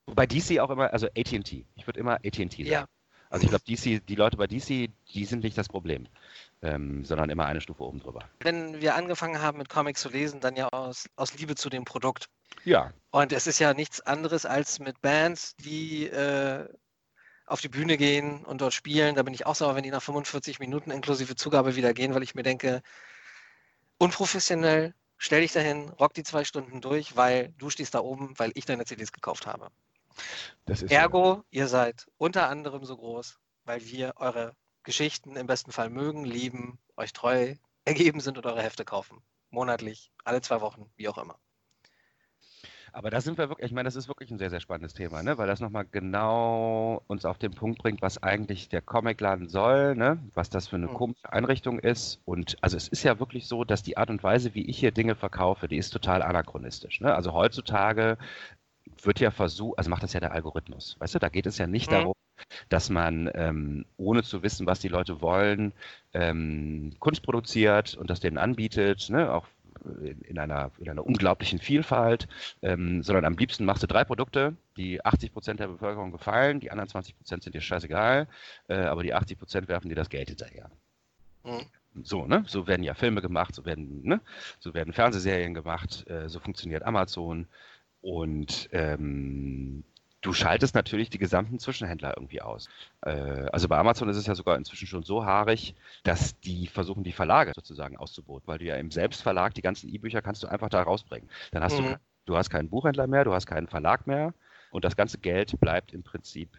Wobei 0.06 0.26
DC 0.26 0.60
auch 0.60 0.70
immer, 0.70 0.92
also 0.92 1.06
AT&T, 1.06 1.66
ich 1.74 1.86
würde 1.86 2.00
immer 2.00 2.14
AT&T 2.14 2.48
sagen. 2.48 2.66
Ja. 2.66 2.86
Also 3.30 3.44
ich 3.44 3.48
glaube, 3.48 3.64
DC, 3.64 4.06
die 4.06 4.14
Leute 4.14 4.36
bei 4.36 4.46
DC, 4.46 4.90
die 5.14 5.24
sind 5.24 5.42
nicht 5.42 5.56
das 5.56 5.66
Problem, 5.66 6.06
ähm, 6.60 7.02
sondern 7.06 7.30
immer 7.30 7.46
eine 7.46 7.62
Stufe 7.62 7.82
oben 7.82 7.98
drüber. 7.98 8.28
Wenn 8.40 8.82
wir 8.82 8.94
angefangen 8.94 9.40
haben 9.40 9.56
mit 9.56 9.70
Comics 9.70 10.02
zu 10.02 10.10
lesen, 10.10 10.40
dann 10.40 10.54
ja 10.54 10.68
aus, 10.70 11.08
aus 11.16 11.32
Liebe 11.38 11.54
zu 11.54 11.70
dem 11.70 11.86
Produkt. 11.86 12.26
Ja. 12.64 12.92
Und 13.10 13.32
es 13.32 13.46
ist 13.46 13.58
ja 13.58 13.74
nichts 13.74 14.00
anderes 14.00 14.46
als 14.46 14.78
mit 14.78 15.00
Bands, 15.02 15.54
die 15.56 16.06
äh, 16.06 16.68
auf 17.46 17.60
die 17.60 17.68
Bühne 17.68 17.96
gehen 17.96 18.44
und 18.44 18.60
dort 18.60 18.72
spielen. 18.72 19.14
Da 19.14 19.22
bin 19.22 19.34
ich 19.34 19.46
auch 19.46 19.54
sauer, 19.54 19.74
wenn 19.74 19.82
die 19.82 19.90
nach 19.90 20.02
45 20.02 20.58
Minuten 20.58 20.90
inklusive 20.90 21.36
Zugabe 21.36 21.76
wieder 21.76 21.92
gehen, 21.92 22.14
weil 22.14 22.22
ich 22.22 22.34
mir 22.34 22.42
denke, 22.42 22.82
unprofessionell, 23.98 24.94
stell 25.18 25.42
dich 25.42 25.52
dahin, 25.52 25.90
rock 25.90 26.14
die 26.14 26.22
zwei 26.22 26.44
Stunden 26.44 26.80
durch, 26.80 27.16
weil 27.16 27.52
du 27.58 27.70
stehst 27.70 27.94
da 27.94 28.00
oben, 28.00 28.38
weil 28.38 28.52
ich 28.54 28.64
deine 28.64 28.84
CDs 28.84 29.12
gekauft 29.12 29.46
habe. 29.46 29.68
Ergo, 30.88 31.36
so. 31.36 31.44
ihr 31.50 31.68
seid 31.68 32.06
unter 32.18 32.48
anderem 32.48 32.84
so 32.84 32.96
groß, 32.96 33.38
weil 33.64 33.84
wir 33.84 34.14
eure 34.16 34.54
Geschichten 34.82 35.36
im 35.36 35.46
besten 35.46 35.72
Fall 35.72 35.90
mögen, 35.90 36.24
lieben, 36.24 36.78
euch 36.96 37.12
treu 37.12 37.54
ergeben 37.84 38.20
sind 38.20 38.38
und 38.38 38.46
eure 38.46 38.62
Hefte 38.62 38.84
kaufen. 38.84 39.22
Monatlich, 39.50 40.10
alle 40.24 40.40
zwei 40.40 40.60
Wochen, 40.60 40.90
wie 40.96 41.08
auch 41.08 41.18
immer. 41.18 41.38
Aber 42.92 43.08
da 43.10 43.20
sind 43.22 43.38
wir 43.38 43.48
wirklich, 43.48 43.66
ich 43.66 43.72
meine, 43.72 43.86
das 43.86 43.96
ist 43.96 44.08
wirklich 44.08 44.30
ein 44.30 44.38
sehr, 44.38 44.50
sehr 44.50 44.60
spannendes 44.60 44.92
Thema, 44.92 45.22
ne? 45.22 45.38
weil 45.38 45.46
das 45.46 45.60
nochmal 45.60 45.86
genau 45.90 47.02
uns 47.06 47.24
auf 47.24 47.38
den 47.38 47.52
Punkt 47.52 47.78
bringt, 47.78 48.02
was 48.02 48.22
eigentlich 48.22 48.68
der 48.68 48.82
Comicladen 48.82 49.48
soll, 49.48 49.94
ne? 49.94 50.18
was 50.34 50.50
das 50.50 50.68
für 50.68 50.76
eine 50.76 50.88
mhm. 50.88 50.94
komische 50.94 51.32
Einrichtung 51.32 51.78
ist. 51.78 52.20
Und 52.26 52.56
also 52.60 52.76
es 52.76 52.88
ist 52.88 53.02
ja 53.02 53.18
wirklich 53.18 53.46
so, 53.46 53.64
dass 53.64 53.82
die 53.82 53.96
Art 53.96 54.10
und 54.10 54.22
Weise, 54.22 54.54
wie 54.54 54.66
ich 54.66 54.78
hier 54.78 54.92
Dinge 54.92 55.14
verkaufe, 55.14 55.68
die 55.68 55.78
ist 55.78 55.90
total 55.90 56.22
anachronistisch. 56.22 57.00
Ne? 57.00 57.14
Also 57.14 57.32
heutzutage 57.32 58.18
wird 59.02 59.20
ja 59.20 59.30
versucht, 59.30 59.78
also 59.78 59.88
macht 59.88 60.02
das 60.02 60.12
ja 60.12 60.20
der 60.20 60.32
Algorithmus. 60.32 60.96
Weißt 60.98 61.14
du, 61.14 61.18
da 61.18 61.30
geht 61.30 61.46
es 61.46 61.56
ja 61.56 61.66
nicht 61.66 61.90
mhm. 61.90 61.94
darum, 61.94 62.14
dass 62.68 62.90
man 62.90 63.30
ähm, 63.34 63.86
ohne 63.96 64.22
zu 64.22 64.42
wissen, 64.42 64.66
was 64.66 64.80
die 64.80 64.88
Leute 64.88 65.22
wollen, 65.22 65.72
ähm, 66.12 66.94
Kunst 66.98 67.22
produziert 67.22 67.94
und 67.94 68.10
das 68.10 68.20
denen 68.20 68.38
anbietet, 68.38 69.08
ne? 69.08 69.32
auch 69.32 69.46
in 70.28 70.38
einer, 70.38 70.70
in 70.78 70.88
einer 70.88 71.06
unglaublichen 71.06 71.58
Vielfalt, 71.58 72.28
ähm, 72.62 73.02
sondern 73.02 73.24
am 73.24 73.36
liebsten 73.36 73.64
machst 73.64 73.82
du 73.82 73.86
drei 73.86 74.04
Produkte, 74.04 74.56
die 74.76 75.04
80 75.04 75.32
Prozent 75.32 75.60
der 75.60 75.68
Bevölkerung 75.68 76.12
gefallen, 76.12 76.60
die 76.60 76.70
anderen 76.70 76.88
20 76.88 77.16
Prozent 77.16 77.42
sind 77.42 77.54
dir 77.54 77.60
scheißegal, 77.60 78.28
äh, 78.68 78.74
aber 78.74 79.02
die 79.02 79.14
80 79.14 79.38
Prozent 79.38 79.68
werfen 79.68 79.88
dir 79.88 79.94
das 79.94 80.10
Geld 80.10 80.28
hinterher. 80.28 80.70
Mhm. 81.44 81.66
So, 82.02 82.26
ne? 82.26 82.44
So 82.46 82.66
werden 82.66 82.82
ja 82.82 82.94
Filme 82.94 83.20
gemacht, 83.20 83.54
so 83.54 83.64
werden, 83.64 84.02
ne? 84.02 84.20
So 84.60 84.72
werden 84.72 84.92
Fernsehserien 84.92 85.54
gemacht, 85.54 86.08
äh, 86.08 86.28
so 86.28 86.40
funktioniert 86.40 86.84
Amazon. 86.84 87.46
Und 88.00 88.68
ähm, 88.72 89.84
du 90.22 90.32
schaltest 90.32 90.74
natürlich 90.74 91.10
die 91.10 91.18
gesamten 91.18 91.58
Zwischenhändler 91.58 92.14
irgendwie 92.16 92.40
aus. 92.40 92.68
Äh, 93.02 93.10
also 93.52 93.68
bei 93.68 93.76
Amazon 93.76 94.08
ist 94.08 94.16
es 94.16 94.26
ja 94.26 94.34
sogar 94.34 94.56
inzwischen 94.56 94.86
schon 94.86 95.02
so 95.02 95.26
haarig, 95.26 95.74
dass 96.04 96.38
die 96.40 96.68
versuchen, 96.68 97.04
die 97.04 97.12
Verlage 97.12 97.52
sozusagen 97.54 97.96
auszuboten, 97.96 98.46
weil 98.46 98.58
du 98.58 98.64
ja 98.64 98.76
im 98.76 98.90
Selbstverlag 98.90 99.52
die 99.54 99.62
ganzen 99.62 99.88
E-Bücher 99.88 100.22
kannst 100.22 100.42
du 100.42 100.46
einfach 100.46 100.68
da 100.68 100.82
rausbringen. 100.82 101.28
Dann 101.50 101.62
hast 101.62 101.78
mhm. 101.78 101.84
du, 101.84 102.00
du 102.26 102.36
hast 102.36 102.50
keinen 102.50 102.70
Buchhändler 102.70 103.06
mehr, 103.06 103.24
du 103.24 103.34
hast 103.34 103.46
keinen 103.46 103.66
Verlag 103.66 104.06
mehr 104.06 104.32
und 104.70 104.84
das 104.84 104.96
ganze 104.96 105.18
Geld 105.18 105.60
bleibt 105.60 105.92
im 105.92 106.02
Prinzip 106.02 106.56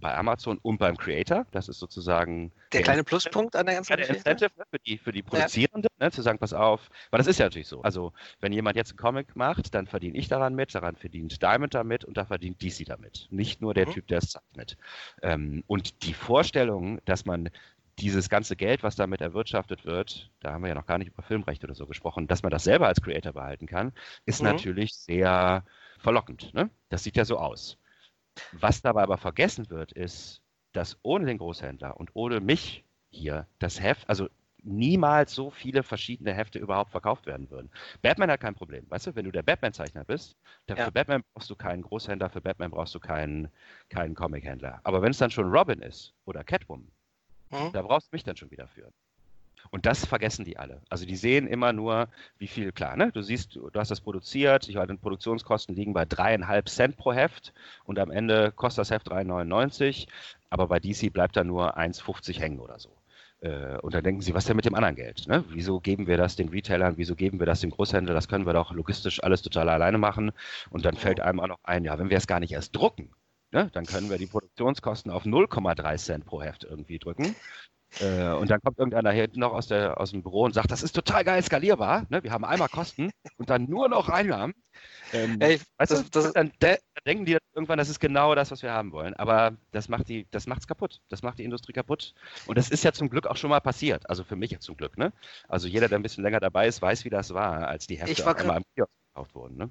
bei 0.00 0.16
Amazon 0.16 0.58
und 0.58 0.78
beim 0.78 0.96
Creator. 0.96 1.46
Das 1.50 1.68
ist 1.68 1.78
sozusagen 1.78 2.52
der, 2.72 2.82
kleine 2.82 3.04
Pluspunkt 3.04 3.56
an 3.56 3.66
der 3.66 3.76
ganzen 3.76 3.92
ja, 3.92 3.96
der 3.96 4.10
Incentive 4.10 4.50
ne, 4.56 4.64
für 4.70 4.78
die, 4.78 4.98
für 4.98 5.12
die 5.12 5.22
Produzierende, 5.22 5.88
ja. 5.98 6.06
ne, 6.06 6.10
zu 6.10 6.22
sagen, 6.22 6.38
pass 6.38 6.52
auf, 6.52 6.88
weil 7.10 7.18
das 7.18 7.26
ist 7.26 7.38
ja 7.38 7.46
natürlich 7.46 7.68
so. 7.68 7.82
Also 7.82 8.12
wenn 8.40 8.52
jemand 8.52 8.76
jetzt 8.76 8.90
einen 8.90 8.98
Comic 8.98 9.36
macht, 9.36 9.74
dann 9.74 9.86
verdiene 9.86 10.16
ich 10.16 10.28
daran 10.28 10.54
mit, 10.54 10.74
daran 10.74 10.96
verdient 10.96 11.42
Diamond 11.42 11.74
damit 11.74 12.04
und 12.04 12.16
da 12.16 12.24
verdient 12.24 12.62
DC 12.62 12.86
damit. 12.86 13.28
Nicht 13.30 13.60
nur 13.60 13.74
der 13.74 13.86
mhm. 13.86 13.92
Typ, 13.92 14.06
der 14.08 14.18
es 14.18 14.30
zeichnet. 14.30 14.76
Ähm, 15.22 15.64
und 15.66 16.02
die 16.02 16.14
Vorstellung, 16.14 17.00
dass 17.04 17.24
man 17.24 17.50
dieses 18.00 18.28
ganze 18.28 18.56
Geld, 18.56 18.82
was 18.82 18.96
damit 18.96 19.20
erwirtschaftet 19.20 19.84
wird, 19.84 20.30
da 20.40 20.52
haben 20.52 20.62
wir 20.62 20.68
ja 20.68 20.74
noch 20.74 20.86
gar 20.86 20.98
nicht 20.98 21.08
über 21.08 21.22
Filmrecht 21.22 21.62
oder 21.64 21.74
so 21.74 21.86
gesprochen, 21.86 22.26
dass 22.26 22.42
man 22.42 22.50
das 22.50 22.64
selber 22.64 22.86
als 22.86 23.00
Creator 23.00 23.32
behalten 23.32 23.66
kann, 23.66 23.92
ist 24.24 24.42
mhm. 24.42 24.48
natürlich 24.48 24.94
sehr 24.94 25.64
verlockend. 25.98 26.54
Ne? 26.54 26.70
Das 26.88 27.04
sieht 27.04 27.16
ja 27.16 27.24
so 27.24 27.36
aus. 27.38 27.76
Was 28.52 28.82
dabei 28.82 29.02
aber 29.02 29.18
vergessen 29.18 29.70
wird, 29.70 29.92
ist, 29.92 30.42
dass 30.72 30.98
ohne 31.02 31.26
den 31.26 31.38
Großhändler 31.38 31.96
und 31.96 32.10
ohne 32.14 32.40
mich 32.40 32.84
hier 33.10 33.46
das 33.58 33.80
Heft, 33.80 34.08
also 34.08 34.28
niemals 34.62 35.34
so 35.34 35.50
viele 35.50 35.82
verschiedene 35.82 36.32
Hefte 36.34 36.58
überhaupt 36.58 36.90
verkauft 36.90 37.26
werden 37.26 37.50
würden. 37.50 37.70
Batman 38.02 38.30
hat 38.30 38.40
kein 38.40 38.54
Problem. 38.54 38.84
Weißt 38.90 39.06
du, 39.06 39.14
wenn 39.14 39.24
du 39.24 39.32
der 39.32 39.42
Batman-Zeichner 39.42 40.04
bist, 40.04 40.36
dann 40.66 40.76
ja. 40.76 40.84
für 40.84 40.92
Batman 40.92 41.22
brauchst 41.32 41.50
du 41.50 41.56
keinen 41.56 41.82
Großhändler, 41.82 42.28
für 42.28 42.40
Batman 42.40 42.70
brauchst 42.70 42.94
du 42.94 43.00
keinen, 43.00 43.48
keinen 43.88 44.14
Comic-Händler. 44.14 44.80
Aber 44.84 45.02
wenn 45.02 45.10
es 45.10 45.18
dann 45.18 45.30
schon 45.30 45.50
Robin 45.50 45.80
ist 45.80 46.14
oder 46.24 46.44
Catwoman, 46.44 46.90
hm? 47.50 47.72
da 47.72 47.82
brauchst 47.82 48.12
du 48.12 48.16
mich 48.16 48.24
dann 48.24 48.36
schon 48.36 48.50
wieder 48.50 48.68
für. 48.68 48.92
Und 49.70 49.86
das 49.86 50.04
vergessen 50.06 50.44
die 50.44 50.58
alle. 50.58 50.82
Also 50.88 51.06
die 51.06 51.16
sehen 51.16 51.46
immer 51.46 51.72
nur, 51.72 52.08
wie 52.38 52.48
viel, 52.48 52.72
klar, 52.72 52.96
ne? 52.96 53.12
Du 53.12 53.22
siehst, 53.22 53.56
du 53.56 53.70
hast 53.74 53.90
das 53.90 54.00
produziert, 54.00 54.68
ich 54.68 54.74
meine, 54.74 54.96
Produktionskosten 54.96 55.74
liegen 55.74 55.92
bei 55.92 56.04
dreieinhalb 56.04 56.68
Cent 56.68 56.96
pro 56.96 57.12
Heft 57.12 57.52
und 57.84 57.98
am 57.98 58.10
Ende 58.10 58.52
kostet 58.52 58.82
das 58.82 58.90
Heft 58.90 59.10
3,99, 59.10 60.08
aber 60.48 60.66
bei 60.68 60.80
DC 60.80 61.12
bleibt 61.12 61.36
da 61.36 61.44
nur 61.44 61.78
1,50 61.78 62.38
hängen 62.40 62.60
oder 62.60 62.78
so. 62.78 62.90
Äh, 63.40 63.78
und 63.78 63.94
dann 63.94 64.04
denken 64.04 64.20
sie, 64.20 64.34
was 64.34 64.44
denn 64.44 64.56
mit 64.56 64.64
dem 64.64 64.74
anderen 64.74 64.96
Geld? 64.96 65.26
Ne? 65.26 65.44
Wieso 65.48 65.80
geben 65.80 66.06
wir 66.06 66.16
das 66.16 66.36
den 66.36 66.48
Retailern? 66.48 66.94
Wieso 66.96 67.14
geben 67.14 67.38
wir 67.38 67.46
das 67.46 67.60
dem 67.60 67.70
Großhändler? 67.70 68.14
Das 68.14 68.28
können 68.28 68.46
wir 68.46 68.52
doch 68.52 68.72
logistisch 68.72 69.22
alles 69.22 69.42
total 69.42 69.68
alleine 69.68 69.98
machen. 69.98 70.32
Und 70.70 70.84
dann 70.84 70.96
fällt 70.96 71.20
einem 71.20 71.40
auch 71.40 71.48
noch 71.48 71.58
ein, 71.62 71.84
ja, 71.84 71.98
wenn 71.98 72.10
wir 72.10 72.18
es 72.18 72.26
gar 72.26 72.40
nicht 72.40 72.52
erst 72.52 72.76
drucken, 72.76 73.10
ne, 73.50 73.70
dann 73.72 73.86
können 73.86 74.10
wir 74.10 74.18
die 74.18 74.26
Produktionskosten 74.26 75.10
auf 75.10 75.24
0,3 75.24 75.96
Cent 75.96 76.26
pro 76.26 76.42
Heft 76.42 76.64
irgendwie 76.64 76.98
drücken. 76.98 77.34
Äh, 77.98 78.32
und 78.34 78.50
dann 78.50 78.60
kommt 78.60 78.78
irgendeiner 78.78 79.10
hier 79.10 79.28
noch 79.34 79.52
aus, 79.52 79.66
der, 79.66 80.00
aus 80.00 80.12
dem 80.12 80.22
Büro 80.22 80.44
und 80.44 80.54
sagt, 80.54 80.70
das 80.70 80.82
ist 80.82 80.92
total 80.92 81.24
geil 81.24 81.42
skalierbar. 81.42 82.06
Ne? 82.08 82.22
Wir 82.22 82.30
haben 82.30 82.44
einmal 82.44 82.68
Kosten 82.68 83.10
und 83.36 83.50
dann 83.50 83.64
nur 83.64 83.88
noch 83.88 84.08
Einnahmen. 84.08 84.54
Ähm, 85.12 85.40
Ey, 85.40 85.60
weißt 85.78 85.90
das, 85.90 86.04
du, 86.04 86.10
das, 86.10 86.32
dann, 86.32 86.52
dann, 86.60 86.76
denken 87.04 87.24
die 87.24 87.36
irgendwann, 87.54 87.78
das 87.78 87.88
ist 87.88 87.98
genau 87.98 88.34
das, 88.34 88.50
was 88.50 88.62
wir 88.62 88.72
haben 88.72 88.92
wollen. 88.92 89.14
Aber 89.14 89.56
das 89.72 89.88
macht 89.88 90.08
die, 90.08 90.28
das 90.30 90.46
macht's 90.46 90.68
kaputt. 90.68 91.00
Das 91.08 91.22
macht 91.22 91.38
die 91.38 91.44
Industrie 91.44 91.72
kaputt. 91.72 92.14
Und 92.46 92.56
das 92.56 92.70
ist 92.70 92.84
ja 92.84 92.92
zum 92.92 93.10
Glück 93.10 93.26
auch 93.26 93.36
schon 93.36 93.50
mal 93.50 93.60
passiert. 93.60 94.08
Also 94.08 94.22
für 94.22 94.36
mich 94.36 94.52
jetzt 94.52 94.64
zum 94.64 94.76
Glück. 94.76 94.96
Ne? 94.96 95.12
Also 95.48 95.66
jeder, 95.66 95.88
der 95.88 95.98
ein 95.98 96.02
bisschen 96.02 96.22
länger 96.22 96.40
dabei 96.40 96.68
ist, 96.68 96.80
weiß, 96.80 97.04
wie 97.04 97.10
das 97.10 97.34
war, 97.34 97.66
als 97.66 97.86
die 97.86 97.98
Hefte 97.98 98.24
einmal 98.36 98.58
im 98.58 98.64
Kiosk 98.74 98.92
gekauft 99.08 99.34
wurden. 99.34 99.56
Ne? 99.56 99.70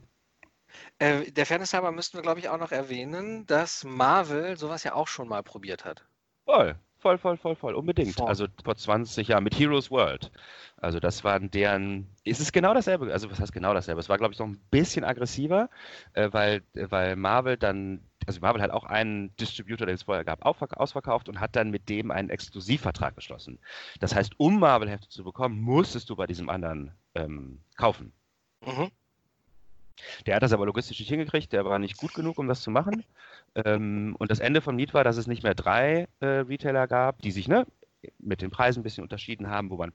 Äh, 0.99 1.31
der 1.31 1.45
Fairness 1.45 1.73
halber 1.73 1.91
müssten 1.91 2.17
wir, 2.17 2.21
glaube 2.21 2.39
ich, 2.39 2.49
auch 2.49 2.59
noch 2.59 2.71
erwähnen, 2.71 3.45
dass 3.45 3.85
Marvel 3.85 4.57
sowas 4.57 4.83
ja 4.83 4.93
auch 4.93 5.07
schon 5.07 5.27
mal 5.27 5.41
probiert 5.41 5.85
hat. 5.85 6.05
Voll, 6.45 6.75
Voll, 6.99 7.17
voll, 7.17 7.37
voll, 7.37 7.55
voll, 7.55 7.75
unbedingt. 7.75 8.15
Voll. 8.15 8.27
Also 8.27 8.47
vor 8.63 8.75
20 8.75 9.29
Jahren 9.29 9.43
mit 9.45 9.57
Heroes 9.57 9.89
World. 9.89 10.31
Also 10.75 10.99
das 10.99 11.23
waren 11.23 11.49
deren. 11.49 12.09
Es 12.25 12.41
ist 12.41 12.51
genau 12.51 12.73
dasselbe. 12.73 13.11
Also 13.11 13.31
was 13.31 13.39
heißt 13.39 13.53
genau 13.53 13.73
dasselbe? 13.73 14.01
Es 14.01 14.09
war, 14.09 14.17
glaube 14.17 14.33
ich, 14.33 14.39
noch 14.39 14.47
ein 14.47 14.59
bisschen 14.69 15.05
aggressiver, 15.05 15.69
äh, 16.13 16.29
weil, 16.31 16.61
weil 16.73 17.15
Marvel 17.15 17.55
dann. 17.55 18.01
Also 18.27 18.41
Marvel 18.41 18.61
hat 18.61 18.71
auch 18.71 18.83
einen 18.83 19.35
Distributor, 19.37 19.87
den 19.87 19.95
es 19.95 20.03
vorher 20.03 20.25
gab, 20.25 20.45
ausverkauft 20.45 21.29
und 21.29 21.39
hat 21.39 21.55
dann 21.55 21.71
mit 21.71 21.87
dem 21.89 22.11
einen 22.11 22.29
Exklusivvertrag 22.29 23.15
geschlossen. 23.15 23.59
Das 24.01 24.13
heißt, 24.13 24.33
um 24.37 24.59
Marvel-Hefte 24.59 25.07
zu 25.07 25.23
bekommen, 25.23 25.59
musstest 25.61 26.09
du 26.09 26.15
bei 26.15 26.27
diesem 26.27 26.49
anderen 26.49 26.91
ähm, 27.15 27.63
kaufen. 27.75 28.11
Mhm. 28.63 28.91
Der 30.25 30.35
hat 30.35 30.43
das 30.43 30.53
aber 30.53 30.65
logistisch 30.65 30.99
nicht 30.99 31.09
hingekriegt, 31.09 31.53
der 31.53 31.65
war 31.65 31.79
nicht 31.79 31.97
gut 31.97 32.13
genug, 32.13 32.37
um 32.37 32.47
das 32.47 32.61
zu 32.61 32.71
machen. 32.71 33.03
Ähm, 33.55 34.15
und 34.19 34.31
das 34.31 34.39
Ende 34.39 34.61
vom 34.61 34.77
Lied 34.77 34.93
war, 34.93 35.03
dass 35.03 35.17
es 35.17 35.27
nicht 35.27 35.43
mehr 35.43 35.55
drei 35.55 36.07
äh, 36.19 36.25
Retailer 36.25 36.87
gab, 36.87 37.21
die 37.21 37.31
sich 37.31 37.47
ne, 37.47 37.65
mit 38.19 38.41
den 38.41 38.51
Preisen 38.51 38.79
ein 38.79 38.83
bisschen 38.83 39.03
unterschieden 39.03 39.49
haben, 39.49 39.69
wo 39.69 39.77
man 39.77 39.91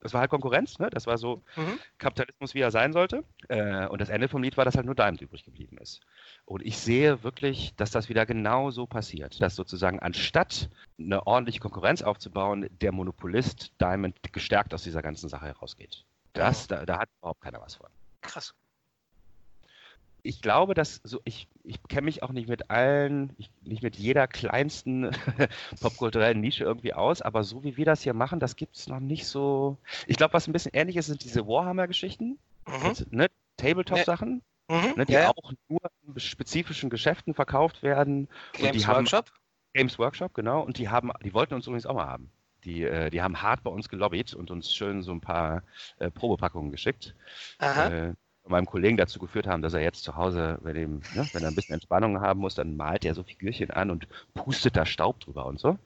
das 0.00 0.12
war 0.12 0.20
halt 0.20 0.30
Konkurrenz, 0.30 0.78
ne? 0.78 0.90
das 0.90 1.06
war 1.06 1.18
so 1.18 1.42
mhm. 1.56 1.78
Kapitalismus, 1.98 2.54
wie 2.54 2.60
er 2.60 2.70
sein 2.70 2.92
sollte. 2.92 3.24
Äh, 3.48 3.86
und 3.86 4.00
das 4.00 4.08
Ende 4.08 4.28
vom 4.28 4.42
Lied 4.42 4.56
war, 4.56 4.64
dass 4.64 4.76
halt 4.76 4.86
nur 4.86 4.94
Diamond 4.94 5.20
übrig 5.20 5.44
geblieben 5.44 5.76
ist. 5.78 6.00
Und 6.44 6.64
ich 6.64 6.78
sehe 6.78 7.22
wirklich, 7.24 7.74
dass 7.76 7.90
das 7.90 8.08
wieder 8.08 8.24
genau 8.26 8.70
so 8.70 8.86
passiert, 8.86 9.40
dass 9.40 9.56
sozusagen 9.56 9.98
anstatt 9.98 10.70
eine 10.98 11.26
ordentliche 11.26 11.60
Konkurrenz 11.60 12.02
aufzubauen, 12.02 12.68
der 12.80 12.92
Monopolist 12.92 13.72
Diamond 13.80 14.16
gestärkt 14.32 14.72
aus 14.72 14.84
dieser 14.84 15.02
ganzen 15.02 15.28
Sache 15.28 15.46
herausgeht. 15.46 16.04
Das, 16.32 16.68
da, 16.68 16.86
da 16.86 17.00
hat 17.00 17.08
überhaupt 17.18 17.40
keiner 17.40 17.60
was 17.60 17.74
von. 17.74 17.88
Krass 18.20 18.54
ich 20.22 20.42
glaube, 20.42 20.74
dass 20.74 21.00
so, 21.04 21.20
ich, 21.24 21.48
ich 21.64 21.82
kenne 21.88 22.02
mich 22.02 22.22
auch 22.22 22.32
nicht 22.32 22.48
mit 22.48 22.70
allen, 22.70 23.34
ich, 23.38 23.50
nicht 23.62 23.82
mit 23.82 23.96
jeder 23.96 24.26
kleinsten 24.26 25.10
popkulturellen 25.80 26.40
Nische 26.40 26.64
irgendwie 26.64 26.94
aus, 26.94 27.22
aber 27.22 27.44
so 27.44 27.64
wie 27.64 27.76
wir 27.76 27.84
das 27.84 28.02
hier 28.02 28.14
machen, 28.14 28.40
das 28.40 28.56
gibt 28.56 28.76
es 28.76 28.88
noch 28.88 29.00
nicht 29.00 29.26
so. 29.26 29.76
Ich 30.06 30.16
glaube, 30.16 30.34
was 30.34 30.46
ein 30.46 30.52
bisschen 30.52 30.72
ähnlich 30.74 30.96
ist, 30.96 31.06
sind 31.06 31.24
diese 31.24 31.46
Warhammer-Geschichten, 31.46 32.38
mhm. 32.66 32.94
ne? 33.10 33.28
Tabletop-Sachen, 33.56 34.42
mhm. 34.68 34.94
ne? 34.96 35.06
die 35.06 35.12
ja, 35.12 35.30
auch 35.30 35.52
nur 35.68 35.80
in 36.06 36.18
spezifischen 36.20 36.90
Geschäften 36.90 37.34
verkauft 37.34 37.82
werden. 37.82 38.28
Games 38.52 38.86
Workshop? 38.86 39.26
Haben, 39.26 39.38
Games 39.74 39.98
Workshop, 39.98 40.34
genau. 40.34 40.62
Und 40.62 40.78
die 40.78 40.88
haben, 40.88 41.10
die 41.24 41.34
wollten 41.34 41.54
uns 41.54 41.66
übrigens 41.66 41.86
auch 41.86 41.94
mal 41.94 42.06
haben. 42.06 42.30
Die, 42.64 42.82
äh, 42.82 43.10
die 43.10 43.22
haben 43.22 43.40
hart 43.40 43.62
bei 43.62 43.70
uns 43.70 43.88
gelobbyt 43.88 44.34
und 44.34 44.50
uns 44.50 44.74
schön 44.74 45.02
so 45.02 45.12
ein 45.12 45.20
paar 45.20 45.62
äh, 45.98 46.10
Probepackungen 46.10 46.70
geschickt. 46.70 47.14
Aha. 47.58 47.88
Äh, 47.88 48.14
von 48.48 48.52
meinem 48.52 48.66
Kollegen 48.66 48.96
dazu 48.96 49.18
geführt 49.18 49.46
haben, 49.46 49.60
dass 49.60 49.74
er 49.74 49.82
jetzt 49.82 50.02
zu 50.02 50.16
Hause, 50.16 50.58
wenn, 50.62 50.74
ihm, 50.74 51.02
ne, 51.14 51.28
wenn 51.32 51.42
er 51.42 51.48
ein 51.48 51.54
bisschen 51.54 51.74
Entspannung 51.74 52.22
haben 52.22 52.40
muss, 52.40 52.54
dann 52.54 52.76
malt 52.76 53.04
er 53.04 53.14
so 53.14 53.22
Figürchen 53.22 53.70
an 53.70 53.90
und 53.90 54.08
pustet 54.32 54.74
da 54.74 54.86
Staub 54.86 55.20
drüber 55.20 55.44
und 55.44 55.60
so. 55.60 55.78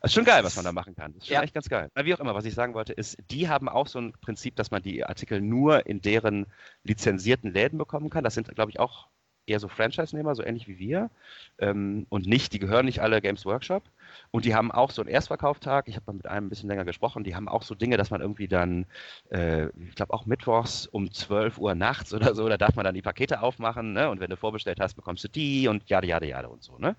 Das 0.00 0.12
ist 0.12 0.14
schon 0.14 0.24
geil, 0.24 0.44
was 0.44 0.54
man 0.54 0.64
da 0.64 0.70
machen 0.70 0.94
kann. 0.94 1.12
Das 1.14 1.22
ist 1.22 1.26
schon 1.26 1.34
ja. 1.34 1.42
echt 1.42 1.54
ganz 1.54 1.68
geil. 1.68 1.90
wie 1.96 2.14
auch 2.14 2.20
immer, 2.20 2.36
was 2.36 2.44
ich 2.44 2.54
sagen 2.54 2.74
wollte, 2.74 2.92
ist, 2.92 3.18
die 3.32 3.48
haben 3.48 3.68
auch 3.68 3.88
so 3.88 3.98
ein 3.98 4.12
Prinzip, 4.12 4.54
dass 4.54 4.70
man 4.70 4.80
die 4.80 5.04
Artikel 5.04 5.40
nur 5.40 5.86
in 5.86 6.00
deren 6.00 6.46
lizenzierten 6.84 7.52
Läden 7.52 7.78
bekommen 7.78 8.10
kann. 8.10 8.22
Das 8.22 8.34
sind, 8.34 8.54
glaube 8.54 8.70
ich, 8.70 8.78
auch 8.78 9.08
eher 9.48 9.60
so 9.60 9.68
Franchise-Nehmer, 9.68 10.34
so 10.34 10.42
ähnlich 10.42 10.68
wie 10.68 10.78
wir. 10.78 11.10
Ähm, 11.58 12.06
und 12.08 12.26
nicht, 12.26 12.52
die 12.52 12.58
gehören 12.58 12.86
nicht 12.86 13.00
alle 13.00 13.20
Games 13.20 13.44
Workshop. 13.44 13.82
Und 14.30 14.44
die 14.44 14.54
haben 14.54 14.70
auch 14.70 14.90
so 14.90 15.02
einen 15.02 15.10
Erstverkauftag. 15.10 15.88
Ich 15.88 15.96
habe 15.96 16.04
mal 16.06 16.14
mit 16.14 16.26
einem 16.26 16.46
ein 16.46 16.48
bisschen 16.48 16.68
länger 16.68 16.84
gesprochen. 16.84 17.24
Die 17.24 17.34
haben 17.34 17.48
auch 17.48 17.62
so 17.62 17.74
Dinge, 17.74 17.96
dass 17.96 18.10
man 18.10 18.20
irgendwie 18.20 18.48
dann, 18.48 18.86
äh, 19.30 19.66
ich 19.66 19.94
glaube 19.94 20.12
auch 20.12 20.26
mittwochs 20.26 20.86
um 20.86 21.12
12 21.12 21.58
Uhr 21.58 21.74
nachts 21.74 22.12
oder 22.14 22.34
so, 22.34 22.48
da 22.48 22.56
darf 22.56 22.76
man 22.76 22.84
dann 22.84 22.94
die 22.94 23.02
Pakete 23.02 23.42
aufmachen. 23.42 23.92
Ne? 23.92 24.10
Und 24.10 24.20
wenn 24.20 24.30
du 24.30 24.36
vorbestellt 24.36 24.80
hast, 24.80 24.94
bekommst 24.94 25.24
du 25.24 25.28
die 25.28 25.68
und 25.68 25.88
jade, 25.88 26.06
jade, 26.06 26.26
jade 26.26 26.48
und 26.48 26.62
so. 26.62 26.78
Ne? 26.78 26.96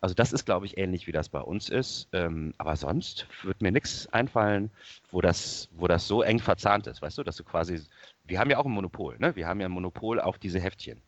Also 0.00 0.14
das 0.14 0.32
ist, 0.32 0.44
glaube 0.44 0.66
ich, 0.66 0.78
ähnlich 0.78 1.06
wie 1.06 1.12
das 1.12 1.28
bei 1.28 1.40
uns 1.40 1.68
ist. 1.68 2.08
Ähm, 2.12 2.54
aber 2.58 2.76
sonst 2.76 3.26
wird 3.42 3.62
mir 3.62 3.72
nichts 3.72 4.08
einfallen, 4.12 4.70
wo 5.10 5.20
das, 5.20 5.68
wo 5.72 5.88
das 5.88 6.06
so 6.06 6.22
eng 6.22 6.38
verzahnt 6.38 6.86
ist. 6.86 7.02
Weißt 7.02 7.18
du, 7.18 7.22
dass 7.22 7.36
du 7.36 7.44
quasi, 7.44 7.80
wir 8.24 8.38
haben 8.38 8.50
ja 8.50 8.58
auch 8.58 8.66
ein 8.66 8.72
Monopol. 8.72 9.16
Ne? 9.18 9.36
Wir 9.36 9.46
haben 9.46 9.60
ja 9.60 9.66
ein 9.66 9.72
Monopol 9.72 10.20
auf 10.20 10.38
diese 10.38 10.60
Heftchen. 10.60 11.02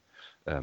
Ähm, 0.47 0.63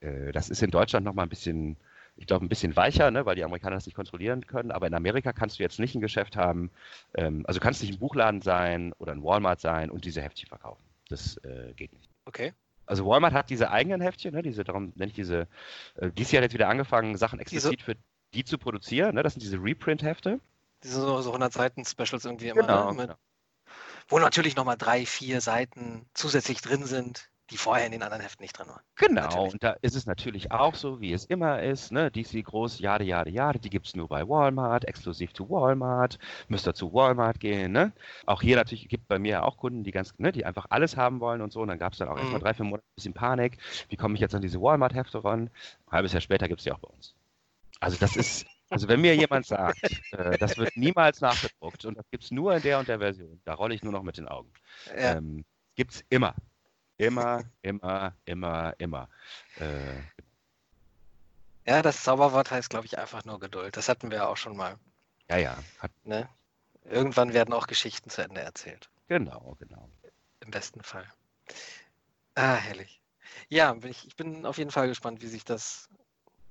mhm. 0.00 0.08
äh, 0.08 0.32
das 0.32 0.50
ist 0.50 0.62
in 0.62 0.70
Deutschland 0.70 1.04
nochmal 1.04 1.26
ein 1.26 1.30
bisschen, 1.30 1.76
ich 2.16 2.26
glaube, 2.26 2.44
ein 2.44 2.48
bisschen 2.48 2.76
weicher, 2.76 3.10
ne, 3.10 3.26
weil 3.26 3.36
die 3.36 3.44
Amerikaner 3.44 3.76
das 3.76 3.86
nicht 3.86 3.94
kontrollieren 3.94 4.46
können. 4.46 4.70
Aber 4.70 4.86
in 4.86 4.94
Amerika 4.94 5.32
kannst 5.32 5.58
du 5.58 5.62
jetzt 5.62 5.78
nicht 5.78 5.94
ein 5.94 6.00
Geschäft 6.00 6.36
haben, 6.36 6.70
ähm, 7.14 7.44
also 7.46 7.60
kannst 7.60 7.82
nicht 7.82 7.94
ein 7.94 7.98
Buchladen 7.98 8.42
sein 8.42 8.92
oder 8.98 9.12
ein 9.12 9.22
Walmart 9.22 9.60
sein 9.60 9.90
und 9.90 10.04
diese 10.04 10.22
Heftchen 10.22 10.48
verkaufen. 10.48 10.82
Das 11.08 11.36
äh, 11.38 11.72
geht 11.74 11.92
nicht. 11.92 12.10
Okay. 12.24 12.52
Also 12.86 13.06
Walmart 13.06 13.32
hat 13.32 13.50
diese 13.50 13.70
eigenen 13.70 14.00
Heftchen, 14.00 14.34
ne, 14.34 14.42
diese, 14.42 14.64
darum 14.64 14.92
nenne 14.96 15.08
ich 15.08 15.14
diese, 15.14 15.48
äh, 15.96 16.10
dieses 16.10 16.32
Jahr 16.32 16.42
jetzt 16.42 16.54
wieder 16.54 16.68
angefangen, 16.68 17.16
Sachen 17.16 17.38
explizit 17.38 17.72
diese, 17.72 17.84
für 17.84 17.96
die 18.34 18.44
zu 18.44 18.58
produzieren. 18.58 19.14
Ne, 19.14 19.22
das 19.22 19.34
sind 19.34 19.42
diese 19.42 19.56
Reprint-Hefte. 19.56 20.40
Diese 20.82 21.00
so, 21.00 21.20
so 21.22 21.30
100 21.30 21.52
Seiten 21.52 21.84
Specials 21.84 22.24
irgendwie 22.24 22.48
immer. 22.48 22.62
Genau, 22.62 22.90
ne, 22.90 22.96
mit, 22.96 23.06
genau. 23.06 23.18
Wo 24.08 24.18
natürlich 24.18 24.56
nochmal 24.56 24.76
drei, 24.76 25.06
vier 25.06 25.40
Seiten 25.40 26.06
zusätzlich 26.12 26.60
drin 26.60 26.84
sind, 26.84 27.30
die 27.52 27.58
vorher 27.58 27.84
in 27.84 27.92
den 27.92 28.02
anderen 28.02 28.22
Heften 28.22 28.42
nicht 28.42 28.58
drin 28.58 28.68
waren. 28.68 28.80
Genau, 28.96 29.22
natürlich. 29.22 29.52
und 29.52 29.62
da 29.62 29.76
ist 29.82 29.94
es 29.94 30.06
natürlich 30.06 30.50
auch 30.50 30.74
so, 30.74 31.00
wie 31.00 31.12
es 31.12 31.26
immer 31.26 31.62
ist, 31.62 31.92
ne? 31.92 32.10
DC 32.10 32.42
groß, 32.44 32.78
jade, 32.78 33.04
jade, 33.04 33.30
jade, 33.30 33.58
die 33.58 33.68
gibt 33.68 33.86
es 33.86 33.94
nur 33.94 34.08
bei 34.08 34.26
Walmart, 34.26 34.86
exklusiv 34.86 35.34
zu 35.34 35.50
Walmart, 35.50 36.18
müsst 36.48 36.66
ihr 36.66 36.74
zu 36.74 36.92
Walmart 36.94 37.40
gehen, 37.40 37.72
ne? 37.72 37.92
Auch 38.24 38.40
hier 38.40 38.56
natürlich 38.56 38.88
gibt 38.88 39.06
bei 39.06 39.18
mir 39.18 39.44
auch 39.44 39.58
Kunden, 39.58 39.84
die 39.84 39.90
ganz, 39.90 40.18
ne, 40.18 40.32
die 40.32 40.46
einfach 40.46 40.66
alles 40.70 40.96
haben 40.96 41.20
wollen 41.20 41.42
und 41.42 41.52
so, 41.52 41.60
und 41.60 41.68
dann 41.68 41.78
gab 41.78 41.92
es 41.92 41.98
dann 41.98 42.08
auch 42.08 42.14
mhm. 42.14 42.20
erstmal 42.20 42.40
drei, 42.40 42.54
vier 42.54 42.64
Monate 42.64 42.84
ein 42.84 42.94
bisschen 42.96 43.14
Panik, 43.14 43.58
wie 43.90 43.96
komme 43.96 44.14
ich 44.14 44.20
jetzt 44.20 44.34
an 44.34 44.42
diese 44.42 44.60
Walmart-Hefte 44.60 45.22
ran? 45.22 45.50
Ein 45.86 45.92
halbes 45.92 46.12
Jahr 46.12 46.22
später 46.22 46.48
gibt 46.48 46.60
es 46.60 46.64
die 46.64 46.72
auch 46.72 46.78
bei 46.78 46.88
uns. 46.88 47.14
Also 47.80 47.98
das 47.98 48.16
ist, 48.16 48.46
also 48.70 48.88
wenn 48.88 49.02
mir 49.02 49.14
jemand 49.14 49.44
sagt, 49.44 49.82
äh, 50.12 50.38
das 50.38 50.56
wird 50.56 50.76
niemals 50.76 51.20
nachgedruckt 51.20 51.84
und 51.84 51.98
das 51.98 52.08
gibt 52.10 52.24
es 52.24 52.30
nur 52.30 52.54
in 52.54 52.62
der 52.62 52.78
und 52.78 52.88
der 52.88 53.00
Version, 53.00 53.40
da 53.44 53.54
rolle 53.54 53.74
ich 53.74 53.82
nur 53.82 53.92
noch 53.92 54.02
mit 54.02 54.16
den 54.16 54.26
Augen. 54.26 54.50
Ja. 54.96 55.16
Ähm, 55.16 55.44
gibt 55.74 55.92
es 55.92 56.04
immer. 56.08 56.34
Immer, 57.02 57.42
immer, 57.62 58.14
immer, 58.24 58.74
immer. 58.78 59.08
Äh, 59.58 60.00
ja, 61.66 61.82
das 61.82 62.02
Zauberwort 62.02 62.50
heißt, 62.50 62.70
glaube 62.70 62.86
ich, 62.86 62.98
einfach 62.98 63.24
nur 63.24 63.40
Geduld. 63.40 63.76
Das 63.76 63.88
hatten 63.88 64.10
wir 64.10 64.18
ja 64.18 64.26
auch 64.26 64.36
schon 64.36 64.56
mal. 64.56 64.76
Ja, 65.28 65.36
ja. 65.36 65.58
Hat... 65.78 65.90
Ne? 66.04 66.28
Irgendwann 66.84 67.32
werden 67.32 67.54
auch 67.54 67.66
Geschichten 67.66 68.10
zu 68.10 68.22
Ende 68.22 68.40
erzählt. 68.40 68.90
Genau, 69.08 69.56
genau. 69.58 69.88
Im 70.40 70.50
besten 70.50 70.82
Fall. 70.82 71.06
Ah, 72.34 72.54
herrlich. 72.54 73.00
Ja, 73.48 73.76
ich, 73.84 74.06
ich 74.06 74.16
bin 74.16 74.46
auf 74.46 74.58
jeden 74.58 74.70
Fall 74.70 74.88
gespannt, 74.88 75.22
wie 75.22 75.28
sich 75.28 75.44
das 75.44 75.88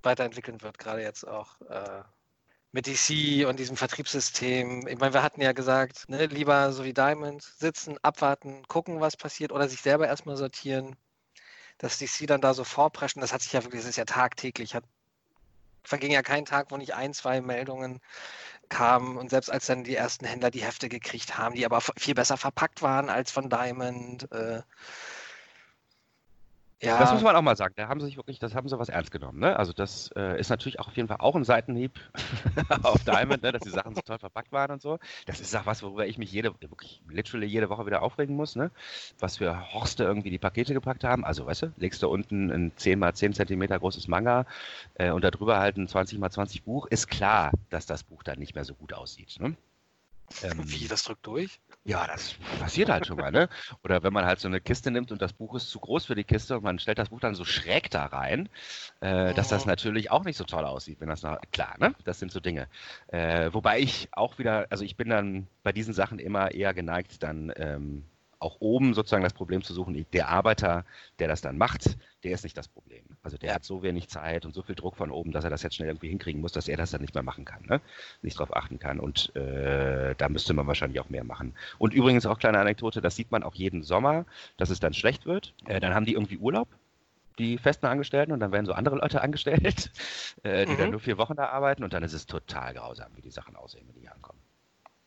weiterentwickeln 0.04 0.62
wird, 0.62 0.80
gerade 0.80 1.02
jetzt 1.02 1.28
auch 1.28 1.60
äh, 1.62 2.04
mit 2.72 2.88
DC 2.88 3.46
und 3.48 3.60
diesem 3.60 3.76
Vertriebssystem. 3.76 4.88
Ich 4.88 4.98
meine, 4.98 5.14
wir 5.14 5.24
hatten 5.24 5.42
ja 5.42 5.52
gesagt, 5.52 6.08
ne, 6.10 6.26
lieber 6.28 6.72
so 6.72 6.84
wie 6.86 6.94
Diamond 6.94 7.44
sitzen, 7.44 7.98
abwarten, 8.02 8.64
gucken, 8.68 9.02
was 9.02 9.18
passiert 9.18 9.52
oder 9.52 9.68
sich 9.68 9.82
selber 9.82 10.08
erstmal 10.08 10.38
sortieren. 10.38 10.96
Dass 11.78 11.98
DC 11.98 12.28
dann 12.28 12.42
da 12.42 12.54
so 12.54 12.64
vorpreschen, 12.64 13.22
das 13.22 13.34
hat 13.34 13.42
sich 13.42 13.54
ja 13.54 13.64
wirklich, 13.64 13.82
das 13.82 13.90
ist 13.90 13.96
ja 13.98 14.06
tagtäglich, 14.06 14.76
hat, 14.76 14.84
verging 15.84 16.12
ja 16.12 16.22
kein 16.22 16.46
Tag, 16.46 16.72
wo 16.72 16.78
nicht 16.78 16.94
ein, 16.94 17.14
zwei 17.14 17.42
Meldungen 17.42 18.00
kamen 18.70 19.18
und 19.18 19.30
selbst 19.30 19.52
als 19.52 19.66
dann 19.66 19.84
die 19.84 19.96
ersten 19.96 20.26
Händler 20.26 20.52
die 20.52 20.64
Hefte 20.64 20.90
gekriegt 20.90 21.38
haben, 21.38 21.56
die 21.56 21.66
aber 21.66 21.82
viel 21.82 22.14
besser 22.16 22.38
verpackt 22.38 22.82
waren 22.82 23.10
als 23.10 23.32
von 23.32 23.50
Diamond, 23.50 24.32
äh, 24.32 24.62
ja. 26.82 27.00
Das 27.00 27.14
muss 27.14 27.22
man 27.22 27.36
auch 27.36 27.42
mal 27.42 27.56
sagen. 27.56 27.74
Da 27.78 27.88
haben 27.88 28.00
sie 28.00 28.08
sich 28.08 28.18
wirklich, 28.18 28.40
das 28.40 28.56
haben 28.56 28.68
sie 28.68 28.78
was 28.80 28.90
ernst 28.90 29.12
genommen. 29.12 29.40
Ne? 29.40 29.58
Also 29.58 29.72
das 29.74 30.12
äh, 30.16 30.40
ist 30.40 30.50
natürlich 30.50 30.80
auch 30.80 30.88
auf 30.88 30.96
jeden 30.96 31.08
Fall 31.08 31.18
auch 31.20 31.36
ein 31.36 31.44
Seitenhieb 31.44 32.00
auf 32.84 33.04
Diamond, 33.04 33.44
ne? 33.44 33.52
dass 33.52 33.62
die 33.62 33.70
Sachen 33.70 33.94
so 33.94 34.02
toll 34.02 34.18
verpackt 34.18 34.52
waren 34.52 34.72
und 34.72 34.82
so. 34.82 34.98
Das 35.26 35.40
ist 35.40 35.56
auch 35.56 35.66
was, 35.66 35.84
worüber 35.84 36.08
ich 36.08 36.18
mich 36.18 36.32
jede, 36.32 36.54
wirklich 36.60 37.02
literally 37.08 37.46
jede 37.46 37.70
Woche 37.70 37.86
wieder 37.86 38.02
aufregen 38.02 38.36
muss. 38.36 38.56
Ne? 38.56 38.72
Was 39.20 39.38
für 39.38 39.74
Horste 39.74 40.04
irgendwie 40.04 40.32
die 40.32 40.40
Pakete 40.40 40.74
gepackt 40.74 41.04
haben. 41.04 41.24
Also 41.24 41.46
weißt 41.46 41.64
du, 41.64 41.74
legst 41.78 42.02
du 42.02 42.10
unten 42.10 42.50
ein 42.50 42.72
10 42.76 42.98
mal 42.98 43.14
10 43.14 43.34
Zentimeter 43.34 43.78
großes 43.78 44.08
Manga 44.08 44.46
äh, 44.96 45.12
und 45.12 45.24
darüber 45.24 45.60
halt 45.60 45.78
ein 45.78 45.88
20 45.88 46.20
mal 46.20 46.32
20 46.32 46.64
Buch. 46.64 46.88
Ist 46.88 47.08
klar, 47.08 47.52
dass 47.70 47.86
das 47.86 48.04
Buch 48.04 48.24
dann 48.24 48.40
nicht 48.40 48.56
mehr 48.56 48.66
so 48.66 48.74
gut 48.74 48.94
aussieht. 48.94 49.38
Ne? 49.40 49.56
Ähm, 50.44 50.62
Wie, 50.64 50.88
das 50.88 51.04
drückt 51.04 51.26
durch? 51.26 51.60
Ja, 51.84 52.06
das 52.08 52.36
passiert 52.60 52.90
halt 52.90 53.06
schon 53.06 53.18
mal, 53.18 53.32
ne? 53.32 53.50
Oder 53.84 54.04
wenn 54.04 54.14
man 54.14 54.26
halt 54.26 54.40
so 54.40 54.48
eine 54.48 54.62
Kiste 54.62 54.92
nimmt 54.92 55.12
und 55.12 55.22
das 55.22 55.34
Buch 55.34 55.56
ist 55.56 55.70
zu 55.70 55.80
groß 55.80 56.06
für 56.06 56.16
die 56.16 56.24
Kiste 56.24 56.56
und 56.58 56.64
man 56.64 56.80
stellt 56.80 57.00
das 57.00 57.10
Buch 57.10 57.20
dann 57.20 57.36
so 57.36 57.44
schräg 57.44 57.90
da 57.90 58.06
rein, 58.06 58.50
äh, 59.00 59.34
dass 59.34 59.50
das 59.50 59.66
mhm. 59.66 59.72
natürlich 59.72 60.12
auch 60.12 60.24
nicht 60.24 60.38
so 60.38 60.44
toll 60.44 60.66
aussieht, 60.66 61.02
wenn 61.02 61.10
das 61.10 61.24
noch, 61.24 61.40
klar, 61.52 61.76
ne? 61.80 61.96
Das 62.04 62.20
sind 62.20 62.32
so 62.32 62.40
Dinge. 62.40 62.68
Äh, 63.08 63.50
wobei 63.54 63.80
ich 63.80 64.10
auch 64.12 64.38
wieder, 64.38 64.68
also 64.70 64.84
ich 64.84 64.96
bin 64.96 65.10
dann 65.10 65.48
bei 65.64 65.72
diesen 65.72 65.94
Sachen 65.94 66.20
immer 66.20 66.52
eher 66.52 66.74
geneigt, 66.74 67.24
dann 67.24 67.52
ähm, 67.56 68.04
auch 68.40 68.58
oben 68.60 68.94
sozusagen 68.94 69.24
das 69.24 69.34
Problem 69.34 69.62
zu 69.64 69.74
suchen. 69.74 70.06
Der 70.14 70.30
Arbeiter, 70.30 70.86
der 71.20 71.28
das 71.28 71.42
dann 71.42 71.58
macht, 71.58 71.98
der 72.24 72.32
ist 72.32 72.44
nicht 72.44 72.58
das 72.58 72.68
Problem. 72.68 73.11
Also 73.24 73.38
der 73.38 73.54
hat 73.54 73.64
so 73.64 73.84
wenig 73.84 74.10
Zeit 74.10 74.46
und 74.46 74.54
so 74.54 74.64
viel 74.64 74.76
Druck 74.76 74.96
von 74.96 75.12
oben, 75.12 75.32
dass 75.32 75.44
er 75.44 75.50
das 75.50 75.62
jetzt 75.62 75.76
schnell 75.76 75.90
irgendwie 75.90 76.10
hinkriegen 76.10 76.42
muss, 76.42 76.52
dass 76.52 76.68
er 76.68 76.78
das 76.78 76.92
dann 76.92 77.02
nicht 77.02 77.14
mehr 77.14 77.24
machen 77.24 77.46
kann, 77.46 77.64
ne? 77.68 77.82
nicht 78.22 78.40
darauf 78.40 78.56
achten 78.56 78.80
kann. 78.80 79.00
Und 79.00 79.36
äh, 79.36 80.16
da 80.16 80.30
müsste 80.30 80.54
man 80.54 80.68
wahrscheinlich 80.68 81.00
auch 81.00 81.10
mehr 81.10 81.24
machen. 81.24 81.54
Und 81.78 81.94
übrigens 81.94 82.26
auch 82.26 82.40
kleine 82.40 82.60
Anekdote, 82.60 83.02
das 83.02 83.16
sieht 83.16 83.32
man 83.32 83.44
auch 83.44 83.54
jeden 83.54 83.84
Sommer, 83.84 84.26
dass 84.58 84.70
es 84.70 84.80
dann 84.80 84.94
schlecht 84.94 85.26
wird. 85.26 85.54
Äh, 85.66 85.80
dann 85.80 85.94
haben 85.94 86.06
die 86.06 86.14
irgendwie 86.14 86.38
Urlaub 86.38 86.68
die 87.38 87.58
festen 87.58 87.86
Angestellten 87.86 88.34
und 88.34 88.40
dann 88.40 88.52
werden 88.52 88.66
so 88.66 88.74
andere 88.74 88.98
Leute 88.98 89.22
angestellt, 89.22 89.92
äh, 90.44 90.66
die 90.66 90.74
mhm. 90.74 90.78
dann 90.78 90.92
nur 90.92 91.00
vier 91.00 91.18
Wochen 91.18 91.36
da 91.36 91.48
arbeiten 91.48 91.84
und 91.84 91.94
dann 91.94 92.04
ist 92.04 92.14
es 92.14 92.26
total 92.26 92.74
grausam, 92.74 93.16
wie 93.16 93.22
die 93.22 93.32
Sachen 93.32 93.56
aussehen, 93.56 93.88
wenn 93.88 93.96
die 93.96 94.02
hier 94.02 94.14
ankommen. 94.14 94.40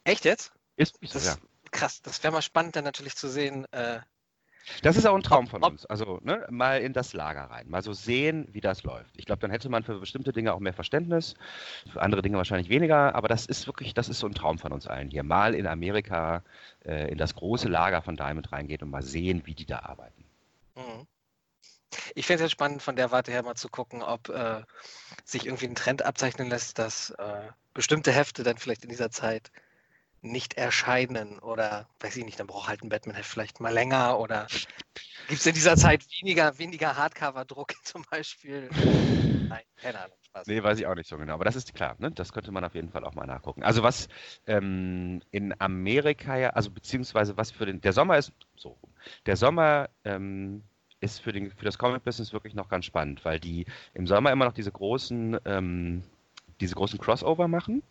Echt 0.04 0.24
jetzt? 0.24 0.52
Ist, 0.76 0.96
ist 1.02 1.14
das, 1.14 1.26
ja 1.26 1.36
krass. 1.74 2.00
Das 2.00 2.22
wäre 2.22 2.32
mal 2.32 2.42
spannend, 2.42 2.76
dann 2.76 2.84
natürlich 2.84 3.16
zu 3.16 3.28
sehen. 3.28 3.66
Äh, 3.72 4.00
das 4.82 4.96
ist 4.96 5.06
auch 5.06 5.14
ein 5.14 5.22
Traum 5.22 5.46
von 5.46 5.62
uns. 5.62 5.86
Also 5.86 6.20
ne, 6.22 6.46
mal 6.50 6.80
in 6.80 6.92
das 6.92 7.12
Lager 7.12 7.44
rein, 7.44 7.68
mal 7.68 7.82
so 7.82 7.92
sehen, 7.92 8.48
wie 8.52 8.60
das 8.60 8.82
läuft. 8.82 9.16
Ich 9.16 9.26
glaube, 9.26 9.40
dann 9.40 9.50
hätte 9.50 9.68
man 9.68 9.82
für 9.82 9.98
bestimmte 9.98 10.32
Dinge 10.32 10.54
auch 10.54 10.60
mehr 10.60 10.72
Verständnis, 10.72 11.34
für 11.92 12.00
andere 12.00 12.22
Dinge 12.22 12.36
wahrscheinlich 12.36 12.68
weniger. 12.68 13.14
Aber 13.14 13.28
das 13.28 13.46
ist 13.46 13.66
wirklich, 13.66 13.94
das 13.94 14.08
ist 14.08 14.18
so 14.18 14.26
ein 14.26 14.34
Traum 14.34 14.58
von 14.58 14.72
uns 14.72 14.86
allen 14.86 15.10
hier. 15.10 15.22
Mal 15.22 15.54
in 15.54 15.66
Amerika 15.66 16.42
äh, 16.84 17.10
in 17.10 17.18
das 17.18 17.34
große 17.34 17.68
Lager 17.68 18.02
von 18.02 18.16
Diamond 18.16 18.52
reingehen 18.52 18.82
und 18.82 18.90
mal 18.90 19.02
sehen, 19.02 19.42
wie 19.44 19.54
die 19.54 19.66
da 19.66 19.80
arbeiten. 19.80 20.24
Mhm. 20.76 21.06
Ich 22.14 22.26
finde 22.26 22.36
es 22.36 22.48
jetzt 22.48 22.52
spannend, 22.52 22.82
von 22.82 22.96
der 22.96 23.10
Warte 23.10 23.30
her 23.30 23.42
mal 23.42 23.54
zu 23.54 23.68
gucken, 23.68 24.02
ob 24.02 24.28
äh, 24.28 24.62
sich 25.24 25.46
irgendwie 25.46 25.66
ein 25.66 25.76
Trend 25.76 26.04
abzeichnen 26.04 26.48
lässt, 26.48 26.78
dass 26.78 27.10
äh, 27.10 27.48
bestimmte 27.72 28.12
Hefte 28.12 28.42
dann 28.42 28.58
vielleicht 28.58 28.84
in 28.84 28.90
dieser 28.90 29.10
Zeit 29.10 29.50
nicht 30.24 30.54
erscheinen 30.54 31.38
oder 31.38 31.88
weiß 32.00 32.16
ich 32.16 32.24
nicht, 32.24 32.40
dann 32.40 32.46
braucht 32.46 32.68
halt 32.68 32.82
ein 32.82 32.88
Batman-Heft 32.88 33.30
vielleicht 33.30 33.60
mal 33.60 33.72
länger 33.72 34.18
oder 34.18 34.46
gibt 35.28 35.40
es 35.40 35.46
in 35.46 35.54
dieser 35.54 35.76
Zeit 35.76 36.04
weniger, 36.20 36.58
weniger 36.58 36.96
Hardcover-Druck 36.96 37.74
zum 37.84 38.04
Beispiel? 38.10 38.68
Nein, 39.48 39.62
keine 39.76 40.00
Ahnung. 40.00 40.16
Spaß. 40.34 40.46
Nee, 40.48 40.62
weiß 40.62 40.78
ich 40.80 40.86
auch 40.86 40.94
nicht 40.94 41.08
so 41.08 41.16
genau. 41.16 41.34
Aber 41.34 41.44
das 41.44 41.56
ist 41.56 41.74
klar, 41.74 41.94
ne? 41.98 42.10
das 42.10 42.32
könnte 42.32 42.50
man 42.50 42.64
auf 42.64 42.74
jeden 42.74 42.90
Fall 42.90 43.04
auch 43.04 43.14
mal 43.14 43.26
nachgucken. 43.26 43.62
Also 43.62 43.82
was 43.82 44.08
ähm, 44.46 45.22
in 45.30 45.54
Amerika 45.60 46.36
ja, 46.36 46.50
also 46.50 46.70
beziehungsweise 46.70 47.36
was 47.36 47.50
für 47.52 47.66
den, 47.66 47.80
der 47.80 47.92
Sommer 47.92 48.18
ist 48.18 48.32
so, 48.56 48.76
der 49.26 49.36
Sommer 49.36 49.90
ähm, 50.04 50.64
ist 51.00 51.20
für, 51.20 51.32
den, 51.32 51.50
für 51.50 51.64
das 51.64 51.78
Comic-Business 51.78 52.32
wirklich 52.32 52.54
noch 52.54 52.68
ganz 52.68 52.86
spannend, 52.86 53.24
weil 53.24 53.38
die 53.38 53.66
im 53.92 54.06
Sommer 54.06 54.32
immer 54.32 54.46
noch 54.46 54.54
diese 54.54 54.72
großen, 54.72 55.38
ähm, 55.44 56.02
diese 56.60 56.74
großen 56.74 56.98
Crossover 56.98 57.46
machen. 57.46 57.82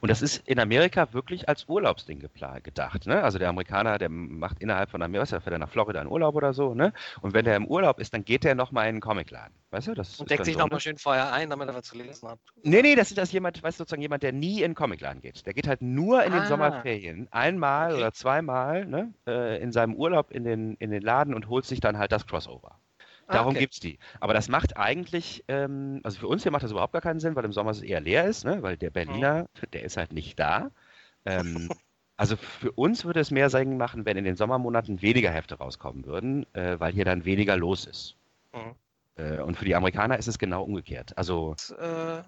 Und 0.00 0.10
das 0.10 0.22
ist 0.22 0.46
in 0.48 0.58
Amerika 0.58 1.12
wirklich 1.12 1.48
als 1.48 1.68
Urlaubsding 1.68 2.20
gedacht. 2.20 3.06
Ne? 3.06 3.22
Also 3.22 3.38
der 3.38 3.48
Amerikaner, 3.48 3.98
der 3.98 4.08
macht 4.08 4.60
innerhalb 4.60 4.90
von 4.90 5.02
Amerika, 5.02 5.40
fährt 5.40 5.52
er 5.52 5.58
nach 5.58 5.68
Florida 5.68 6.00
in 6.00 6.08
Urlaub 6.08 6.34
oder 6.34 6.52
so. 6.52 6.74
Ne? 6.74 6.92
Und 7.20 7.34
wenn 7.34 7.44
der 7.44 7.56
im 7.56 7.66
Urlaub 7.66 7.98
ist, 7.98 8.14
dann 8.14 8.24
geht 8.24 8.44
der 8.44 8.54
nochmal 8.54 8.84
in 8.84 8.90
einen 8.90 9.00
Comicladen. 9.00 9.54
Weißt 9.70 9.88
du, 9.88 9.94
das 9.94 10.20
und 10.20 10.30
deckt 10.30 10.44
sich 10.44 10.54
so, 10.54 10.60
nochmal 10.60 10.76
ne? 10.76 10.80
schön 10.80 10.98
vorher 10.98 11.32
ein, 11.32 11.48
damit 11.50 11.68
er 11.68 11.74
was 11.74 11.84
zu 11.84 11.96
lesen 11.96 12.28
hat. 12.28 12.38
Nee, 12.62 12.82
nee, 12.82 12.94
das 12.94 13.10
ist 13.10 13.18
das 13.18 13.32
jemand, 13.32 13.62
weißt 13.62 13.78
du, 13.78 13.82
sozusagen 13.82 14.02
jemand, 14.02 14.22
der 14.22 14.32
nie 14.32 14.58
in 14.58 14.66
einen 14.66 14.74
Comicladen 14.74 15.22
geht. 15.22 15.46
Der 15.46 15.54
geht 15.54 15.66
halt 15.66 15.82
nur 15.82 16.22
in 16.24 16.32
ah. 16.32 16.40
den 16.40 16.48
Sommerferien 16.48 17.28
einmal 17.30 17.92
okay. 17.92 18.00
oder 18.00 18.12
zweimal 18.12 18.84
ne, 18.84 19.14
äh, 19.26 19.62
in 19.62 19.72
seinem 19.72 19.94
Urlaub 19.94 20.30
in 20.30 20.44
den, 20.44 20.74
in 20.74 20.90
den 20.90 21.02
Laden 21.02 21.34
und 21.34 21.48
holt 21.48 21.64
sich 21.64 21.80
dann 21.80 21.98
halt 21.98 22.12
das 22.12 22.26
Crossover. 22.26 22.78
Ah, 23.32 23.36
Darum 23.38 23.52
okay. 23.52 23.60
gibt 23.60 23.74
es 23.74 23.80
die. 23.80 23.98
Aber 24.20 24.34
das 24.34 24.48
macht 24.48 24.76
eigentlich, 24.76 25.44
ähm, 25.48 26.00
also 26.04 26.20
für 26.20 26.28
uns 26.28 26.42
hier 26.42 26.52
macht 26.52 26.62
das 26.62 26.70
überhaupt 26.70 26.92
gar 26.92 27.02
keinen 27.02 27.20
Sinn, 27.20 27.34
weil 27.34 27.44
im 27.44 27.52
Sommer 27.52 27.70
es 27.70 27.82
eher 27.82 28.00
leer 28.00 28.24
ist, 28.24 28.44
ne? 28.44 28.62
weil 28.62 28.76
der 28.76 28.90
Berliner, 28.90 29.48
oh. 29.56 29.66
der 29.72 29.82
ist 29.82 29.96
halt 29.96 30.12
nicht 30.12 30.38
da. 30.38 30.70
Ähm, 31.24 31.68
also 32.16 32.36
für 32.36 32.72
uns 32.72 33.04
würde 33.04 33.20
es 33.20 33.30
mehr 33.30 33.48
Sinn 33.48 33.78
machen, 33.78 34.04
wenn 34.04 34.16
in 34.16 34.24
den 34.24 34.36
Sommermonaten 34.36 35.00
weniger 35.00 35.30
Hefte 35.30 35.56
rauskommen 35.56 36.04
würden, 36.04 36.46
äh, 36.54 36.78
weil 36.78 36.92
hier 36.92 37.04
dann 37.04 37.24
weniger 37.24 37.56
los 37.56 37.86
ist. 37.86 38.16
Mhm. 38.52 38.74
Äh, 39.16 39.40
und 39.40 39.56
für 39.56 39.64
die 39.64 39.74
Amerikaner 39.74 40.18
ist 40.18 40.28
es 40.28 40.38
genau 40.38 40.62
umgekehrt. 40.62 41.16
Also. 41.16 41.56
Äh, 41.78 42.22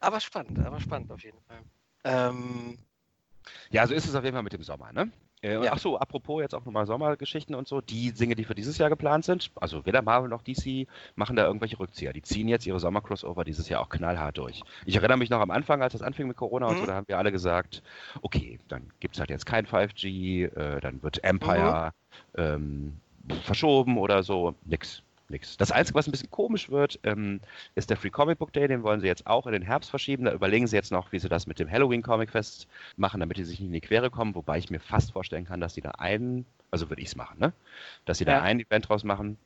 aber 0.00 0.20
spannend, 0.20 0.58
aber 0.58 0.80
spannend 0.80 1.10
auf 1.12 1.22
jeden 1.22 1.40
Fall. 1.42 1.62
Ähm, 2.04 2.78
ja, 3.70 3.86
so 3.86 3.94
ist 3.94 4.06
es 4.06 4.14
auf 4.14 4.24
jeden 4.24 4.34
Fall 4.34 4.42
mit 4.42 4.52
dem 4.52 4.62
Sommer, 4.62 4.92
ne? 4.92 5.10
Äh, 5.42 5.64
ja. 5.64 5.72
Ach 5.72 5.78
so, 5.78 5.98
apropos 5.98 6.40
jetzt 6.40 6.54
auch 6.54 6.64
nochmal 6.64 6.86
Sommergeschichten 6.86 7.54
und 7.54 7.66
so, 7.66 7.80
die 7.80 8.12
Dinge, 8.12 8.36
die 8.36 8.44
für 8.44 8.54
dieses 8.54 8.78
Jahr 8.78 8.90
geplant 8.90 9.24
sind, 9.24 9.50
also 9.56 9.84
weder 9.84 10.00
Marvel 10.00 10.28
noch 10.28 10.42
DC 10.42 10.86
machen 11.16 11.36
da 11.36 11.46
irgendwelche 11.46 11.78
Rückzieher. 11.78 12.12
Die 12.12 12.22
ziehen 12.22 12.48
jetzt 12.48 12.66
ihre 12.66 12.78
Sommer-Crossover 12.78 13.44
dieses 13.44 13.68
Jahr 13.68 13.80
auch 13.80 13.88
knallhart 13.88 14.38
durch. 14.38 14.62
Ich 14.86 14.96
erinnere 14.96 15.18
mich 15.18 15.30
noch 15.30 15.40
am 15.40 15.50
Anfang, 15.50 15.82
als 15.82 15.92
das 15.94 16.02
anfing 16.02 16.28
mit 16.28 16.36
Corona 16.36 16.66
mhm. 16.66 16.72
und 16.72 16.78
so, 16.78 16.86
da 16.86 16.94
haben 16.94 17.08
wir 17.08 17.18
alle 17.18 17.32
gesagt, 17.32 17.82
okay, 18.22 18.60
dann 18.68 18.90
gibt 19.00 19.16
es 19.16 19.20
halt 19.20 19.30
jetzt 19.30 19.46
kein 19.46 19.66
5G, 19.66 20.54
äh, 20.54 20.80
dann 20.80 21.02
wird 21.02 21.24
Empire 21.24 21.92
mhm. 22.36 22.42
ähm, 23.28 23.36
verschoben 23.42 23.98
oder 23.98 24.22
so. 24.22 24.54
Nix 24.64 25.02
nichts. 25.32 25.56
Das 25.56 25.72
Einzige, 25.72 25.98
was 25.98 26.06
ein 26.06 26.12
bisschen 26.12 26.30
komisch 26.30 26.70
wird, 26.70 27.00
ähm, 27.02 27.40
ist 27.74 27.90
der 27.90 27.96
Free 27.96 28.10
Comic 28.10 28.38
Book 28.38 28.52
Day. 28.52 28.68
Den 28.68 28.82
wollen 28.82 29.00
sie 29.00 29.06
jetzt 29.06 29.26
auch 29.26 29.46
in 29.46 29.52
den 29.52 29.62
Herbst 29.62 29.90
verschieben. 29.90 30.24
Da 30.24 30.32
überlegen 30.32 30.66
sie 30.66 30.76
jetzt 30.76 30.92
noch, 30.92 31.10
wie 31.12 31.18
sie 31.18 31.28
das 31.28 31.46
mit 31.46 31.58
dem 31.58 31.70
Halloween 31.70 32.02
Comic 32.02 32.30
Fest 32.30 32.68
machen, 32.96 33.20
damit 33.20 33.36
die 33.36 33.44
sich 33.44 33.58
nicht 33.58 33.68
in 33.68 33.72
die 33.72 33.80
Quere 33.80 34.10
kommen. 34.10 34.34
Wobei 34.34 34.58
ich 34.58 34.70
mir 34.70 34.80
fast 34.80 35.12
vorstellen 35.12 35.44
kann, 35.44 35.60
dass 35.60 35.74
sie 35.74 35.80
da 35.80 35.90
einen, 35.92 36.46
also 36.70 36.88
würde 36.88 37.02
ich 37.02 37.08
es 37.08 37.16
machen, 37.16 37.38
ne? 37.40 37.52
Dass 38.04 38.18
sie 38.18 38.24
ja. 38.24 38.38
da 38.38 38.42
ein 38.42 38.60
Event 38.60 38.88
draus 38.88 39.02
machen. 39.02 39.36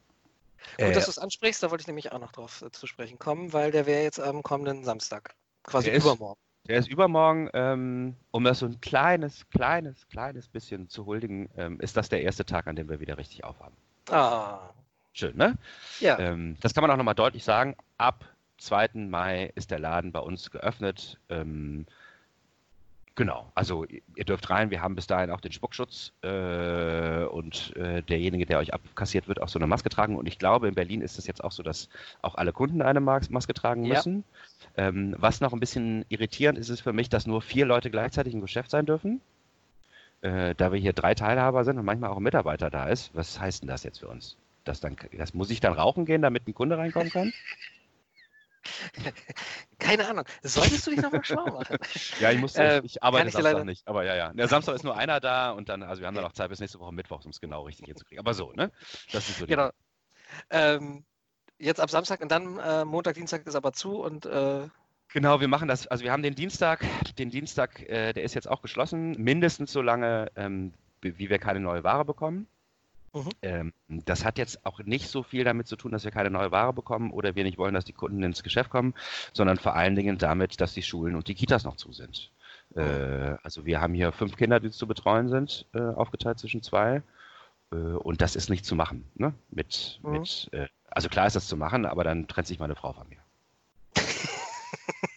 Gut, 0.76 0.86
äh, 0.86 0.92
dass 0.92 1.04
du 1.04 1.10
es 1.10 1.18
ansprichst, 1.18 1.62
da 1.62 1.70
wollte 1.70 1.82
ich 1.82 1.86
nämlich 1.86 2.12
auch 2.12 2.18
noch 2.18 2.32
drauf 2.32 2.62
äh, 2.62 2.70
zu 2.70 2.86
sprechen 2.86 3.18
kommen, 3.18 3.52
weil 3.52 3.70
der 3.70 3.86
wäre 3.86 4.02
jetzt 4.02 4.20
am 4.20 4.42
kommenden 4.42 4.84
Samstag. 4.84 5.34
Quasi 5.62 5.90
übermorgen. 5.90 6.40
Der 6.68 6.78
ist 6.78 6.88
übermorgen, 6.88 7.48
ähm, 7.54 8.16
um 8.32 8.42
das 8.42 8.58
so 8.58 8.66
ein 8.66 8.80
kleines, 8.80 9.48
kleines, 9.50 10.08
kleines 10.08 10.48
bisschen 10.48 10.88
zu 10.88 11.06
huldigen, 11.06 11.48
ähm, 11.56 11.78
ist 11.80 11.96
das 11.96 12.08
der 12.08 12.22
erste 12.22 12.44
Tag, 12.44 12.66
an 12.66 12.74
dem 12.74 12.88
wir 12.88 12.98
wieder 12.98 13.18
richtig 13.18 13.44
aufhaben. 13.44 13.76
Ah, 14.10 14.70
Schön, 15.16 15.34
ne? 15.34 15.56
Ja. 15.98 16.18
Ähm, 16.18 16.58
das 16.60 16.74
kann 16.74 16.82
man 16.82 16.90
auch 16.90 16.98
nochmal 16.98 17.14
deutlich 17.14 17.42
sagen. 17.42 17.74
Ab 17.96 18.26
2. 18.58 18.90
Mai 19.08 19.50
ist 19.54 19.70
der 19.70 19.78
Laden 19.78 20.12
bei 20.12 20.20
uns 20.20 20.50
geöffnet. 20.50 21.18
Ähm, 21.30 21.86
genau, 23.14 23.50
also 23.54 23.86
ihr 23.86 24.24
dürft 24.26 24.50
rein. 24.50 24.70
Wir 24.70 24.82
haben 24.82 24.94
bis 24.94 25.06
dahin 25.06 25.30
auch 25.30 25.40
den 25.40 25.52
Spuckschutz 25.52 26.12
äh, 26.20 27.24
und 27.24 27.74
äh, 27.76 28.02
derjenige, 28.02 28.44
der 28.44 28.58
euch 28.58 28.74
abkassiert 28.74 29.26
wird, 29.26 29.40
auch 29.40 29.48
so 29.48 29.58
eine 29.58 29.66
Maske 29.66 29.88
tragen. 29.88 30.18
Und 30.18 30.26
ich 30.26 30.38
glaube, 30.38 30.68
in 30.68 30.74
Berlin 30.74 31.00
ist 31.00 31.18
es 31.18 31.26
jetzt 31.26 31.42
auch 31.42 31.52
so, 31.52 31.62
dass 31.62 31.88
auch 32.20 32.34
alle 32.34 32.52
Kunden 32.52 32.82
eine 32.82 33.00
Maske 33.00 33.54
tragen 33.54 33.88
müssen. 33.88 34.22
Ja. 34.76 34.88
Ähm, 34.88 35.16
was 35.18 35.40
noch 35.40 35.54
ein 35.54 35.60
bisschen 35.60 36.04
irritierend 36.10 36.58
ist, 36.58 36.68
ist 36.68 36.82
für 36.82 36.92
mich, 36.92 37.08
dass 37.08 37.26
nur 37.26 37.40
vier 37.40 37.64
Leute 37.64 37.90
gleichzeitig 37.90 38.34
im 38.34 38.42
Geschäft 38.42 38.70
sein 38.70 38.84
dürfen. 38.84 39.22
Äh, 40.20 40.54
da 40.54 40.72
wir 40.72 40.78
hier 40.78 40.92
drei 40.92 41.14
Teilhaber 41.14 41.64
sind 41.64 41.78
und 41.78 41.86
manchmal 41.86 42.10
auch 42.10 42.18
ein 42.18 42.22
Mitarbeiter 42.22 42.68
da 42.68 42.86
ist, 42.88 43.14
was 43.14 43.40
heißt 43.40 43.62
denn 43.62 43.68
das 43.68 43.82
jetzt 43.82 44.00
für 44.00 44.08
uns? 44.08 44.36
Das, 44.66 44.80
dann, 44.80 44.96
das 45.16 45.32
muss 45.32 45.50
ich 45.50 45.60
dann 45.60 45.72
rauchen 45.72 46.04
gehen, 46.04 46.22
damit 46.22 46.46
ein 46.46 46.54
Kunde 46.54 46.76
reinkommen 46.76 47.10
kann? 47.10 47.32
Keine 49.78 50.08
Ahnung. 50.08 50.24
Solltest 50.42 50.86
du 50.86 50.90
dich 50.90 51.00
nochmal 51.00 51.24
schlau 51.24 51.46
machen? 51.46 51.76
ja, 52.20 52.32
ich 52.32 52.38
muss, 52.38 52.56
äh, 52.56 52.80
ich 52.84 53.00
arbeite 53.02 53.30
Samstag 53.30 53.52
leider... 53.52 53.64
nicht. 53.64 53.86
Aber 53.86 54.04
ja, 54.04 54.16
ja. 54.16 54.32
Der 54.32 54.48
Samstag 54.48 54.74
ist 54.74 54.82
nur 54.82 54.96
einer 54.96 55.20
da 55.20 55.52
und 55.52 55.68
dann, 55.68 55.84
also 55.84 56.00
wir 56.00 56.08
haben 56.08 56.16
dann 56.16 56.24
noch 56.24 56.32
Zeit 56.32 56.48
bis 56.48 56.58
nächste 56.58 56.80
Woche 56.80 56.92
Mittwoch, 56.92 57.24
um 57.24 57.30
es 57.30 57.40
genau 57.40 57.62
richtig 57.62 57.86
hinzukriegen. 57.86 58.18
Aber 58.18 58.34
so, 58.34 58.52
ne? 58.52 58.72
Das 59.12 59.28
ist 59.28 59.38
so 59.38 59.46
Genau. 59.46 59.70
Ähm, 60.50 61.04
jetzt 61.58 61.80
ab 61.80 61.90
Samstag 61.90 62.20
und 62.20 62.32
dann 62.32 62.58
äh, 62.58 62.84
Montag, 62.84 63.14
Dienstag 63.14 63.46
ist 63.46 63.54
aber 63.54 63.72
zu 63.72 64.02
und 64.02 64.26
äh... 64.26 64.68
Genau, 65.12 65.40
wir 65.40 65.46
machen 65.46 65.68
das, 65.68 65.86
also 65.86 66.02
wir 66.02 66.10
haben 66.10 66.24
den 66.24 66.34
Dienstag, 66.34 66.84
den 67.16 67.30
Dienstag, 67.30 67.80
äh, 67.88 68.12
der 68.12 68.24
ist 68.24 68.34
jetzt 68.34 68.50
auch 68.50 68.60
geschlossen, 68.60 69.12
mindestens 69.12 69.72
so 69.72 69.80
lange, 69.80 70.32
ähm, 70.34 70.74
wie 71.00 71.30
wir 71.30 71.38
keine 71.38 71.60
neue 71.60 71.84
Ware 71.84 72.04
bekommen. 72.04 72.48
Mhm. 73.16 73.30
Ähm, 73.42 73.72
das 73.88 74.24
hat 74.24 74.38
jetzt 74.38 74.64
auch 74.66 74.80
nicht 74.80 75.08
so 75.08 75.22
viel 75.22 75.44
damit 75.44 75.66
zu 75.66 75.76
tun, 75.76 75.92
dass 75.92 76.04
wir 76.04 76.10
keine 76.10 76.30
neue 76.30 76.50
Ware 76.50 76.72
bekommen 76.72 77.10
oder 77.10 77.34
wir 77.34 77.44
nicht 77.44 77.58
wollen, 77.58 77.74
dass 77.74 77.84
die 77.84 77.92
Kunden 77.92 78.22
ins 78.22 78.42
Geschäft 78.42 78.70
kommen, 78.70 78.94
sondern 79.32 79.56
vor 79.56 79.74
allen 79.74 79.94
Dingen 79.94 80.18
damit, 80.18 80.60
dass 80.60 80.74
die 80.74 80.82
Schulen 80.82 81.14
und 81.16 81.28
die 81.28 81.34
Kitas 81.34 81.64
noch 81.64 81.76
zu 81.76 81.92
sind. 81.92 82.30
Mhm. 82.74 82.82
Äh, 82.82 83.36
also 83.42 83.64
wir 83.64 83.80
haben 83.80 83.94
hier 83.94 84.12
fünf 84.12 84.36
Kinder, 84.36 84.60
die 84.60 84.70
zu 84.70 84.86
betreuen 84.86 85.28
sind, 85.28 85.66
äh, 85.72 85.80
aufgeteilt 85.80 86.38
zwischen 86.38 86.62
zwei. 86.62 87.02
Äh, 87.72 87.76
und 87.76 88.20
das 88.20 88.36
ist 88.36 88.50
nicht 88.50 88.64
zu 88.64 88.74
machen. 88.74 89.08
Ne? 89.14 89.32
Mit, 89.50 90.00
mhm. 90.02 90.12
mit, 90.12 90.50
also 90.90 91.08
klar 91.08 91.26
ist 91.26 91.36
das 91.36 91.48
zu 91.48 91.56
machen, 91.56 91.86
aber 91.86 92.04
dann 92.04 92.28
trennt 92.28 92.46
sich 92.46 92.58
meine 92.58 92.76
Frau 92.76 92.92
von 92.92 93.08
mir. 93.08 93.18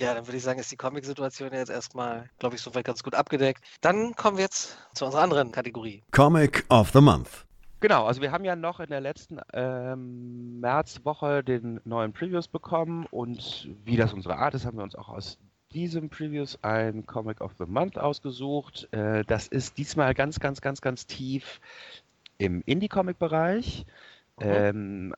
Ja, 0.00 0.14
dann 0.14 0.26
würde 0.26 0.38
ich 0.38 0.42
sagen, 0.42 0.58
ist 0.58 0.72
die 0.72 0.76
Comic-Situation 0.76 1.52
jetzt 1.52 1.68
erstmal, 1.68 2.30
glaube 2.38 2.56
ich, 2.56 2.62
soweit 2.62 2.86
ganz 2.86 3.02
gut 3.02 3.14
abgedeckt. 3.14 3.62
Dann 3.82 4.16
kommen 4.16 4.38
wir 4.38 4.44
jetzt 4.44 4.78
zu 4.94 5.04
unserer 5.04 5.20
anderen 5.20 5.52
Kategorie. 5.52 6.02
Comic 6.10 6.64
of 6.70 6.90
the 6.92 7.02
Month. 7.02 7.44
Genau, 7.80 8.06
also 8.06 8.22
wir 8.22 8.32
haben 8.32 8.44
ja 8.44 8.56
noch 8.56 8.80
in 8.80 8.88
der 8.88 9.02
letzten 9.02 9.40
ähm, 9.52 10.58
Märzwoche 10.60 11.44
den 11.44 11.80
neuen 11.84 12.14
Previews 12.14 12.48
bekommen 12.48 13.06
und 13.10 13.68
wie 13.84 13.98
das 13.98 14.14
unsere 14.14 14.36
Art 14.36 14.54
ist, 14.54 14.64
haben 14.64 14.78
wir 14.78 14.84
uns 14.84 14.94
auch 14.94 15.10
aus 15.10 15.38
diesem 15.72 16.08
Previews 16.08 16.58
ein 16.62 17.04
Comic 17.04 17.42
of 17.42 17.52
the 17.58 17.66
Month 17.66 17.98
ausgesucht. 17.98 18.88
Äh, 18.92 19.24
das 19.26 19.48
ist 19.48 19.76
diesmal 19.76 20.14
ganz, 20.14 20.40
ganz, 20.40 20.62
ganz, 20.62 20.80
ganz 20.80 21.06
tief 21.06 21.60
im 22.38 22.62
Indie-Comic-Bereich. 22.64 23.84
Mhm. 24.38 24.46
Ähm, 24.46 25.14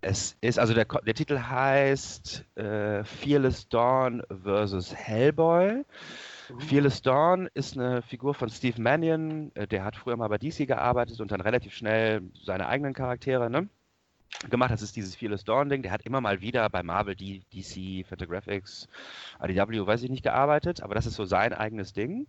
es 0.00 0.36
ist, 0.40 0.58
also 0.58 0.74
der, 0.74 0.84
der 0.84 1.14
Titel 1.14 1.38
heißt 1.38 2.44
äh, 2.56 3.02
Fearless 3.04 3.68
Dawn 3.68 4.22
vs. 4.30 4.94
Hellboy. 4.94 5.84
Uh. 6.50 6.60
Fearless 6.60 7.02
Dawn 7.02 7.48
ist 7.54 7.76
eine 7.76 8.02
Figur 8.02 8.34
von 8.34 8.48
Steve 8.48 8.80
Mannion, 8.80 9.50
äh, 9.54 9.66
der 9.66 9.84
hat 9.84 9.96
früher 9.96 10.16
mal 10.16 10.28
bei 10.28 10.38
DC 10.38 10.66
gearbeitet 10.66 11.20
und 11.20 11.32
dann 11.32 11.40
relativ 11.40 11.74
schnell 11.74 12.22
seine 12.44 12.68
eigenen 12.68 12.94
Charaktere 12.94 13.50
ne, 13.50 13.68
gemacht. 14.48 14.70
Das 14.70 14.82
ist 14.82 14.94
dieses 14.94 15.16
Fearless 15.16 15.44
Dawn-Ding. 15.44 15.82
Der 15.82 15.90
hat 15.90 16.06
immer 16.06 16.20
mal 16.20 16.40
wieder 16.40 16.68
bei 16.70 16.82
Marvel, 16.84 17.16
DC, 17.16 18.06
Fantagraphics, 18.06 18.88
IDW, 19.42 19.84
weiß 19.84 20.04
ich 20.04 20.10
nicht, 20.10 20.22
gearbeitet, 20.22 20.82
aber 20.82 20.94
das 20.94 21.06
ist 21.06 21.14
so 21.14 21.24
sein 21.24 21.52
eigenes 21.52 21.92
Ding. 21.92 22.28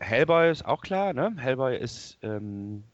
Hellboy 0.00 0.50
ist 0.50 0.66
auch 0.66 0.82
klar, 0.82 1.14
ne? 1.14 1.34
Hellboy 1.38 1.78
ist. 1.78 2.18
Ähm, 2.22 2.84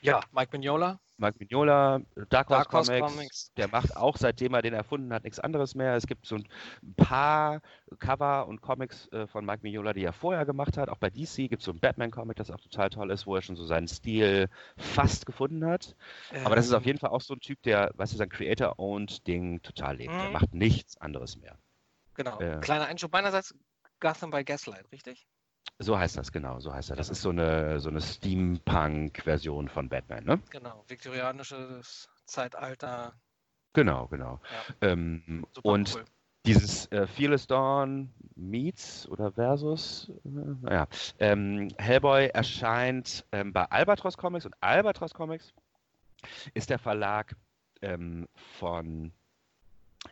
ja, 0.00 0.20
Mike 0.32 0.50
Mignola. 0.52 1.00
Mike 1.22 1.38
Mignola, 1.38 2.00
Dark 2.28 2.50
Horse, 2.50 2.64
Dark 2.64 2.72
Horse 2.72 2.92
Comics, 2.92 3.14
Comics, 3.14 3.52
der 3.56 3.68
macht 3.68 3.96
auch, 3.96 4.16
seitdem 4.16 4.54
er 4.54 4.62
den 4.62 4.74
erfunden 4.74 5.12
hat, 5.12 5.22
nichts 5.24 5.38
anderes 5.38 5.74
mehr. 5.74 5.94
Es 5.94 6.06
gibt 6.06 6.26
so 6.26 6.36
ein 6.36 6.46
paar 6.96 7.62
Cover 8.00 8.48
und 8.48 8.60
Comics 8.60 9.08
äh, 9.12 9.26
von 9.26 9.46
Mike 9.46 9.60
Mignola, 9.62 9.92
die 9.92 10.04
er 10.04 10.12
vorher 10.12 10.44
gemacht 10.44 10.76
hat. 10.76 10.88
Auch 10.88 10.98
bei 10.98 11.10
DC 11.10 11.48
gibt 11.48 11.60
es 11.60 11.64
so 11.64 11.70
ein 11.70 11.78
Batman-Comic, 11.78 12.36
das 12.36 12.50
auch 12.50 12.60
total 12.60 12.90
toll 12.90 13.10
ist, 13.10 13.26
wo 13.26 13.36
er 13.36 13.42
schon 13.42 13.56
so 13.56 13.64
seinen 13.64 13.88
Stil 13.88 14.48
fast 14.76 15.24
gefunden 15.24 15.64
hat. 15.64 15.94
Ähm. 16.32 16.44
Aber 16.44 16.56
das 16.56 16.66
ist 16.66 16.72
auf 16.72 16.82
ähm. 16.82 16.88
jeden 16.88 16.98
Fall 16.98 17.10
auch 17.10 17.20
so 17.20 17.34
ein 17.34 17.40
Typ, 17.40 17.62
der, 17.62 17.92
weißt 17.94 18.12
du, 18.12 18.16
sein 18.18 18.28
Creator-Owned-Ding 18.28 19.62
total 19.62 19.96
lebt. 19.96 20.12
Mhm. 20.12 20.18
Der 20.18 20.30
macht 20.30 20.52
nichts 20.52 20.96
anderes 20.96 21.36
mehr. 21.36 21.56
Genau. 22.14 22.38
Äh, 22.40 22.58
Kleiner 22.60 22.86
Einschub 22.86 23.12
meinerseits, 23.12 23.54
Gotham 24.00 24.30
by 24.30 24.44
Gaslight, 24.44 24.90
richtig? 24.90 25.26
So 25.82 25.98
heißt 25.98 26.16
das, 26.16 26.30
genau, 26.30 26.60
so 26.60 26.72
heißt 26.72 26.90
er. 26.90 26.96
Das 26.96 27.10
ist 27.10 27.22
so 27.22 27.30
eine, 27.30 27.80
so 27.80 27.88
eine 27.88 28.00
Steampunk-Version 28.00 29.68
von 29.68 29.88
Batman, 29.88 30.24
ne? 30.24 30.40
Genau, 30.50 30.84
viktorianisches 30.86 32.08
Zeitalter. 32.24 33.14
Genau, 33.72 34.06
genau. 34.06 34.40
Ja. 34.80 34.88
Ähm, 34.88 35.44
und 35.62 35.94
cool. 35.96 36.04
dieses 36.46 36.86
äh, 36.92 37.06
Fearless 37.08 37.48
Dawn 37.48 38.12
meets 38.36 39.08
oder 39.08 39.32
versus, 39.32 40.10
äh, 40.24 40.28
naja, 40.62 40.86
ähm, 41.18 41.68
Hellboy 41.78 42.28
erscheint 42.28 43.24
ähm, 43.32 43.52
bei 43.52 43.64
Albatros 43.64 44.16
Comics 44.16 44.46
und 44.46 44.54
Albatros 44.60 45.14
Comics 45.14 45.52
ist 46.54 46.70
der 46.70 46.78
Verlag 46.78 47.34
ähm, 47.80 48.28
von 48.58 49.12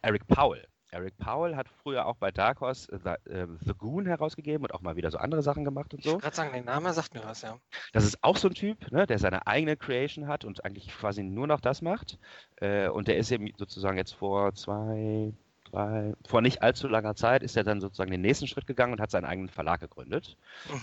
Eric 0.02 0.26
Powell. 0.26 0.66
Eric 0.92 1.16
Powell 1.18 1.56
hat 1.56 1.68
früher 1.68 2.06
auch 2.06 2.16
bei 2.16 2.30
Dark 2.30 2.60
Horse 2.60 2.88
The, 3.02 3.30
äh, 3.30 3.46
The 3.60 3.72
Goon 3.76 4.06
herausgegeben 4.06 4.64
und 4.64 4.74
auch 4.74 4.80
mal 4.80 4.96
wieder 4.96 5.10
so 5.10 5.18
andere 5.18 5.42
Sachen 5.42 5.64
gemacht 5.64 5.94
und 5.94 6.02
so. 6.02 6.08
Ich 6.08 6.12
wollte 6.14 6.22
gerade 6.24 6.36
sagen, 6.36 6.52
der 6.52 6.62
Name 6.62 6.92
sagt 6.92 7.14
mir 7.14 7.24
was, 7.24 7.42
ja. 7.42 7.58
Das 7.92 8.04
ist 8.04 8.22
auch 8.22 8.36
so 8.36 8.48
ein 8.48 8.54
Typ, 8.54 8.90
ne, 8.90 9.06
der 9.06 9.18
seine 9.18 9.46
eigene 9.46 9.76
Creation 9.76 10.26
hat 10.26 10.44
und 10.44 10.64
eigentlich 10.64 10.88
quasi 10.88 11.22
nur 11.22 11.46
noch 11.46 11.60
das 11.60 11.82
macht. 11.82 12.18
Äh, 12.56 12.88
und 12.88 13.08
der 13.08 13.16
ist 13.16 13.30
eben 13.30 13.52
sozusagen 13.56 13.96
jetzt 13.96 14.14
vor 14.14 14.54
zwei, 14.54 15.32
drei, 15.70 16.14
vor 16.26 16.42
nicht 16.42 16.62
allzu 16.62 16.88
langer 16.88 17.14
Zeit 17.14 17.42
ist 17.42 17.56
er 17.56 17.64
dann 17.64 17.80
sozusagen 17.80 18.10
den 18.10 18.22
nächsten 18.22 18.46
Schritt 18.46 18.66
gegangen 18.66 18.92
und 18.92 19.00
hat 19.00 19.10
seinen 19.10 19.26
eigenen 19.26 19.48
Verlag 19.48 19.80
gegründet. 19.80 20.36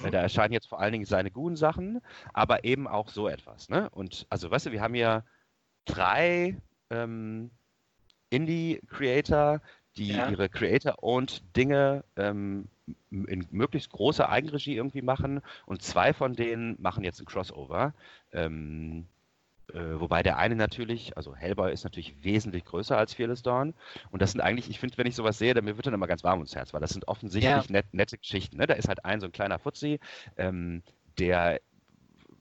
Mhm. 0.04 0.12
Da 0.12 0.22
erscheinen 0.22 0.54
jetzt 0.54 0.68
vor 0.68 0.80
allen 0.80 0.94
Dingen 0.94 1.06
seine 1.06 1.32
Goon-Sachen, 1.32 2.02
aber 2.34 2.64
eben 2.64 2.88
auch 2.88 3.10
so 3.10 3.28
etwas. 3.28 3.70
Ne? 3.70 3.90
Und 3.90 4.26
also, 4.30 4.50
weißt 4.50 4.68
du, 4.68 4.72
wir 4.72 4.82
haben 4.82 4.94
hier 4.94 5.26
drei 5.86 6.58
ähm, 6.90 7.52
Indie-Creator, 8.30 9.62
die 9.98 10.14
ja. 10.14 10.30
ihre 10.30 10.50
Creator-owned 10.50 11.44
Dinge 11.56 12.04
ähm, 12.16 12.68
in 13.10 13.46
möglichst 13.52 13.92
großer 13.92 14.30
Eigenregie 14.30 14.76
irgendwie 14.76 15.02
machen 15.02 15.42
und 15.66 15.82
zwei 15.82 16.14
von 16.14 16.34
denen 16.34 16.82
machen 16.82 17.04
jetzt 17.04 17.20
ein 17.20 17.26
Crossover. 17.26 17.94
Ähm, 18.32 19.08
äh, 19.74 20.00
wobei 20.00 20.24
der 20.24 20.38
eine 20.38 20.56
natürlich, 20.56 21.18
also 21.18 21.36
Hellboy 21.36 21.74
ist 21.74 21.84
natürlich 21.84 22.24
wesentlich 22.24 22.64
größer 22.64 22.98
als 22.98 23.14
Fearless 23.14 23.44
Dawn. 23.44 23.74
Und 24.12 24.22
das 24.22 24.32
sind 24.32 24.40
eigentlich, 24.42 24.70
ich 24.70 24.80
finde, 24.80 24.98
wenn 24.98 25.08
ich 25.08 25.16
sowas 25.16 25.38
sehe, 25.38 25.54
dann 25.54 25.66
mir 25.66 25.76
wird 25.76 25.88
dann 25.88 25.94
immer 25.94 26.08
ganz 26.08 26.24
warm 26.24 26.40
ums 26.40 26.56
Herz, 26.56 26.74
weil 26.74 26.80
das 26.80 26.92
sind 26.92 27.08
offensichtlich 27.08 27.52
ja. 27.52 27.64
net, 27.68 27.94
nette 27.94 28.18
Geschichten. 28.18 28.58
Ne? 28.58 28.68
Da 28.68 28.76
ist 28.76 28.88
halt 28.88 29.04
ein 29.04 29.20
so 29.20 29.26
ein 29.26 29.34
kleiner 29.34 29.60
Fuzzi, 29.60 30.00
ähm, 30.38 30.84
der 31.20 31.60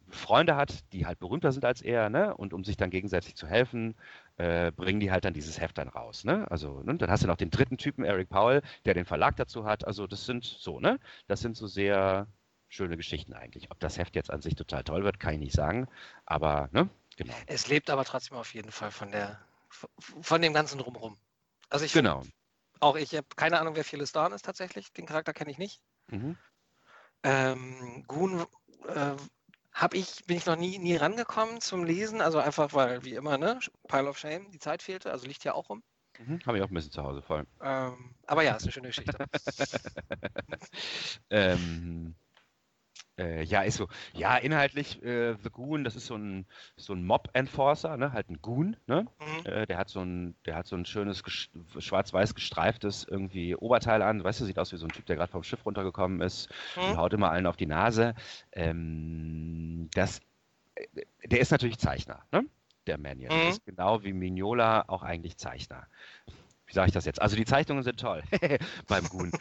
Freunde 0.09 0.55
hat, 0.55 0.93
die 0.93 1.07
halt 1.07 1.19
berühmter 1.19 1.51
sind 1.51 1.65
als 1.65 1.83
er, 1.83 2.11
ne? 2.11 2.37
Und 2.37 2.53
um 2.53 2.63
sich 2.63 2.77
dann 2.77 2.91
gegenseitig 2.91 3.35
zu 3.35 3.49
helfen, 3.49 3.97
äh, 4.37 4.71
bringen 4.73 5.01
die 5.01 5.11
halt 5.11 5.25
dann 5.25 5.35
dieses 5.35 5.61
Heft 5.61 5.79
dann 5.79 5.89
raus, 5.89 6.25
ne? 6.25 6.51
Also, 6.51 6.83
ne? 6.83 6.97
dann 6.97 7.11
hast 7.11 7.23
du 7.23 7.27
noch 7.27 7.37
den 7.37 7.51
dritten 7.51 7.79
Typen, 7.79 8.05
Eric 8.05 8.29
Powell, 8.29 8.63
der 8.85 8.95
den 8.95 9.05
Verlag 9.05 9.37
dazu 9.37 9.65
hat. 9.65 9.87
Also, 9.87 10.07
das 10.07 10.27
sind 10.27 10.45
so, 10.45 10.81
ne? 10.81 10.99
Das 11.27 11.41
sind 11.41 11.57
so 11.57 11.67
sehr 11.67 12.27
schöne 12.69 12.97
Geschichten 12.97 13.33
eigentlich. 13.33 13.71
Ob 13.71 13.81
das 13.81 13.99
Heft 13.99 14.17
jetzt 14.17 14.31
an 14.31 14.43
sich 14.43 14.55
total 14.55 14.85
toll 14.85 15.05
wird, 15.05 15.21
kann 15.21 15.35
ich 15.35 15.41
nicht 15.41 15.55
sagen. 15.55 15.89
Aber, 16.25 16.69
ne? 16.73 16.89
Genau. 17.17 17.35
Es 17.47 17.69
lebt 17.69 17.89
aber 17.91 18.05
trotzdem 18.05 18.37
auf 18.37 18.53
jeden 18.55 18.71
Fall 18.71 18.91
von 18.91 19.11
der 19.11 19.41
von 20.21 20.41
dem 20.43 20.53
ganzen 20.53 20.79
drumherum. 20.79 21.19
Also 21.69 21.85
ich 21.85 21.93
genau. 21.93 22.23
Auch 22.81 22.97
ich 22.97 23.15
habe 23.15 23.27
keine 23.37 23.59
Ahnung, 23.59 23.75
wer 23.75 23.85
Phyllis 23.85 24.13
Dawn 24.13 24.33
ist 24.33 24.45
tatsächlich. 24.45 24.93
Den 24.93 25.07
Charakter 25.07 25.33
kenne 25.33 25.51
ich 25.51 25.59
nicht. 25.59 25.81
Mhm. 26.09 26.37
Ähm, 27.23 28.05
Goon 28.07 28.47
äh, 28.87 29.17
habe 29.77 29.99
ich, 29.99 30.25
bin 30.27 30.39
ich 30.39 30.47
noch 30.47 30.57
nie, 30.57 30.79
nie 30.79 30.97
rangekommen 30.97 31.61
zum 31.61 31.85
Lesen, 31.85 32.23
also 32.23 32.39
einfach, 32.39 32.73
weil, 32.73 33.05
wie 33.05 33.15
immer, 33.15 33.37
ne, 33.37 33.61
Pile 33.89 34.09
of 34.09 34.19
Shame, 34.19 34.51
die 34.51 34.59
Zeit 34.59 34.83
fehlte, 34.83 35.13
also 35.13 35.27
liegt 35.27 35.45
ja 35.45 35.53
auch 35.53 35.69
rum. 35.69 35.83
Mhm, 36.19 36.41
Habe 36.47 36.57
ich 36.57 36.65
auch 36.65 36.69
ein 36.69 36.75
bisschen 36.75 36.93
zu 36.93 37.03
Hause 37.03 37.21
voll. 37.21 37.47
Ähm, 37.61 38.15
aber 38.27 38.43
ja, 38.43 38.57
ist 38.57 38.63
eine 38.63 38.73
schöne 38.73 38.89
Geschichte. 38.89 39.19
ähm, 41.31 42.15
äh, 43.19 43.43
ja, 43.45 43.63
ist 43.63 43.77
so. 43.77 43.89
Ja, 44.13 44.37
inhaltlich, 44.37 45.03
äh, 45.03 45.37
The 45.43 45.51
Goon, 45.51 45.85
das 45.85 45.97
ist 45.97 46.07
so 46.07 46.17
ein, 46.17 46.47
so 46.77 46.93
ein 46.93 47.05
Mob-Enforcer, 47.05 47.97
ne? 47.97 48.13
halt 48.13 48.29
ein 48.29 48.41
Goon. 48.43 48.77
Ne? 48.87 49.07
Mhm. 49.19 49.47
Äh, 49.47 49.67
der, 49.67 49.79
hat 49.79 49.89
so 49.89 50.01
ein, 50.01 50.35
der 50.45 50.57
hat 50.57 50.67
so 50.67 50.77
ein 50.77 50.85
schönes 50.85 51.23
schwarz-weiß 51.79 52.35
gestreiftes 52.35 53.07
irgendwie 53.09 53.57
Oberteil 53.57 54.03
an. 54.03 54.23
Weißt 54.23 54.41
du, 54.41 54.45
sieht 54.45 54.59
aus 54.59 54.73
wie 54.73 54.77
so 54.77 54.87
ein 54.87 54.93
Typ, 54.93 55.07
der 55.07 55.17
gerade 55.17 55.33
vom 55.33 55.43
Schiff 55.43 55.65
runtergekommen 55.65 56.21
ist 56.21 56.51
mhm. 56.77 56.91
und 56.91 56.97
haut 56.99 57.13
immer 57.15 57.31
allen 57.31 57.47
auf 57.47 57.57
die 57.57 57.67
Nase. 57.67 58.15
Ähm, 58.53 59.89
das, 59.95 60.21
äh, 60.75 61.05
der 61.25 61.41
ist 61.41 61.51
natürlich 61.51 61.79
Zeichner, 61.79 62.23
ne? 62.33 62.45
der 62.87 62.99
Manion. 62.99 63.35
Mhm. 63.35 63.49
Ist 63.49 63.65
genau 63.65 64.03
wie 64.03 64.13
Mignola 64.13 64.85
auch 64.89 65.03
eigentlich 65.03 65.39
Zeichner 65.39 65.87
sage 66.77 66.89
ich 66.89 66.95
das 66.95 67.05
jetzt? 67.07 67.21
Also 67.21 67.35
die 67.35 67.45
Zeichnungen 67.45 67.83
sind 67.83 67.99
toll 67.99 68.23
beim 68.87 69.09
Goon. 69.09 69.33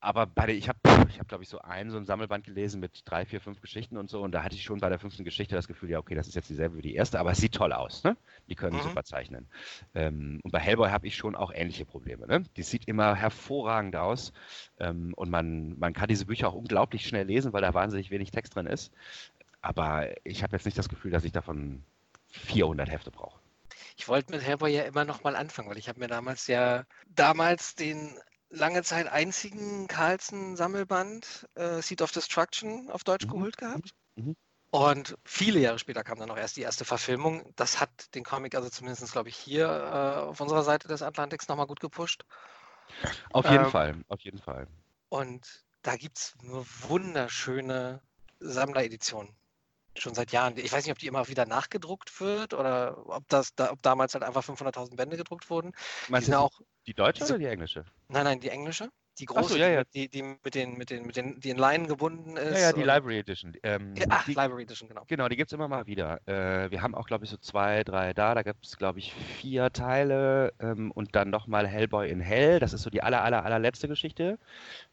Aber 0.00 0.26
bei 0.26 0.46
der, 0.46 0.56
ich 0.56 0.68
habe, 0.68 0.78
ich 1.08 1.18
hab, 1.18 1.28
glaube 1.28 1.44
ich, 1.44 1.48
so 1.48 1.60
ein, 1.60 1.90
so 1.90 1.96
ein 1.96 2.04
Sammelband 2.04 2.44
gelesen 2.44 2.80
mit 2.80 3.02
drei, 3.04 3.24
vier, 3.24 3.40
fünf 3.40 3.60
Geschichten 3.60 3.96
und 3.96 4.10
so. 4.10 4.20
Und 4.20 4.32
da 4.32 4.42
hatte 4.42 4.56
ich 4.56 4.64
schon 4.64 4.80
bei 4.80 4.88
der 4.88 4.98
fünften 4.98 5.24
Geschichte 5.24 5.54
das 5.54 5.68
Gefühl, 5.68 5.88
ja, 5.88 5.98
okay, 5.98 6.14
das 6.14 6.28
ist 6.28 6.34
jetzt 6.34 6.50
dieselbe 6.50 6.76
wie 6.76 6.82
die 6.82 6.94
erste, 6.94 7.18
aber 7.18 7.30
es 7.30 7.38
sieht 7.38 7.54
toll 7.54 7.72
aus. 7.72 8.04
Ne? 8.04 8.16
Die 8.48 8.54
können 8.54 8.76
mhm. 8.76 8.82
super 8.82 9.04
zeichnen. 9.04 9.46
Ähm, 9.94 10.40
und 10.42 10.50
bei 10.50 10.58
Hellboy 10.58 10.90
habe 10.90 11.06
ich 11.06 11.16
schon 11.16 11.36
auch 11.36 11.52
ähnliche 11.54 11.86
Probleme. 11.86 12.26
Ne? 12.26 12.42
Die 12.56 12.62
sieht 12.62 12.86
immer 12.88 13.14
hervorragend 13.14 13.96
aus. 13.96 14.32
Ähm, 14.78 15.14
und 15.14 15.30
man, 15.30 15.78
man 15.78 15.94
kann 15.94 16.08
diese 16.08 16.26
Bücher 16.26 16.48
auch 16.48 16.54
unglaublich 16.54 17.06
schnell 17.06 17.26
lesen, 17.26 17.52
weil 17.52 17.62
da 17.62 17.72
wahnsinnig 17.72 18.10
wenig 18.10 18.30
Text 18.30 18.56
drin 18.56 18.66
ist. 18.66 18.92
Aber 19.62 20.08
ich 20.24 20.42
habe 20.42 20.56
jetzt 20.56 20.64
nicht 20.64 20.78
das 20.78 20.88
Gefühl, 20.88 21.12
dass 21.12 21.24
ich 21.24 21.32
davon 21.32 21.84
400 22.28 22.90
Hefte 22.90 23.10
brauche. 23.10 23.38
Ich 24.00 24.08
wollte 24.08 24.32
mit 24.32 24.40
Hellboy 24.40 24.74
ja 24.74 24.84
immer 24.84 25.04
noch 25.04 25.24
mal 25.24 25.36
anfangen, 25.36 25.68
weil 25.68 25.76
ich 25.76 25.90
habe 25.90 26.00
mir 26.00 26.08
damals 26.08 26.46
ja 26.46 26.84
damals 27.06 27.74
den 27.74 28.18
lange 28.48 28.82
Zeit 28.82 29.06
einzigen 29.08 29.88
Carlsen-Sammelband 29.88 31.46
äh, 31.54 31.82
Seed 31.82 32.00
of 32.00 32.10
Destruction 32.10 32.90
auf 32.90 33.04
Deutsch 33.04 33.26
mhm. 33.26 33.30
geholt 33.32 33.58
gehabt. 33.58 33.90
Mhm. 34.16 34.36
Und 34.70 35.18
viele 35.26 35.60
Jahre 35.60 35.78
später 35.78 36.02
kam 36.02 36.18
dann 36.18 36.28
noch 36.28 36.38
erst 36.38 36.56
die 36.56 36.62
erste 36.62 36.86
Verfilmung. 36.86 37.52
Das 37.56 37.78
hat 37.78 38.14
den 38.14 38.24
Comic 38.24 38.54
also 38.54 38.70
zumindest, 38.70 39.12
glaube 39.12 39.28
ich, 39.28 39.36
hier 39.36 39.66
äh, 39.66 40.20
auf 40.20 40.40
unserer 40.40 40.62
Seite 40.62 40.88
des 40.88 41.02
Atlantiks 41.02 41.48
nochmal 41.48 41.66
gut 41.66 41.80
gepusht. 41.80 42.24
Auf 43.34 43.44
jeden 43.50 43.66
ähm, 43.66 43.70
Fall, 43.70 43.96
auf 44.08 44.20
jeden 44.20 44.38
Fall. 44.38 44.66
Und 45.10 45.46
da 45.82 45.96
gibt 45.96 46.16
es 46.16 46.34
eine 46.42 46.64
wunderschöne 46.88 48.00
Sammleredition 48.38 49.36
schon 49.96 50.14
seit 50.14 50.32
Jahren. 50.32 50.56
Ich 50.56 50.72
weiß 50.72 50.84
nicht, 50.84 50.92
ob 50.92 50.98
die 50.98 51.06
immer 51.06 51.28
wieder 51.28 51.46
nachgedruckt 51.46 52.20
wird 52.20 52.54
oder 52.54 53.06
ob 53.08 53.28
das 53.28 53.54
da, 53.54 53.70
ob 53.72 53.82
damals 53.82 54.14
halt 54.14 54.24
einfach 54.24 54.44
500.000 54.44 54.96
Bände 54.96 55.16
gedruckt 55.16 55.50
wurden. 55.50 55.72
Meinst 56.08 56.28
die 56.28 56.32
du 56.32 56.38
auch, 56.38 56.60
die 56.86 56.94
deutsche 56.94 57.20
diese, 57.20 57.34
oder 57.34 57.38
die 57.38 57.46
englische? 57.46 57.84
Nein, 58.08 58.24
nein, 58.24 58.40
die 58.40 58.50
englische. 58.50 58.90
Die 59.20 59.26
große, 59.26 59.52
so, 59.52 59.58
ja, 59.58 59.68
ja. 59.68 59.82
Die, 59.84 60.08
die, 60.08 60.22
mit 60.22 60.54
den, 60.54 60.78
mit 60.78 60.88
den, 60.88 61.06
mit 61.06 61.14
den, 61.14 61.38
die 61.40 61.50
in 61.50 61.58
Leinen 61.58 61.86
gebunden 61.86 62.38
ist. 62.38 62.54
Ja, 62.54 62.68
ja, 62.68 62.72
die 62.72 62.84
Library 62.84 63.18
Edition. 63.18 63.52
Ähm, 63.62 63.94
ja, 63.94 64.06
ach, 64.08 64.24
die, 64.24 64.32
Library 64.32 64.62
Edition, 64.62 64.88
genau. 64.88 65.02
Genau, 65.08 65.28
die 65.28 65.36
gibt 65.36 65.50
es 65.50 65.52
immer 65.52 65.68
mal 65.68 65.86
wieder. 65.86 66.26
Äh, 66.26 66.70
wir 66.70 66.80
haben 66.80 66.94
auch, 66.94 67.06
glaube 67.06 67.24
ich, 67.24 67.30
so 67.30 67.36
zwei, 67.36 67.84
drei 67.84 68.14
da. 68.14 68.34
Da 68.34 68.42
gibt 68.42 68.64
es, 68.64 68.78
glaube 68.78 68.98
ich, 68.98 69.12
vier 69.12 69.70
Teile 69.72 70.54
ähm, 70.58 70.90
und 70.92 71.14
dann 71.14 71.28
nochmal 71.28 71.66
Hellboy 71.66 72.08
in 72.08 72.20
Hell. 72.20 72.60
Das 72.60 72.72
ist 72.72 72.80
so 72.80 72.88
die 72.88 73.02
aller, 73.02 73.22
aller, 73.22 73.44
allerletzte 73.44 73.88
Geschichte, 73.88 74.38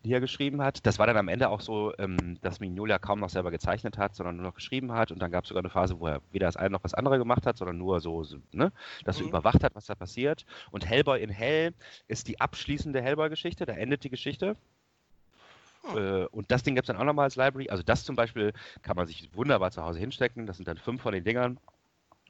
die 0.03 0.11
er 0.11 0.19
geschrieben 0.19 0.61
hat. 0.61 0.86
Das 0.86 0.99
war 0.99 1.07
dann 1.07 1.15
am 1.15 1.30
Ende 1.30 1.47
auch 1.47 1.61
so, 1.61 1.93
ähm, 1.97 2.38
dass 2.41 2.59
Mignola 2.59 2.99
kaum 2.99 3.21
noch 3.21 3.30
selber 3.30 3.51
gezeichnet 3.51 3.97
hat, 3.97 4.13
sondern 4.13 4.36
nur 4.36 4.45
noch 4.45 4.55
geschrieben 4.55 4.91
hat. 4.91 5.13
Und 5.13 5.19
dann 5.19 5.32
gab 5.32 5.45
es 5.45 5.47
sogar 5.47 5.61
eine 5.61 5.69
Phase, 5.69 6.01
wo 6.01 6.07
er 6.07 6.21
weder 6.34 6.47
das 6.47 6.57
eine 6.57 6.71
noch 6.71 6.82
das 6.82 6.93
andere 6.93 7.17
gemacht 7.17 7.45
hat, 7.45 7.57
sondern 7.57 7.78
nur 7.78 8.01
so, 8.01 8.25
so 8.25 8.39
ne, 8.51 8.73
dass 9.05 9.19
mhm. 9.19 9.28
er 9.28 9.30
überwacht 9.30 9.63
hat, 9.63 9.73
was 9.73 9.86
da 9.86 9.95
passiert. 9.95 10.45
Und 10.71 10.86
Hellboy 10.86 11.23
in 11.23 11.30
Hell 11.30 11.73
ist 12.09 12.28
die 12.28 12.41
abschließende 12.41 13.01
Hellboy-Geschichte. 13.01 13.65
Da 13.65 13.71
endet 13.71 14.03
die 14.03 14.09
Geschichte. 14.09 14.16
Äh, 15.95 16.26
und 16.28 16.51
das 16.51 16.63
Ding 16.63 16.76
gibt 16.76 16.86
es 16.86 16.88
dann 16.88 16.97
auch 16.97 17.05
nochmal 17.05 17.26
als 17.26 17.36
Library. 17.36 17.70
Also 17.70 17.84
das 17.84 18.03
zum 18.03 18.15
Beispiel 18.15 18.53
kann 18.82 18.95
man 18.95 19.07
sich 19.07 19.30
wunderbar 19.36 19.72
zu 19.72 19.84
Hause 19.84 19.99
hinstecken. 19.99 20.45
Das 20.45 20.57
sind 20.57 20.68
dann 20.68 20.78
fünf 20.78 21.01
von 21.01 21.13
den 21.13 21.24
Dingern. 21.24 21.59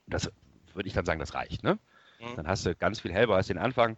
Das 0.08 0.32
würde 0.74 0.88
ich 0.88 0.94
dann 0.94 1.06
sagen, 1.06 1.20
das 1.20 1.34
reicht. 1.34 1.64
Ne? 1.64 1.80
Mhm. 2.20 2.36
Dann 2.36 2.48
hast 2.48 2.66
du 2.66 2.76
ganz 2.76 3.00
viel 3.00 3.12
Hellboy 3.12 3.36
als 3.36 3.48
den 3.48 3.58
Anfang 3.58 3.98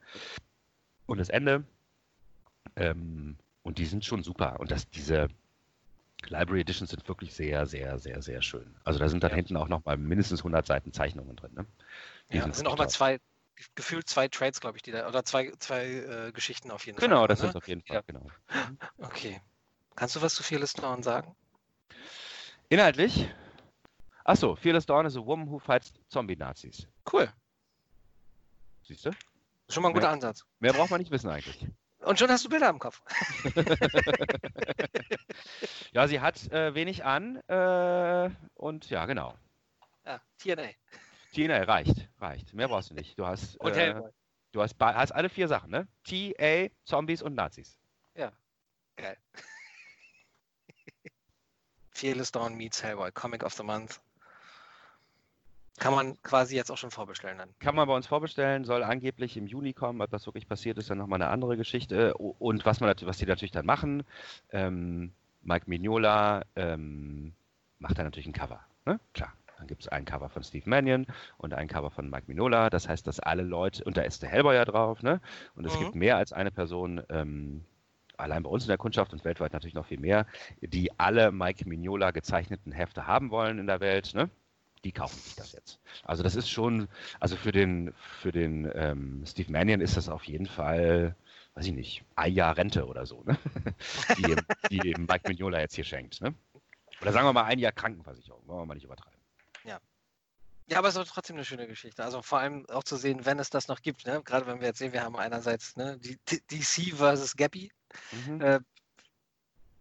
und 1.06 1.18
das 1.18 1.30
Ende. 1.30 1.64
Ähm, 2.76 3.38
und 3.64 3.78
die 3.78 3.86
sind 3.86 4.06
schon 4.06 4.24
super. 4.24 4.60
Und 4.60 4.72
das, 4.72 4.90
diese 4.90 5.28
Library 6.28 6.62
Editions 6.62 6.92
sind 6.92 7.08
wirklich 7.08 7.34
sehr, 7.34 7.66
sehr, 7.66 8.00
sehr, 8.00 8.22
sehr 8.22 8.42
schön. 8.42 8.76
Also 8.84 9.00
da 9.00 9.10
sind 9.10 9.24
dann 9.24 9.32
ja. 9.32 9.38
hinten 9.38 9.58
auch 9.58 9.68
nochmal 9.68 9.98
mindestens 9.98 10.42
100 10.42 10.66
Seiten 10.66 10.94
Zeichnungen 10.94 11.36
drin. 11.36 11.52
Ne? 11.54 11.66
Die 12.32 12.38
ja, 12.38 12.44
sind, 12.44 12.56
sind 12.56 12.68
auch 12.68 12.78
mal 12.78 12.90
zwei, 12.90 13.20
gefühlt 13.76 14.10
zwei 14.10 14.28
Trades, 14.28 14.60
glaube 14.60 14.78
ich, 14.78 14.84
die 14.84 14.92
da, 14.92 15.08
oder 15.08 15.24
zwei, 15.26 15.52
zwei 15.60 15.86
äh, 15.86 16.32
Geschichten 16.32 16.72
auf 16.72 16.86
jeden 16.86 16.98
genau, 16.98 17.08
Fall. 17.08 17.10
Genau, 17.10 17.28
das 17.28 17.40
sind 17.40 17.56
auf 17.56 17.68
jeden 17.68 17.82
Fall, 17.82 17.98
ja. 17.98 18.02
genau. 18.02 18.28
Okay. 18.98 19.42
Kannst 19.96 20.16
du 20.16 20.22
was 20.22 20.36
zu 20.36 20.44
Fearless 20.44 20.74
Dawn 20.74 21.04
sagen? 21.04 21.36
Inhaltlich? 22.70 23.28
Achso, 24.24 24.56
Fearless 24.56 24.86
Dawn 24.86 25.06
is 25.06 25.18
a 25.18 25.26
woman 25.26 25.50
who 25.50 25.60
fights 25.60 25.94
Zombie-Nazis. 26.10 26.88
Cool. 27.12 27.32
Siehst 28.84 29.06
du? 29.06 29.12
Schon 29.70 29.84
mal 29.84 29.90
ein 29.90 29.94
guter 29.94 30.08
mehr, 30.08 30.14
Ansatz. 30.14 30.46
Mehr 30.60 30.74
braucht 30.74 30.90
man 30.90 31.00
nicht 31.00 31.12
wissen 31.12 31.30
eigentlich. 31.30 31.68
Und 32.00 32.18
schon 32.18 32.30
hast 32.30 32.46
du 32.46 32.50
Bilder 32.50 32.70
im 32.70 32.80
Kopf. 32.80 33.02
ja, 35.92 36.08
sie 36.08 36.22
hat 36.22 36.52
äh, 36.52 36.74
wenig 36.74 37.04
an 37.04 37.38
äh, 37.48 38.30
und 38.56 38.90
ja, 38.90 39.06
genau. 39.06 39.36
Ja, 40.06 40.22
TNA. 40.38 40.70
TNA 41.34 41.64
reicht, 41.64 42.10
reicht. 42.20 42.54
Mehr 42.54 42.68
brauchst 42.68 42.90
du 42.90 42.94
nicht. 42.94 43.18
Du 43.18 43.26
hast, 43.26 43.58
und 43.58 43.76
äh, 43.76 44.02
du 44.52 44.62
hast, 44.62 44.76
hast 44.80 45.12
alle 45.12 45.30
vier 45.30 45.48
Sachen, 45.48 45.72
ne? 45.72 45.88
TA, 46.04 46.68
Zombies 46.86 47.22
und 47.22 47.36
Nazis. 47.36 47.78
Ja, 48.16 48.32
geil. 48.98 49.18
Fearless 51.92 52.32
Dawn 52.32 52.56
meets 52.56 52.84
Hellboy, 52.84 53.12
Comic 53.12 53.44
of 53.44 53.54
the 53.54 53.64
Month. 53.64 54.00
Kann 55.80 55.94
man 55.94 56.22
quasi 56.24 56.56
jetzt 56.56 56.72
auch 56.72 56.78
schon 56.78 56.92
vorbestellen 56.92 57.38
dann. 57.38 57.54
Kann 57.60 57.74
man 57.74 57.88
bei 57.88 57.96
uns 57.96 58.06
vorbestellen, 58.06 58.66
soll 58.66 58.84
angeblich 58.84 59.38
im 59.38 59.48
Juni 59.48 59.74
kommen. 59.74 60.02
Ob 60.02 60.10
das 60.10 60.26
wirklich 60.26 60.48
passiert 60.48 60.78
ist, 60.78 60.90
dann 60.90 60.98
nochmal 60.98 61.22
eine 61.22 61.32
andere 61.32 61.56
Geschichte. 61.56 62.16
Und 62.16 62.66
was, 62.66 62.82
man, 62.82 62.94
was 63.02 63.18
die 63.18 63.26
natürlich 63.26 63.52
dann 63.52 63.66
machen, 63.66 64.04
ähm, 64.52 65.14
Mike 65.42 65.70
Mignola 65.70 66.44
ähm, 66.58 67.34
macht 67.80 67.98
dann 67.98 68.06
natürlich 68.06 68.28
ein 68.28 68.34
Cover. 68.34 68.60
Ne? 68.86 69.00
Klar. 69.14 69.34
Dann 69.60 69.68
gibt 69.68 69.82
es 69.82 69.88
ein 69.90 70.06
Cover 70.06 70.30
von 70.30 70.42
Steve 70.42 70.68
Mannion 70.70 71.06
und 71.38 71.54
ein 71.54 71.68
Cover 71.68 71.92
von 71.92 72.10
Mike 72.10 72.24
Mignola. 72.28 72.70
Das 72.70 72.88
heißt, 72.88 73.06
dass 73.06 73.20
alle 73.20 73.44
Leute, 73.44 73.84
und 73.84 73.98
da 73.98 74.02
ist 74.02 74.24
der 74.24 74.30
Hellboy 74.30 74.56
ja 74.56 74.66
drauf, 74.66 75.04
ne? 75.04 75.22
Und 75.56 75.66
es 75.66 75.76
mhm. 75.76 75.80
gibt 75.80 75.96
mehr 75.96 76.18
als 76.18 76.34
eine 76.34 76.50
Person, 76.50 77.04
ähm, 77.10 77.66
allein 78.18 78.44
bei 78.44 78.50
uns 78.50 78.64
in 78.64 78.70
der 78.70 78.78
Kundschaft 78.78 79.14
und 79.14 79.24
weltweit 79.26 79.54
natürlich 79.54 79.74
noch 79.74 79.86
viel 79.86 80.00
mehr, 80.00 80.26
die 80.62 80.98
alle 80.98 81.32
Mike 81.32 81.68
Mignola 81.68 82.12
gezeichneten 82.12 82.72
Hefte 82.72 83.06
haben 83.06 83.32
wollen 83.32 83.60
in 83.60 83.68
der 83.68 83.80
Welt, 83.80 84.14
ne? 84.14 84.30
die 84.84 84.92
kaufen 84.92 85.20
sich 85.20 85.36
das 85.36 85.52
jetzt. 85.52 85.80
Also 86.04 86.24
das 86.24 86.36
ist 86.36 86.50
schon, 86.50 86.88
also 87.20 87.36
für 87.36 87.52
den, 87.52 87.94
für 88.22 88.32
den 88.32 88.70
ähm, 88.74 89.24
Steve 89.26 89.52
Mannion 89.52 89.82
ist 89.82 89.98
das 89.98 90.10
auf 90.10 90.24
jeden 90.24 90.46
Fall, 90.46 91.16
weiß 91.56 91.66
ich 91.66 91.74
nicht, 91.74 92.04
ein 92.16 92.34
Jahr 92.34 92.58
Rente 92.58 92.88
oder 92.88 93.06
so, 93.06 93.24
ne? 93.24 93.38
die, 94.18 94.36
die 94.70 94.96
Mike 94.98 95.28
Mignola 95.28 95.60
jetzt 95.60 95.76
hier 95.76 95.84
schenkt. 95.84 96.22
Ne? 96.22 96.34
Oder 97.02 97.12
sagen 97.12 97.28
wir 97.28 97.34
mal 97.34 97.44
ein 97.44 97.60
Jahr 97.60 97.72
Krankenversicherung, 97.72 98.48
wollen 98.48 98.62
wir 98.62 98.66
mal 98.66 98.76
nicht 98.76 98.86
übertreiben. 98.86 99.19
Ja. 100.70 100.78
Aber 100.78 100.88
es 100.88 100.96
ist 100.96 101.10
trotzdem 101.10 101.36
eine 101.36 101.46
schöne 101.46 101.68
Geschichte. 101.68 102.04
Also 102.04 102.22
vor 102.22 102.40
allem 102.40 102.66
auch 102.70 102.84
zu 102.84 102.96
sehen, 102.96 103.26
wenn 103.26 103.40
es 103.40 103.50
das 103.50 103.68
noch 103.68 103.82
gibt. 103.82 104.06
Ne? 104.06 104.22
Gerade 104.24 104.46
wenn 104.48 104.60
wir 104.60 104.68
jetzt 104.68 104.80
sehen, 104.80 104.94
wir 104.94 105.04
haben 105.04 105.16
einerseits 105.16 105.76
ne, 105.76 105.98
die 105.98 106.18
DC 106.28 106.96
versus 106.96 107.36
Gappy. 107.36 107.72
Mhm. 108.12 108.42
Äh, 108.42 108.60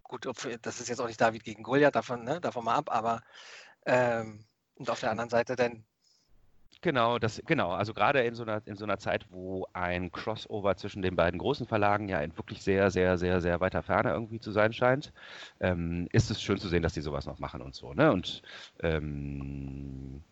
gut, 0.02 0.26
das 0.62 0.80
ist 0.80 0.88
jetzt 0.88 1.00
auch 1.00 1.06
nicht 1.06 1.20
David 1.20 1.44
gegen 1.44 1.62
Goliath, 1.62 1.94
davon, 1.94 2.24
ne, 2.24 2.40
davon 2.40 2.64
mal 2.64 2.76
ab, 2.76 2.90
aber 2.90 3.22
ähm, 3.84 4.44
und 4.76 4.90
auf 4.90 5.00
der 5.00 5.10
anderen 5.10 5.30
Seite 5.30 5.56
dann. 5.56 5.84
Genau, 6.80 7.18
das, 7.18 7.42
genau. 7.44 7.72
Also 7.72 7.92
gerade 7.92 8.22
in 8.22 8.36
so 8.36 8.44
einer, 8.44 8.62
in 8.64 8.76
so 8.76 8.84
einer 8.84 8.98
Zeit, 8.98 9.26
wo 9.30 9.66
ein 9.72 10.12
Crossover 10.12 10.76
zwischen 10.76 11.02
den 11.02 11.16
beiden 11.16 11.38
großen 11.38 11.66
Verlagen 11.66 12.08
ja 12.08 12.20
in 12.20 12.36
wirklich 12.36 12.62
sehr, 12.62 12.90
sehr, 12.90 13.18
sehr, 13.18 13.40
sehr 13.40 13.60
weiter 13.60 13.82
Ferne 13.82 14.10
irgendwie 14.10 14.38
zu 14.38 14.52
sein 14.52 14.72
scheint, 14.72 15.12
ähm, 15.58 16.08
ist 16.12 16.30
es 16.30 16.40
schön 16.40 16.58
zu 16.58 16.68
sehen, 16.68 16.82
dass 16.82 16.94
die 16.94 17.00
sowas 17.00 17.26
noch 17.26 17.40
machen 17.40 17.62
und 17.62 17.74
so. 17.74 17.94
Ne? 17.94 18.12
Und 18.12 18.42
ähm, 18.80 20.22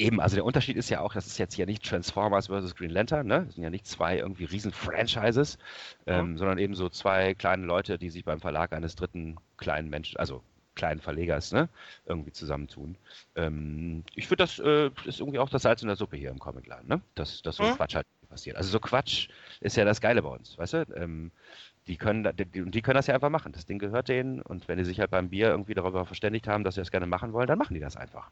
eben, 0.00 0.20
also 0.20 0.34
der 0.34 0.44
Unterschied 0.44 0.76
ist 0.76 0.90
ja 0.90 1.00
auch, 1.00 1.12
das 1.12 1.26
ist 1.26 1.38
jetzt 1.38 1.54
hier 1.54 1.66
nicht 1.66 1.84
Transformers 1.84 2.46
versus 2.46 2.74
Green 2.74 2.90
Lantern, 2.90 3.26
ne? 3.26 3.44
Das 3.46 3.54
sind 3.54 3.62
ja 3.62 3.70
nicht 3.70 3.86
zwei 3.86 4.18
irgendwie 4.18 4.44
riesen 4.44 4.72
Franchises, 4.72 5.58
ähm, 6.06 6.32
mhm. 6.32 6.38
sondern 6.38 6.58
eben 6.58 6.74
so 6.74 6.88
zwei 6.88 7.34
kleine 7.34 7.66
Leute, 7.66 7.98
die 7.98 8.10
sich 8.10 8.24
beim 8.24 8.40
Verlag 8.40 8.72
eines 8.72 8.96
dritten 8.96 9.36
kleinen 9.58 9.90
Menschen, 9.90 10.18
also 10.18 10.42
kleinen 10.74 11.00
Verlegers, 11.00 11.52
ne, 11.52 11.68
irgendwie 12.06 12.32
zusammentun. 12.32 12.96
Ähm, 13.36 14.04
ich 14.14 14.26
finde, 14.28 14.44
das 14.44 14.58
äh, 14.58 14.90
ist 15.04 15.20
irgendwie 15.20 15.38
auch 15.38 15.50
das 15.50 15.62
Salz 15.62 15.82
in 15.82 15.88
der 15.88 15.96
Suppe 15.96 16.16
hier 16.16 16.30
im 16.30 16.38
Comicladen, 16.38 16.88
ne? 16.88 17.02
Dass, 17.14 17.42
dass 17.42 17.56
so 17.56 17.64
ein 17.64 17.70
mhm. 17.70 17.76
Quatsch 17.76 17.94
halt 17.96 18.06
passiert. 18.28 18.56
Also 18.56 18.70
so 18.70 18.80
Quatsch 18.80 19.28
ist 19.60 19.76
ja 19.76 19.84
das 19.84 20.00
Geile 20.00 20.22
bei 20.22 20.30
uns, 20.30 20.56
weißt 20.56 20.72
du? 20.74 20.86
Ähm, 20.96 21.30
die 21.86 21.96
können, 21.96 22.28
die, 22.36 22.44
die, 22.70 22.82
können 22.82 22.94
das 22.94 23.08
ja 23.08 23.14
einfach 23.14 23.30
machen. 23.30 23.52
Das 23.52 23.66
Ding 23.66 23.78
gehört 23.78 24.08
denen 24.08 24.40
und 24.40 24.68
wenn 24.68 24.78
die 24.78 24.84
sich 24.84 25.00
halt 25.00 25.10
beim 25.10 25.30
Bier 25.30 25.48
irgendwie 25.48 25.74
darüber 25.74 26.06
verständigt 26.06 26.46
haben, 26.46 26.62
dass 26.62 26.76
sie 26.76 26.80
das 26.80 26.90
gerne 26.90 27.06
machen 27.06 27.32
wollen, 27.32 27.48
dann 27.48 27.58
machen 27.58 27.74
die 27.74 27.80
das 27.80 27.96
einfach. 27.96 28.30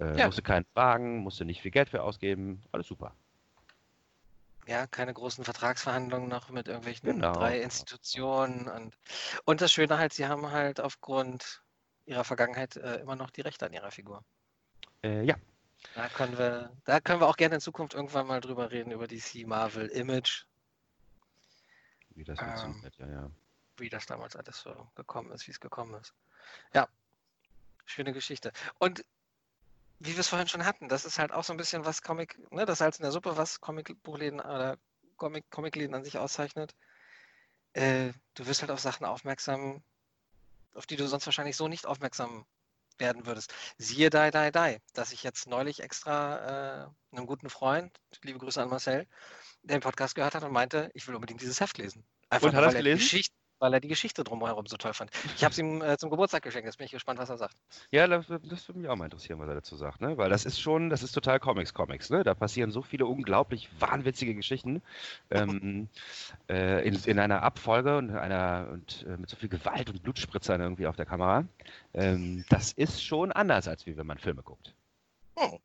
Äh, 0.00 0.18
ja. 0.18 0.26
Musst 0.26 0.38
du 0.38 0.42
keinen 0.42 0.64
fragen, 0.74 1.18
musst 1.18 1.40
du 1.40 1.44
nicht 1.44 1.60
viel 1.60 1.70
Geld 1.70 1.88
für 1.88 2.02
ausgeben, 2.02 2.62
alles 2.72 2.86
super. 2.86 3.14
Ja, 4.66 4.86
keine 4.86 5.14
großen 5.14 5.44
Vertragsverhandlungen 5.44 6.28
noch 6.28 6.50
mit 6.50 6.68
irgendwelchen 6.68 7.10
genau. 7.10 7.32
drei 7.32 7.60
Institutionen. 7.60 8.68
Und, 8.68 8.98
und 9.44 9.60
das 9.62 9.72
Schöne 9.72 9.96
halt, 9.96 10.12
sie 10.12 10.26
haben 10.26 10.50
halt 10.50 10.78
aufgrund 10.78 11.62
ihrer 12.04 12.24
Vergangenheit 12.24 12.76
äh, 12.76 12.96
immer 12.96 13.16
noch 13.16 13.30
die 13.30 13.40
Rechte 13.40 13.64
an 13.64 13.72
ihrer 13.72 13.90
Figur. 13.90 14.22
Äh, 15.02 15.24
ja. 15.24 15.36
Da 15.94 16.08
können, 16.08 16.36
wir, 16.36 16.70
da 16.84 17.00
können 17.00 17.20
wir 17.20 17.28
auch 17.28 17.36
gerne 17.36 17.56
in 17.56 17.60
Zukunft 17.60 17.94
irgendwann 17.94 18.26
mal 18.26 18.40
drüber 18.40 18.70
reden, 18.70 18.90
über 18.90 19.06
DC 19.06 19.46
Marvel 19.46 19.86
Image. 19.86 20.44
Wie 22.10 22.24
das 22.24 22.38
ähm, 22.40 22.84
ja, 22.98 23.06
ja. 23.06 23.30
Wie 23.76 23.88
das 23.88 24.06
damals 24.06 24.36
alles 24.36 24.60
so 24.60 24.90
gekommen 24.96 25.30
ist, 25.32 25.46
wie 25.46 25.52
es 25.52 25.60
gekommen 25.60 25.94
ist. 25.94 26.14
Ja, 26.74 26.88
schöne 27.86 28.12
Geschichte. 28.12 28.52
Und 28.78 29.04
wie 30.00 30.12
wir 30.12 30.20
es 30.20 30.28
vorhin 30.28 30.48
schon 30.48 30.64
hatten, 30.64 30.88
das 30.88 31.04
ist 31.04 31.18
halt 31.18 31.32
auch 31.32 31.44
so 31.44 31.52
ein 31.52 31.56
bisschen 31.56 31.84
was 31.84 32.02
Comic, 32.02 32.38
ne, 32.52 32.64
das 32.66 32.78
Salz 32.78 32.98
in 32.98 33.02
der 33.02 33.12
Suppe, 33.12 33.36
was 33.36 33.60
Comicbuchläden 33.60 34.40
oder 34.40 34.76
Comic, 35.16 35.50
Comicläden 35.50 35.94
an 35.94 36.04
sich 36.04 36.18
auszeichnet. 36.18 36.74
Äh, 37.72 38.12
du 38.34 38.46
wirst 38.46 38.60
halt 38.60 38.70
auf 38.70 38.80
Sachen 38.80 39.04
aufmerksam, 39.04 39.82
auf 40.74 40.86
die 40.86 40.96
du 40.96 41.06
sonst 41.06 41.26
wahrscheinlich 41.26 41.56
so 41.56 41.68
nicht 41.68 41.86
aufmerksam 41.86 42.46
werden 42.98 43.26
würdest. 43.26 43.54
Siehe 43.76 44.10
Die, 44.10 44.30
Die, 44.30 44.50
Die, 44.52 44.78
dass 44.92 45.12
ich 45.12 45.22
jetzt 45.22 45.46
neulich 45.46 45.82
extra 45.82 46.86
äh, 47.12 47.16
einem 47.16 47.26
guten 47.26 47.50
Freund, 47.50 47.98
liebe 48.22 48.38
Grüße 48.38 48.62
an 48.62 48.68
Marcel, 48.68 49.06
den 49.62 49.80
Podcast 49.80 50.14
gehört 50.14 50.34
hat 50.34 50.44
und 50.44 50.52
meinte, 50.52 50.90
ich 50.94 51.06
will 51.06 51.14
unbedingt 51.14 51.40
dieses 51.40 51.60
Heft 51.60 51.78
lesen. 51.78 52.04
Einfach 52.30 52.48
und 52.48 52.56
hat 52.56 52.64
er 52.64 52.74
gelesen? 52.74 52.98
Geschichte, 52.98 53.34
weil 53.58 53.72
er 53.74 53.80
die 53.80 53.88
Geschichte 53.88 54.24
drumherum 54.24 54.66
so 54.66 54.76
toll 54.76 54.94
fand. 54.94 55.10
Ich 55.36 55.44
habe 55.44 55.52
es 55.52 55.58
ihm 55.58 55.82
äh, 55.82 55.96
zum 55.98 56.10
Geburtstag 56.10 56.42
geschenkt, 56.42 56.66
jetzt 56.66 56.78
bin 56.78 56.86
ich 56.86 56.92
gespannt, 56.92 57.18
was 57.18 57.30
er 57.30 57.38
sagt. 57.38 57.56
Ja, 57.90 58.06
das, 58.06 58.26
das 58.26 58.68
würde 58.68 58.80
mich 58.80 58.88
auch 58.88 58.96
mal 58.96 59.04
interessieren, 59.04 59.38
was 59.38 59.48
er 59.48 59.54
dazu 59.54 59.76
sagt, 59.76 60.00
ne? 60.00 60.16
Weil 60.16 60.30
das 60.30 60.44
ist 60.44 60.60
schon, 60.60 60.90
das 60.90 61.02
ist 61.02 61.12
total 61.12 61.40
Comics, 61.40 61.74
Comics, 61.74 62.10
ne? 62.10 62.22
Da 62.22 62.34
passieren 62.34 62.70
so 62.70 62.82
viele 62.82 63.06
unglaublich 63.06 63.68
wahnwitzige 63.78 64.34
Geschichten 64.34 64.82
ähm, 65.30 65.88
äh, 66.48 66.86
in, 66.86 66.94
in, 67.04 67.18
einer 67.18 67.42
Abfolge 67.42 67.98
und 67.98 68.10
einer 68.10 68.68
und 68.72 69.04
äh, 69.08 69.16
mit 69.16 69.28
so 69.28 69.36
viel 69.36 69.48
Gewalt 69.48 69.90
und 69.90 70.02
Blutspritzern 70.02 70.60
irgendwie 70.60 70.86
auf 70.86 70.96
der 70.96 71.06
Kamera. 71.06 71.44
Ähm, 71.94 72.44
das 72.48 72.72
ist 72.72 73.02
schon 73.02 73.32
anders, 73.32 73.68
als 73.68 73.86
wie 73.86 73.96
wenn 73.96 74.06
man 74.06 74.18
Filme 74.18 74.42
guckt. 74.42 74.74
Oh. 75.34 75.58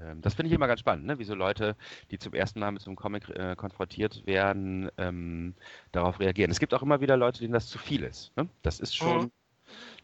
Ähm, 0.00 0.20
das 0.22 0.34
finde 0.34 0.48
ich 0.48 0.54
immer 0.54 0.66
ganz 0.66 0.80
spannend, 0.80 1.06
ne? 1.06 1.18
wie 1.18 1.24
so 1.24 1.34
Leute, 1.34 1.76
die 2.10 2.18
zum 2.18 2.34
ersten 2.34 2.60
Mal 2.60 2.72
mit 2.72 2.82
so 2.82 2.90
einem 2.90 2.96
Comic 2.96 3.28
äh, 3.30 3.54
konfrontiert 3.56 4.26
werden, 4.26 4.90
ähm, 4.98 5.54
darauf 5.92 6.20
reagieren. 6.20 6.50
Es 6.50 6.60
gibt 6.60 6.74
auch 6.74 6.82
immer 6.82 7.00
wieder 7.00 7.16
Leute, 7.16 7.40
denen 7.40 7.52
das 7.52 7.66
zu 7.66 7.78
viel 7.78 8.02
ist. 8.02 8.36
Ne? 8.36 8.48
Das 8.62 8.80
ist 8.80 8.94
schon, 8.94 9.24
mhm. 9.24 9.32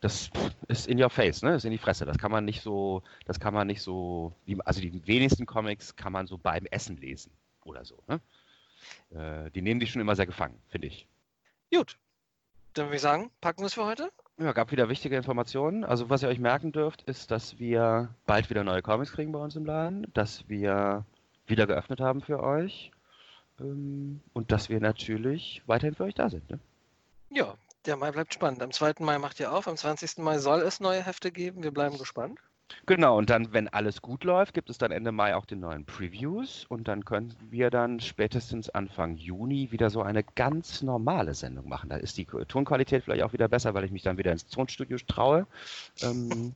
das 0.00 0.30
ist 0.68 0.86
in 0.86 1.02
your 1.02 1.10
face, 1.10 1.42
ne? 1.42 1.50
Das 1.50 1.58
ist 1.58 1.64
in 1.66 1.72
die 1.72 1.78
Fresse. 1.78 2.04
Das 2.04 2.18
kann 2.18 2.30
man 2.30 2.44
nicht 2.44 2.62
so, 2.62 3.02
das 3.24 3.40
kann 3.40 3.54
man 3.54 3.66
nicht 3.66 3.82
so, 3.82 4.32
also 4.64 4.80
die 4.80 5.06
wenigsten 5.06 5.46
Comics 5.46 5.96
kann 5.96 6.12
man 6.12 6.26
so 6.26 6.38
beim 6.38 6.66
Essen 6.66 6.96
lesen 6.96 7.32
oder 7.64 7.84
so. 7.84 8.02
Ne? 8.06 8.20
Äh, 9.10 9.50
die 9.50 9.62
nehmen 9.62 9.80
dich 9.80 9.90
schon 9.90 10.00
immer 10.00 10.16
sehr 10.16 10.26
gefangen, 10.26 10.60
finde 10.68 10.88
ich. 10.88 11.06
Gut. 11.72 11.98
Dann 12.74 12.86
würde 12.86 12.96
ich 12.96 13.02
sagen, 13.02 13.30
packen 13.40 13.62
wir 13.62 13.66
es 13.66 13.74
für 13.74 13.86
heute. 13.86 14.10
Ja, 14.38 14.52
gab 14.52 14.70
wieder 14.70 14.90
wichtige 14.90 15.16
Informationen. 15.16 15.82
Also 15.84 16.10
was 16.10 16.22
ihr 16.22 16.28
euch 16.28 16.38
merken 16.38 16.70
dürft, 16.70 17.02
ist, 17.02 17.30
dass 17.30 17.58
wir 17.58 18.14
bald 18.26 18.50
wieder 18.50 18.64
neue 18.64 18.82
Comics 18.82 19.12
kriegen 19.12 19.32
bei 19.32 19.38
uns 19.38 19.56
im 19.56 19.64
Laden, 19.64 20.06
dass 20.12 20.46
wir 20.48 21.06
wieder 21.46 21.66
geöffnet 21.66 22.00
haben 22.00 22.20
für 22.20 22.42
euch 22.42 22.90
ähm, 23.60 24.20
und 24.34 24.52
dass 24.52 24.68
wir 24.68 24.78
natürlich 24.80 25.62
weiterhin 25.66 25.94
für 25.94 26.04
euch 26.04 26.14
da 26.14 26.28
sind. 26.28 26.50
Ne? 26.50 26.58
Ja, 27.30 27.54
der 27.86 27.96
Mai 27.96 28.10
bleibt 28.10 28.34
spannend. 28.34 28.62
Am 28.62 28.72
2. 28.72 28.94
Mai 28.98 29.18
macht 29.18 29.40
ihr 29.40 29.52
auf, 29.52 29.68
am 29.68 29.76
20. 29.76 30.18
Mai 30.18 30.36
soll 30.38 30.60
es 30.60 30.80
neue 30.80 31.02
Hefte 31.02 31.32
geben. 31.32 31.62
Wir 31.62 31.70
bleiben 31.70 31.96
gespannt. 31.96 32.38
Genau, 32.86 33.16
und 33.16 33.30
dann, 33.30 33.52
wenn 33.52 33.68
alles 33.68 34.02
gut 34.02 34.24
läuft, 34.24 34.54
gibt 34.54 34.70
es 34.70 34.78
dann 34.78 34.90
Ende 34.90 35.12
Mai 35.12 35.36
auch 35.36 35.44
die 35.44 35.56
neuen 35.56 35.84
Previews 35.84 36.66
und 36.68 36.88
dann 36.88 37.04
können 37.04 37.34
wir 37.50 37.70
dann 37.70 38.00
spätestens 38.00 38.70
Anfang 38.70 39.16
Juni 39.16 39.70
wieder 39.70 39.90
so 39.90 40.02
eine 40.02 40.24
ganz 40.24 40.82
normale 40.82 41.34
Sendung 41.34 41.68
machen. 41.68 41.90
Da 41.90 41.96
ist 41.96 42.16
die 42.16 42.24
Tonqualität 42.24 43.04
vielleicht 43.04 43.22
auch 43.22 43.32
wieder 43.32 43.48
besser, 43.48 43.74
weil 43.74 43.84
ich 43.84 43.92
mich 43.92 44.02
dann 44.02 44.18
wieder 44.18 44.32
ins 44.32 44.48
Tonstudio 44.48 44.98
traue. 45.06 45.46
Ähm, 46.02 46.54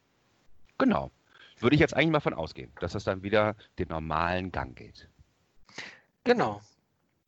genau. 0.78 1.10
Würde 1.58 1.74
ich 1.74 1.80
jetzt 1.80 1.94
eigentlich 1.94 2.10
mal 2.10 2.20
von 2.20 2.34
ausgehen, 2.34 2.72
dass 2.80 2.92
das 2.92 3.04
dann 3.04 3.22
wieder 3.22 3.54
den 3.78 3.88
normalen 3.88 4.50
Gang 4.50 4.76
geht. 4.76 5.08
Genau. 6.24 6.60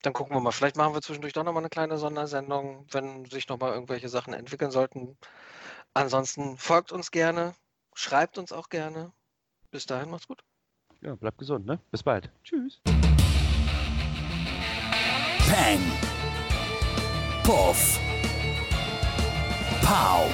Dann 0.02 0.12
gucken 0.12 0.34
wir 0.34 0.40
mal. 0.40 0.52
Vielleicht 0.52 0.76
machen 0.76 0.94
wir 0.94 1.02
zwischendurch 1.02 1.32
doch 1.32 1.44
nochmal 1.44 1.62
eine 1.62 1.70
kleine 1.70 1.98
Sondersendung, 1.98 2.86
wenn 2.90 3.24
sich 3.26 3.48
nochmal 3.48 3.72
irgendwelche 3.72 4.08
Sachen 4.08 4.32
entwickeln 4.32 4.70
sollten. 4.70 5.16
Ansonsten 5.94 6.56
folgt 6.56 6.92
uns 6.92 7.10
gerne, 7.10 7.54
Schreibt 7.94 8.38
uns 8.38 8.52
auch 8.52 8.68
gerne. 8.68 9.12
Bis 9.70 9.86
dahin, 9.86 10.10
macht's 10.10 10.26
gut. 10.28 10.42
Ja, 11.00 11.14
bleibt 11.14 11.38
gesund, 11.38 11.66
ne? 11.66 11.80
Bis 11.90 12.02
bald. 12.02 12.30
Tschüss. 12.44 12.80
Peng. 15.48 15.80
Puff. 17.42 17.98
Pow. 19.82 20.30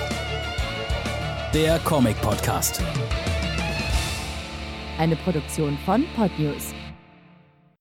Der 1.55 1.79
Comic 1.81 2.21
Podcast. 2.21 2.83
Eine 4.99 5.17
Produktion 5.17 5.79
von 5.79 6.05
Podnews 6.15 6.75